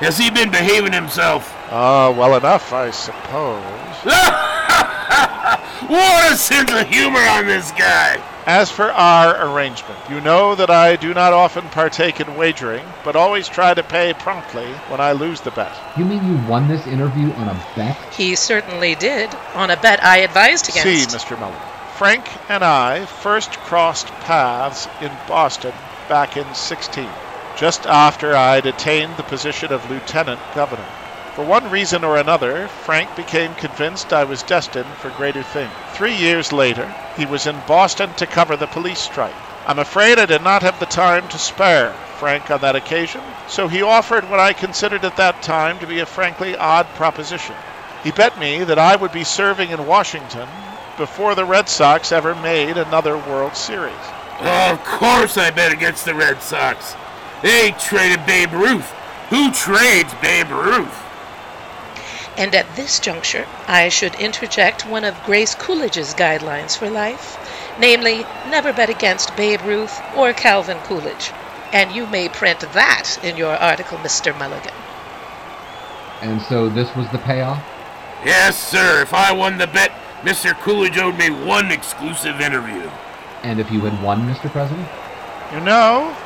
Has 0.00 0.18
he 0.18 0.28
been 0.28 0.50
behaving 0.50 0.92
himself? 0.92 1.50
Uh, 1.72 2.12
well 2.14 2.36
enough, 2.36 2.74
I 2.74 2.90
suppose. 2.90 3.62
what 5.92 6.32
a 6.32 6.36
sense 6.36 6.72
of 6.72 6.88
humor 6.88 7.20
on 7.20 7.46
this 7.46 7.70
guy! 7.72 8.22
As 8.46 8.70
for 8.70 8.90
our 8.90 9.46
arrangement, 9.46 9.98
you 10.08 10.20
know 10.22 10.54
that 10.54 10.70
I 10.70 10.96
do 10.96 11.12
not 11.12 11.34
often 11.34 11.68
partake 11.68 12.18
in 12.18 12.34
wagering, 12.34 12.84
but 13.04 13.14
always 13.14 13.46
try 13.46 13.74
to 13.74 13.82
pay 13.82 14.14
promptly 14.14 14.66
when 14.88 15.00
I 15.00 15.12
lose 15.12 15.42
the 15.42 15.50
bet. 15.50 15.76
You 15.98 16.06
mean 16.06 16.24
you 16.26 16.48
won 16.48 16.66
this 16.66 16.86
interview 16.86 17.30
on 17.32 17.48
a 17.48 17.66
bet? 17.76 17.96
He 18.14 18.34
certainly 18.34 18.94
did, 18.94 19.34
on 19.54 19.70
a 19.70 19.76
bet 19.76 20.02
I 20.02 20.18
advised 20.18 20.70
against. 20.70 21.10
See, 21.10 21.16
Mr. 21.16 21.38
Mullen. 21.38 21.60
Frank 21.96 22.26
and 22.50 22.64
I 22.64 23.04
first 23.04 23.52
crossed 23.58 24.08
paths 24.24 24.88
in 25.02 25.12
Boston 25.28 25.74
back 26.08 26.38
in 26.38 26.54
16, 26.54 27.06
just 27.56 27.86
after 27.86 28.34
I'd 28.34 28.66
attained 28.66 29.18
the 29.18 29.22
position 29.24 29.72
of 29.72 29.88
lieutenant 29.90 30.40
governor. 30.54 30.88
For 31.34 31.44
one 31.46 31.70
reason 31.70 32.04
or 32.04 32.18
another, 32.18 32.68
Frank 32.68 33.16
became 33.16 33.54
convinced 33.54 34.12
I 34.12 34.24
was 34.24 34.42
destined 34.42 34.92
for 34.96 35.08
greater 35.10 35.42
things. 35.42 35.72
Three 35.94 36.14
years 36.14 36.52
later, 36.52 36.94
he 37.16 37.24
was 37.24 37.46
in 37.46 37.58
Boston 37.66 38.12
to 38.14 38.26
cover 38.26 38.54
the 38.54 38.66
police 38.66 38.98
strike. 38.98 39.34
I'm 39.66 39.78
afraid 39.78 40.18
I 40.18 40.26
did 40.26 40.42
not 40.42 40.62
have 40.62 40.78
the 40.78 40.84
time 40.84 41.26
to 41.28 41.38
spare 41.38 41.94
Frank 42.18 42.50
on 42.50 42.60
that 42.60 42.76
occasion, 42.76 43.22
so 43.48 43.66
he 43.66 43.80
offered 43.80 44.28
what 44.28 44.40
I 44.40 44.52
considered 44.52 45.06
at 45.06 45.16
that 45.16 45.40
time 45.40 45.78
to 45.78 45.86
be 45.86 46.00
a 46.00 46.06
frankly 46.06 46.54
odd 46.54 46.86
proposition. 46.96 47.56
He 48.04 48.10
bet 48.10 48.38
me 48.38 48.62
that 48.64 48.78
I 48.78 48.96
would 48.96 49.12
be 49.12 49.24
serving 49.24 49.70
in 49.70 49.86
Washington 49.86 50.48
before 50.98 51.34
the 51.34 51.46
Red 51.46 51.66
Sox 51.66 52.12
ever 52.12 52.34
made 52.34 52.76
another 52.76 53.16
World 53.16 53.56
Series. 53.56 53.94
of 54.38 54.84
course 54.84 55.38
I 55.38 55.50
bet 55.50 55.72
against 55.72 56.04
the 56.04 56.14
Red 56.14 56.42
Sox. 56.42 56.94
They 57.40 57.74
traded 57.78 58.26
Babe 58.26 58.52
Ruth. 58.52 58.90
Who 59.30 59.50
trades 59.50 60.12
Babe 60.20 60.50
Ruth? 60.50 61.11
And 62.36 62.54
at 62.54 62.76
this 62.76 62.98
juncture, 62.98 63.46
I 63.66 63.88
should 63.90 64.14
interject 64.14 64.86
one 64.86 65.04
of 65.04 65.22
Grace 65.24 65.54
Coolidge's 65.54 66.14
guidelines 66.14 66.76
for 66.76 66.88
life, 66.88 67.36
namely, 67.78 68.24
never 68.48 68.72
bet 68.72 68.88
against 68.88 69.36
Babe 69.36 69.60
Ruth 69.62 70.00
or 70.16 70.32
Calvin 70.32 70.78
Coolidge. 70.84 71.30
And 71.72 71.92
you 71.92 72.06
may 72.06 72.28
print 72.28 72.60
that 72.60 73.18
in 73.22 73.36
your 73.36 73.54
article, 73.54 73.98
Mr. 73.98 74.36
Mulligan. 74.38 74.72
And 76.22 76.40
so 76.42 76.68
this 76.68 76.94
was 76.96 77.08
the 77.10 77.18
payoff? 77.18 77.62
Yes, 78.24 78.56
sir. 78.56 79.02
If 79.02 79.12
I 79.12 79.32
won 79.32 79.58
the 79.58 79.66
bet, 79.66 79.90
Mr. 80.22 80.54
Coolidge 80.54 80.96
owed 80.98 81.18
me 81.18 81.30
one 81.30 81.70
exclusive 81.70 82.40
interview. 82.40 82.88
And 83.42 83.58
if 83.58 83.70
you 83.70 83.80
had 83.80 84.02
won, 84.02 84.20
Mr. 84.20 84.50
President? 84.50 84.88
You 85.52 85.60
know, 85.60 86.16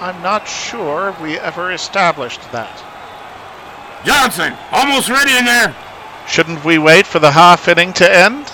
I'm 0.00 0.22
not 0.22 0.46
sure 0.46 1.14
we 1.20 1.38
ever 1.38 1.72
established 1.72 2.40
that. 2.52 2.82
Johnson, 4.04 4.54
almost 4.72 5.08
ready 5.08 5.36
in 5.36 5.44
there. 5.44 5.74
Shouldn't 6.26 6.64
we 6.64 6.78
wait 6.78 7.06
for 7.06 7.18
the 7.18 7.32
half 7.32 7.68
inning 7.68 7.92
to 7.94 8.10
end? 8.10 8.50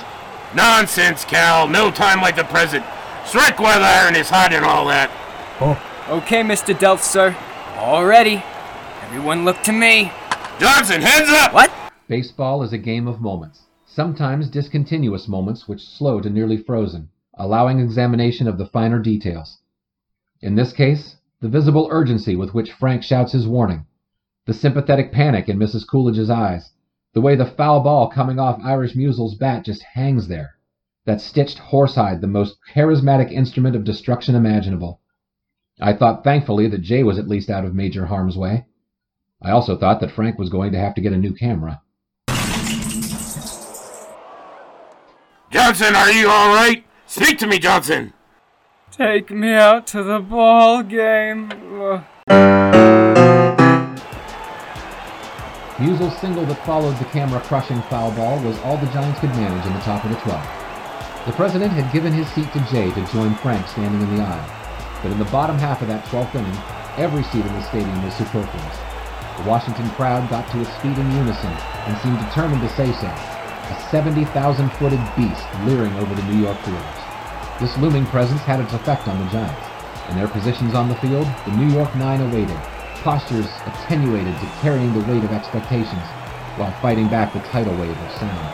Nonsense, 0.54 1.24
Cal. 1.24 1.68
No 1.68 1.90
time 1.90 2.20
like 2.20 2.36
the 2.36 2.44
present. 2.44 2.84
Strike 3.26 3.58
while 3.58 3.78
the 3.78 3.86
iron 3.86 4.16
is 4.16 4.28
hot 4.28 4.52
and 4.52 4.64
all 4.64 4.86
that. 4.86 5.10
Oh. 5.60 5.80
Okay, 6.18 6.42
Mr. 6.42 6.76
Delft, 6.78 7.04
sir. 7.04 7.36
All 7.76 8.04
ready. 8.04 8.42
Everyone 9.02 9.44
look 9.44 9.62
to 9.62 9.72
me. 9.72 10.10
Johnson, 10.58 11.02
heads 11.02 11.28
up! 11.28 11.52
What? 11.52 11.70
Baseball 12.08 12.62
is 12.62 12.72
a 12.72 12.78
game 12.78 13.06
of 13.06 13.20
moments, 13.20 13.62
sometimes 13.84 14.48
discontinuous 14.48 15.28
moments 15.28 15.68
which 15.68 15.80
slow 15.86 16.20
to 16.20 16.30
nearly 16.30 16.56
frozen, 16.56 17.08
allowing 17.34 17.78
examination 17.78 18.48
of 18.48 18.58
the 18.58 18.66
finer 18.66 18.98
details. 18.98 19.58
In 20.40 20.54
this 20.54 20.72
case, 20.72 21.16
the 21.40 21.48
visible 21.48 21.88
urgency 21.90 22.36
with 22.36 22.54
which 22.54 22.72
Frank 22.72 23.02
shouts 23.02 23.32
his 23.32 23.46
warning, 23.46 23.84
the 24.46 24.54
sympathetic 24.54 25.12
panic 25.12 25.48
in 25.48 25.58
Mrs. 25.58 25.86
Coolidge's 25.86 26.30
eyes, 26.30 26.70
the 27.14 27.20
way 27.20 27.34
the 27.34 27.44
foul 27.44 27.80
ball 27.80 28.08
coming 28.08 28.38
off 28.38 28.60
Irish 28.62 28.94
Meusel's 28.94 29.34
bat 29.34 29.64
just 29.64 29.82
hangs 29.94 30.28
there, 30.28 30.54
that 31.04 31.20
stitched 31.20 31.58
horsehide 31.58 32.20
the 32.20 32.26
most 32.26 32.56
charismatic 32.74 33.30
instrument 33.32 33.76
of 33.76 33.84
destruction 33.84 34.34
imaginable. 34.34 35.00
I 35.80 35.92
thought 35.92 36.24
thankfully 36.24 36.68
that 36.68 36.82
Jay 36.82 37.02
was 37.02 37.18
at 37.18 37.28
least 37.28 37.50
out 37.50 37.64
of 37.64 37.74
major 37.74 38.06
harm's 38.06 38.36
way. 38.36 38.66
I 39.42 39.50
also 39.50 39.76
thought 39.76 40.00
that 40.00 40.12
Frank 40.12 40.38
was 40.38 40.48
going 40.48 40.72
to 40.72 40.78
have 40.78 40.94
to 40.94 41.00
get 41.00 41.12
a 41.12 41.18
new 41.18 41.34
camera. 41.34 41.82
Johnson, 45.50 45.94
are 45.94 46.10
you 46.10 46.28
all 46.28 46.54
right? 46.54 46.84
Speak 47.06 47.38
to 47.38 47.46
me, 47.46 47.58
Johnson. 47.58 48.12
Take 48.90 49.30
me 49.30 49.52
out 49.52 49.86
to 49.88 50.02
the 50.02 50.20
ball 50.20 50.82
game. 50.82 51.50
Meusel's 55.78 56.16
single 56.20 56.46
that 56.46 56.64
followed 56.64 56.96
the 56.96 57.04
camera-crushing 57.12 57.82
foul 57.92 58.10
ball 58.12 58.40
was 58.40 58.58
all 58.60 58.78
the 58.78 58.88
Giants 58.96 59.20
could 59.20 59.28
manage 59.36 59.66
in 59.66 59.74
the 59.74 59.80
top 59.80 60.02
of 60.04 60.10
the 60.10 60.16
12th. 60.24 61.26
The 61.26 61.36
president 61.36 61.72
had 61.72 61.92
given 61.92 62.14
his 62.14 62.26
seat 62.32 62.50
to 62.54 62.64
Jay 62.72 62.88
to 62.92 63.12
join 63.12 63.34
Frank 63.44 63.68
standing 63.68 64.00
in 64.00 64.16
the 64.16 64.22
aisle, 64.22 64.50
but 65.02 65.12
in 65.12 65.18
the 65.18 65.28
bottom 65.28 65.58
half 65.58 65.82
of 65.82 65.88
that 65.88 66.06
12th 66.06 66.34
inning, 66.34 66.56
every 66.96 67.22
seat 67.24 67.44
in 67.44 67.52
the 67.52 67.68
stadium 67.68 68.02
was 68.02 68.16
superfluous. 68.16 68.78
The 69.36 69.44
Washington 69.44 69.90
crowd 70.00 70.30
got 70.30 70.48
to 70.52 70.62
its 70.64 70.74
feet 70.80 70.96
in 70.96 71.12
unison 71.12 71.52
and 71.52 71.98
seemed 72.00 72.24
determined 72.24 72.62
to 72.64 72.72
say 72.72 72.88
so, 72.96 73.12
a 73.12 73.76
70,000-footed 73.92 75.04
beast 75.12 75.44
leering 75.68 75.92
over 76.00 76.14
the 76.14 76.24
New 76.32 76.40
York 76.40 76.56
fielders. 76.64 77.02
This 77.60 77.76
looming 77.76 78.06
presence 78.06 78.40
had 78.48 78.60
its 78.60 78.72
effect 78.72 79.08
on 79.08 79.20
the 79.20 79.30
Giants. 79.30 79.68
In 80.08 80.16
their 80.16 80.28
positions 80.28 80.72
on 80.72 80.88
the 80.88 80.96
field, 81.04 81.28
the 81.44 81.56
New 81.60 81.68
York 81.68 81.94
Nine 81.96 82.22
oh 82.22 82.28
awaited, 82.32 82.56
postures 83.06 83.46
attenuated 83.70 84.34
to 84.42 84.50
carrying 84.66 84.90
the 84.90 85.06
weight 85.06 85.22
of 85.22 85.30
expectations, 85.30 86.02
while 86.58 86.74
fighting 86.82 87.06
back 87.06 87.30
the 87.30 87.38
tidal 87.54 87.70
wave 87.78 87.94
of 87.94 88.10
sound. 88.18 88.50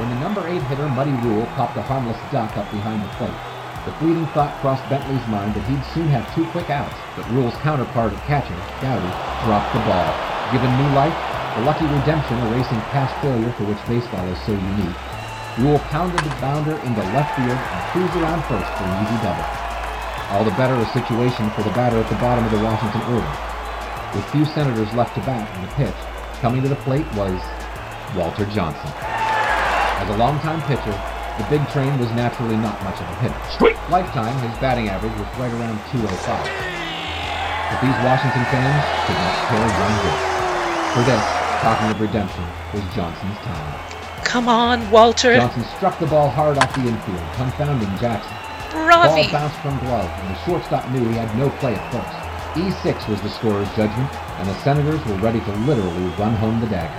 When 0.00 0.08
the 0.08 0.16
number 0.16 0.40
8 0.48 0.64
hitter 0.64 0.88
Muddy 0.88 1.12
Ruel 1.20 1.44
popped 1.60 1.76
a 1.76 1.84
harmless 1.84 2.16
duck 2.32 2.56
up 2.56 2.64
behind 2.72 3.04
the 3.04 3.12
plate, 3.20 3.36
the 3.84 3.92
fleeting 4.00 4.24
thought 4.32 4.56
crossed 4.64 4.88
Bentley's 4.88 5.20
mind 5.28 5.52
that 5.52 5.68
he'd 5.68 5.84
soon 5.92 6.08
have 6.08 6.24
two 6.32 6.48
quick 6.56 6.72
outs, 6.72 6.96
but 7.12 7.28
Ruel's 7.36 7.52
counterpart 7.60 8.16
at 8.16 8.24
catcher, 8.24 8.56
Gowdy, 8.80 9.12
dropped 9.44 9.76
the 9.76 9.84
ball. 9.84 10.08
Given 10.56 10.72
new 10.80 10.96
life, 10.96 11.12
the 11.60 11.68
lucky 11.68 11.84
redemption 11.84 12.40
erasing 12.48 12.80
past 12.88 13.12
failure 13.20 13.52
for 13.60 13.68
which 13.68 13.84
baseball 13.84 14.24
is 14.32 14.40
so 14.48 14.56
unique, 14.56 14.96
Ruel 15.60 15.84
pounded 15.92 16.24
the 16.24 16.32
bounder 16.40 16.80
into 16.88 17.04
left 17.12 17.36
field 17.36 17.60
and 17.60 17.80
cruised 17.92 18.16
around 18.24 18.40
first 18.48 18.72
for 18.80 18.88
an 18.88 19.04
easy 19.04 19.20
double. 19.20 19.44
All 20.32 20.48
the 20.48 20.56
better 20.56 20.80
a 20.80 20.88
situation 20.96 21.52
for 21.52 21.60
the 21.60 21.76
batter 21.76 22.00
at 22.00 22.08
the 22.08 22.16
bottom 22.24 22.48
of 22.48 22.52
the 22.56 22.64
Washington 22.64 23.04
order. 23.12 23.49
With 24.14 24.26
few 24.34 24.44
senators 24.44 24.92
left 24.94 25.14
to 25.14 25.20
bat 25.22 25.46
on 25.54 25.62
the 25.62 25.70
pitch, 25.78 25.94
coming 26.42 26.62
to 26.62 26.68
the 26.68 26.80
plate 26.82 27.06
was 27.14 27.38
Walter 28.18 28.42
Johnson. 28.50 28.90
As 30.02 30.08
a 30.10 30.16
longtime 30.18 30.58
pitcher, 30.66 30.96
the 31.38 31.46
big 31.46 31.62
train 31.70 31.94
was 31.94 32.10
naturally 32.18 32.56
not 32.58 32.74
much 32.82 32.98
of 32.98 33.06
a 33.06 33.16
hitter. 33.22 33.38
Straight. 33.54 33.78
Lifetime, 33.86 34.34
his 34.42 34.58
batting 34.58 34.88
average 34.90 35.14
was 35.14 35.30
right 35.38 35.52
around 35.54 35.78
205. 35.94 36.10
But 36.10 37.78
these 37.86 37.98
Washington 38.02 38.44
fans 38.50 38.82
could 39.06 39.14
not 39.14 39.34
care 39.46 39.68
one 39.78 39.96
bit. 40.02 40.18
For 40.90 41.02
this, 41.06 41.24
talking 41.62 41.86
of 41.94 42.00
redemption, 42.02 42.44
was 42.74 42.82
Johnson's 42.98 43.38
time. 43.46 43.78
Come 44.26 44.48
on, 44.48 44.90
Walter. 44.90 45.36
Johnson 45.36 45.64
struck 45.76 45.98
the 46.00 46.06
ball 46.06 46.28
hard 46.28 46.58
off 46.58 46.74
the 46.74 46.82
infield, 46.82 47.22
confounding 47.38 47.94
Jackson. 48.02 48.34
Ravi. 48.74 49.30
Ball 49.30 49.46
bounced 49.46 49.58
from 49.62 49.78
glove, 49.86 50.10
and 50.18 50.34
the 50.34 50.38
shortstop 50.42 50.90
knew 50.90 51.06
he 51.06 51.14
had 51.14 51.30
no 51.38 51.48
play 51.62 51.74
at 51.74 51.92
first. 51.94 52.29
E6 52.54 53.08
was 53.08 53.20
the 53.22 53.30
scorer's 53.30 53.68
judgment, 53.76 54.12
and 54.40 54.48
the 54.48 54.58
Senators 54.58 54.98
were 55.06 55.14
ready 55.18 55.38
to 55.38 55.52
literally 55.66 56.08
run 56.18 56.34
home 56.34 56.60
the 56.60 56.66
dagger. 56.66 56.92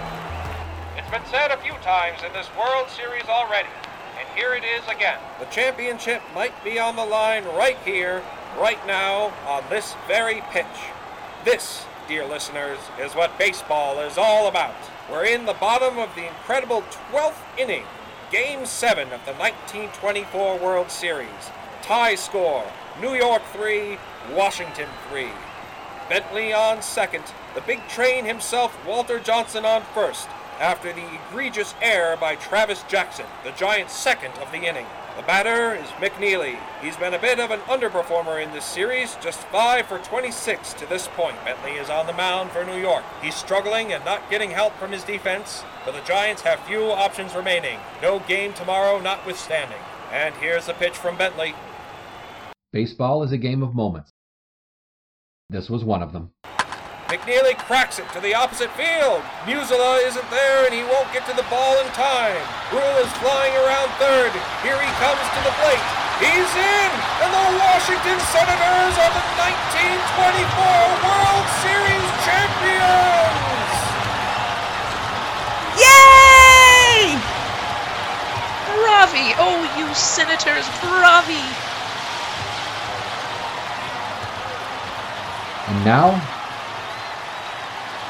It's 0.97 1.11
been 1.11 1.25
said 1.29 1.51
a 1.51 1.57
few 1.57 1.73
times 1.83 2.23
in 2.25 2.31
this 2.31 2.47
World 2.57 2.89
Series 2.89 3.25
already, 3.25 3.67
and 4.17 4.25
here 4.33 4.53
it 4.53 4.63
is 4.63 4.87
again. 4.87 5.19
The 5.39 5.45
championship 5.47 6.21
might 6.33 6.53
be 6.63 6.79
on 6.79 6.95
the 6.95 7.03
line 7.03 7.43
right 7.43 7.77
here, 7.83 8.23
right 8.57 8.79
now, 8.87 9.33
on 9.45 9.61
this 9.69 9.93
very 10.07 10.41
pitch. 10.51 10.65
This, 11.43 11.83
dear 12.07 12.25
listeners, 12.25 12.79
is 12.97 13.13
what 13.13 13.37
baseball 13.37 13.99
is 13.99 14.17
all 14.17 14.47
about. 14.47 14.75
We're 15.11 15.25
in 15.25 15.45
the 15.45 15.55
bottom 15.55 15.99
of 15.99 16.15
the 16.15 16.27
incredible 16.27 16.83
12th 17.11 17.43
inning, 17.57 17.83
Game 18.31 18.65
7 18.65 19.11
of 19.11 19.25
the 19.25 19.33
1924 19.33 20.59
World 20.59 20.89
Series. 20.89 21.27
Tie 21.81 22.15
score 22.15 22.63
New 23.01 23.15
York 23.15 23.41
3, 23.51 23.97
Washington 24.29 24.87
3. 25.09 25.29
Bentley 26.09 26.53
on 26.53 26.81
second, 26.81 27.23
the 27.55 27.61
big 27.61 27.87
train 27.87 28.25
himself, 28.25 28.77
Walter 28.85 29.19
Johnson, 29.19 29.65
on 29.65 29.81
first, 29.93 30.27
after 30.59 30.93
the 30.93 31.05
egregious 31.29 31.73
error 31.81 32.17
by 32.17 32.35
Travis 32.35 32.83
Jackson, 32.89 33.25
the 33.43 33.51
Giants' 33.51 33.93
second 33.93 34.33
of 34.39 34.51
the 34.51 34.59
inning. 34.59 34.85
The 35.17 35.23
batter 35.23 35.75
is 35.75 35.89
McNeely. 35.99 36.57
He's 36.81 36.95
been 36.95 37.13
a 37.13 37.19
bit 37.19 37.39
of 37.39 37.51
an 37.51 37.59
underperformer 37.61 38.41
in 38.41 38.51
this 38.51 38.63
series, 38.63 39.15
just 39.21 39.39
5 39.47 39.85
for 39.85 39.99
26 39.99 40.73
to 40.75 40.85
this 40.85 41.07
point. 41.09 41.35
Bentley 41.43 41.71
is 41.71 41.89
on 41.89 42.07
the 42.07 42.13
mound 42.13 42.51
for 42.51 42.63
New 42.63 42.79
York. 42.79 43.03
He's 43.21 43.35
struggling 43.35 43.91
and 43.91 44.05
not 44.05 44.29
getting 44.29 44.51
help 44.51 44.73
from 44.77 44.91
his 44.91 45.03
defense, 45.03 45.63
but 45.85 45.93
the 45.93 46.01
Giants 46.01 46.43
have 46.43 46.59
few 46.61 46.91
options 46.91 47.35
remaining. 47.35 47.79
No 48.01 48.19
game 48.19 48.53
tomorrow 48.53 48.99
notwithstanding. 48.99 49.79
And 50.11 50.35
here's 50.35 50.69
a 50.69 50.73
pitch 50.73 50.97
from 50.97 51.17
Bentley. 51.17 51.55
Baseball 52.71 53.23
is 53.23 53.33
a 53.33 53.37
game 53.37 53.63
of 53.63 53.75
moments. 53.75 54.13
This 55.49 55.69
was 55.69 55.83
one 55.83 55.99
of 55.99 56.15
them. 56.15 56.31
McNeely 57.11 57.59
cracks 57.59 57.99
it 57.99 58.07
to 58.15 58.23
the 58.23 58.31
opposite 58.31 58.71
field. 58.79 59.19
Musila 59.43 59.99
isn't 60.07 60.29
there 60.31 60.63
and 60.63 60.71
he 60.71 60.79
won't 60.87 61.11
get 61.11 61.27
to 61.27 61.35
the 61.35 61.43
ball 61.51 61.75
in 61.83 61.87
time. 61.91 62.39
Ruel 62.71 62.95
is 63.03 63.11
flying 63.19 63.51
around 63.67 63.91
third. 63.99 64.31
Here 64.63 64.79
he 64.79 64.87
comes 65.03 65.19
to 65.19 65.41
the 65.43 65.51
plate. 65.59 65.83
He's 66.23 66.51
in! 66.55 66.91
And 67.19 67.31
the 67.35 67.47
Washington 67.59 68.15
Senators 68.31 68.95
are 69.03 69.13
the 69.19 69.25
1924 69.35 71.03
World 71.03 71.47
Series 71.59 72.07
champions! 72.23 73.71
Yay! 75.75 77.19
Bravi! 78.71 79.35
Oh, 79.43 79.59
you 79.75 79.91
senators, 79.91 80.63
bravi! 80.79 81.70
And 85.71 85.85
now, 85.85 86.11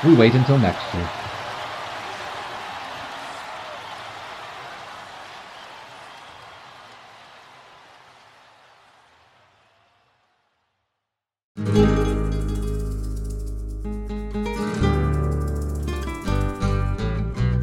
we 0.03 0.16
wait 0.16 0.34
until 0.34 0.57
next 0.57 0.82
year. 0.95 1.07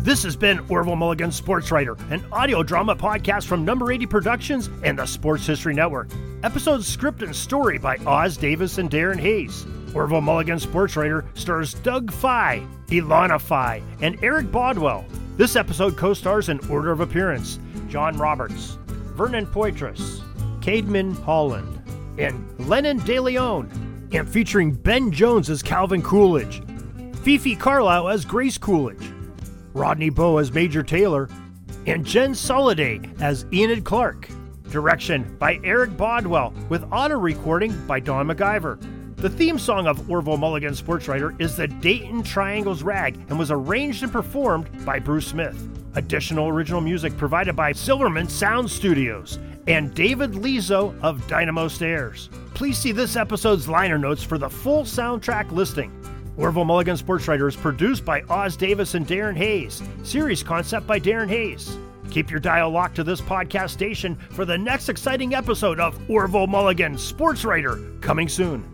This 0.04 0.22
has 0.22 0.36
been 0.36 0.60
Orville 0.68 0.94
Mulligan 0.94 1.32
Sports 1.32 1.72
Writer, 1.72 1.96
an 2.10 2.24
audio 2.30 2.62
drama 2.62 2.94
podcast 2.94 3.46
from 3.46 3.64
Number 3.64 3.90
80 3.90 4.06
Productions 4.06 4.70
and 4.84 4.96
the 4.96 5.06
Sports 5.06 5.44
History 5.44 5.74
Network. 5.74 6.08
Episodes 6.44 6.86
script 6.86 7.22
and 7.22 7.34
story 7.34 7.78
by 7.78 7.96
Os 8.06 8.36
Davis 8.36 8.78
and 8.78 8.88
Darin 8.88 9.18
Hayes. 9.18 9.66
Orville 9.94 10.20
Mulligan 10.20 10.58
Sports 10.58 10.96
Writer 10.96 11.24
stars 11.34 11.74
Doug 11.74 12.12
Fye, 12.12 12.62
Ilona 12.88 13.40
Fye, 13.40 13.82
and 14.00 14.22
Eric 14.22 14.50
Bodwell. 14.50 15.04
This 15.36 15.56
episode 15.56 15.96
co 15.96 16.14
stars 16.14 16.48
in 16.48 16.58
order 16.70 16.90
of 16.90 17.00
appearance 17.00 17.58
John 17.88 18.16
Roberts, 18.16 18.78
Vernon 19.14 19.46
Poitras, 19.46 20.20
Caedmon 20.60 21.20
Holland, 21.22 21.82
and 22.18 22.44
Lennon 22.68 22.98
De 22.98 23.18
Leon, 23.20 24.08
and 24.12 24.28
featuring 24.28 24.72
Ben 24.72 25.12
Jones 25.12 25.48
as 25.50 25.62
Calvin 25.62 26.02
Coolidge, 26.02 26.62
Fifi 27.22 27.56
Carlisle 27.56 28.08
as 28.08 28.24
Grace 28.24 28.58
Coolidge, 28.58 29.12
Rodney 29.74 30.10
Bowe 30.10 30.38
as 30.38 30.52
Major 30.52 30.82
Taylor, 30.82 31.28
and 31.86 32.04
Jen 32.04 32.32
Soliday 32.32 33.20
as 33.20 33.46
Enid 33.52 33.84
Clark. 33.84 34.28
Direction 34.70 35.36
by 35.38 35.58
Eric 35.64 35.96
Bodwell, 35.96 36.52
with 36.68 36.84
auto 36.92 37.16
recording 37.16 37.74
by 37.86 38.00
Don 38.00 38.26
McIver. 38.26 38.78
The 39.18 39.28
theme 39.28 39.58
song 39.58 39.88
of 39.88 40.08
Orville 40.08 40.36
Mulligan 40.36 40.76
Sports 40.76 41.08
Writer 41.08 41.34
is 41.40 41.56
the 41.56 41.66
Dayton 41.66 42.22
Triangles 42.22 42.84
Rag 42.84 43.16
and 43.28 43.36
was 43.36 43.50
arranged 43.50 44.04
and 44.04 44.12
performed 44.12 44.68
by 44.86 45.00
Bruce 45.00 45.26
Smith. 45.26 45.60
Additional 45.96 46.46
original 46.46 46.80
music 46.80 47.16
provided 47.16 47.56
by 47.56 47.72
Silverman 47.72 48.28
Sound 48.28 48.70
Studios 48.70 49.40
and 49.66 49.92
David 49.92 50.34
Lizo 50.34 50.94
of 51.02 51.26
Dynamo 51.26 51.66
Stairs. 51.66 52.30
Please 52.54 52.78
see 52.78 52.92
this 52.92 53.16
episode's 53.16 53.68
liner 53.68 53.98
notes 53.98 54.22
for 54.22 54.38
the 54.38 54.48
full 54.48 54.84
soundtrack 54.84 55.50
listing. 55.50 55.90
Orville 56.36 56.64
Mulligan 56.64 56.96
Sports 56.96 57.26
Writer 57.26 57.48
is 57.48 57.56
produced 57.56 58.04
by 58.04 58.22
Os 58.28 58.54
Davis 58.54 58.94
and 58.94 59.04
Darin 59.04 59.34
Hayes. 59.34 59.82
Series 60.04 60.44
concept 60.44 60.86
by 60.86 61.00
Darin 61.00 61.28
Hayes. 61.28 61.76
Keep 62.12 62.30
your 62.30 62.38
dial 62.38 62.70
locked 62.70 62.94
to 62.94 63.02
this 63.02 63.20
podcast 63.20 63.70
station 63.70 64.14
for 64.30 64.44
the 64.44 64.56
next 64.56 64.88
exciting 64.88 65.34
episode 65.34 65.80
of 65.80 65.98
Orville 66.08 66.46
Mulligan 66.46 66.96
Sports 66.96 67.44
Writer 67.44 67.80
coming 68.00 68.28
soon. 68.28 68.64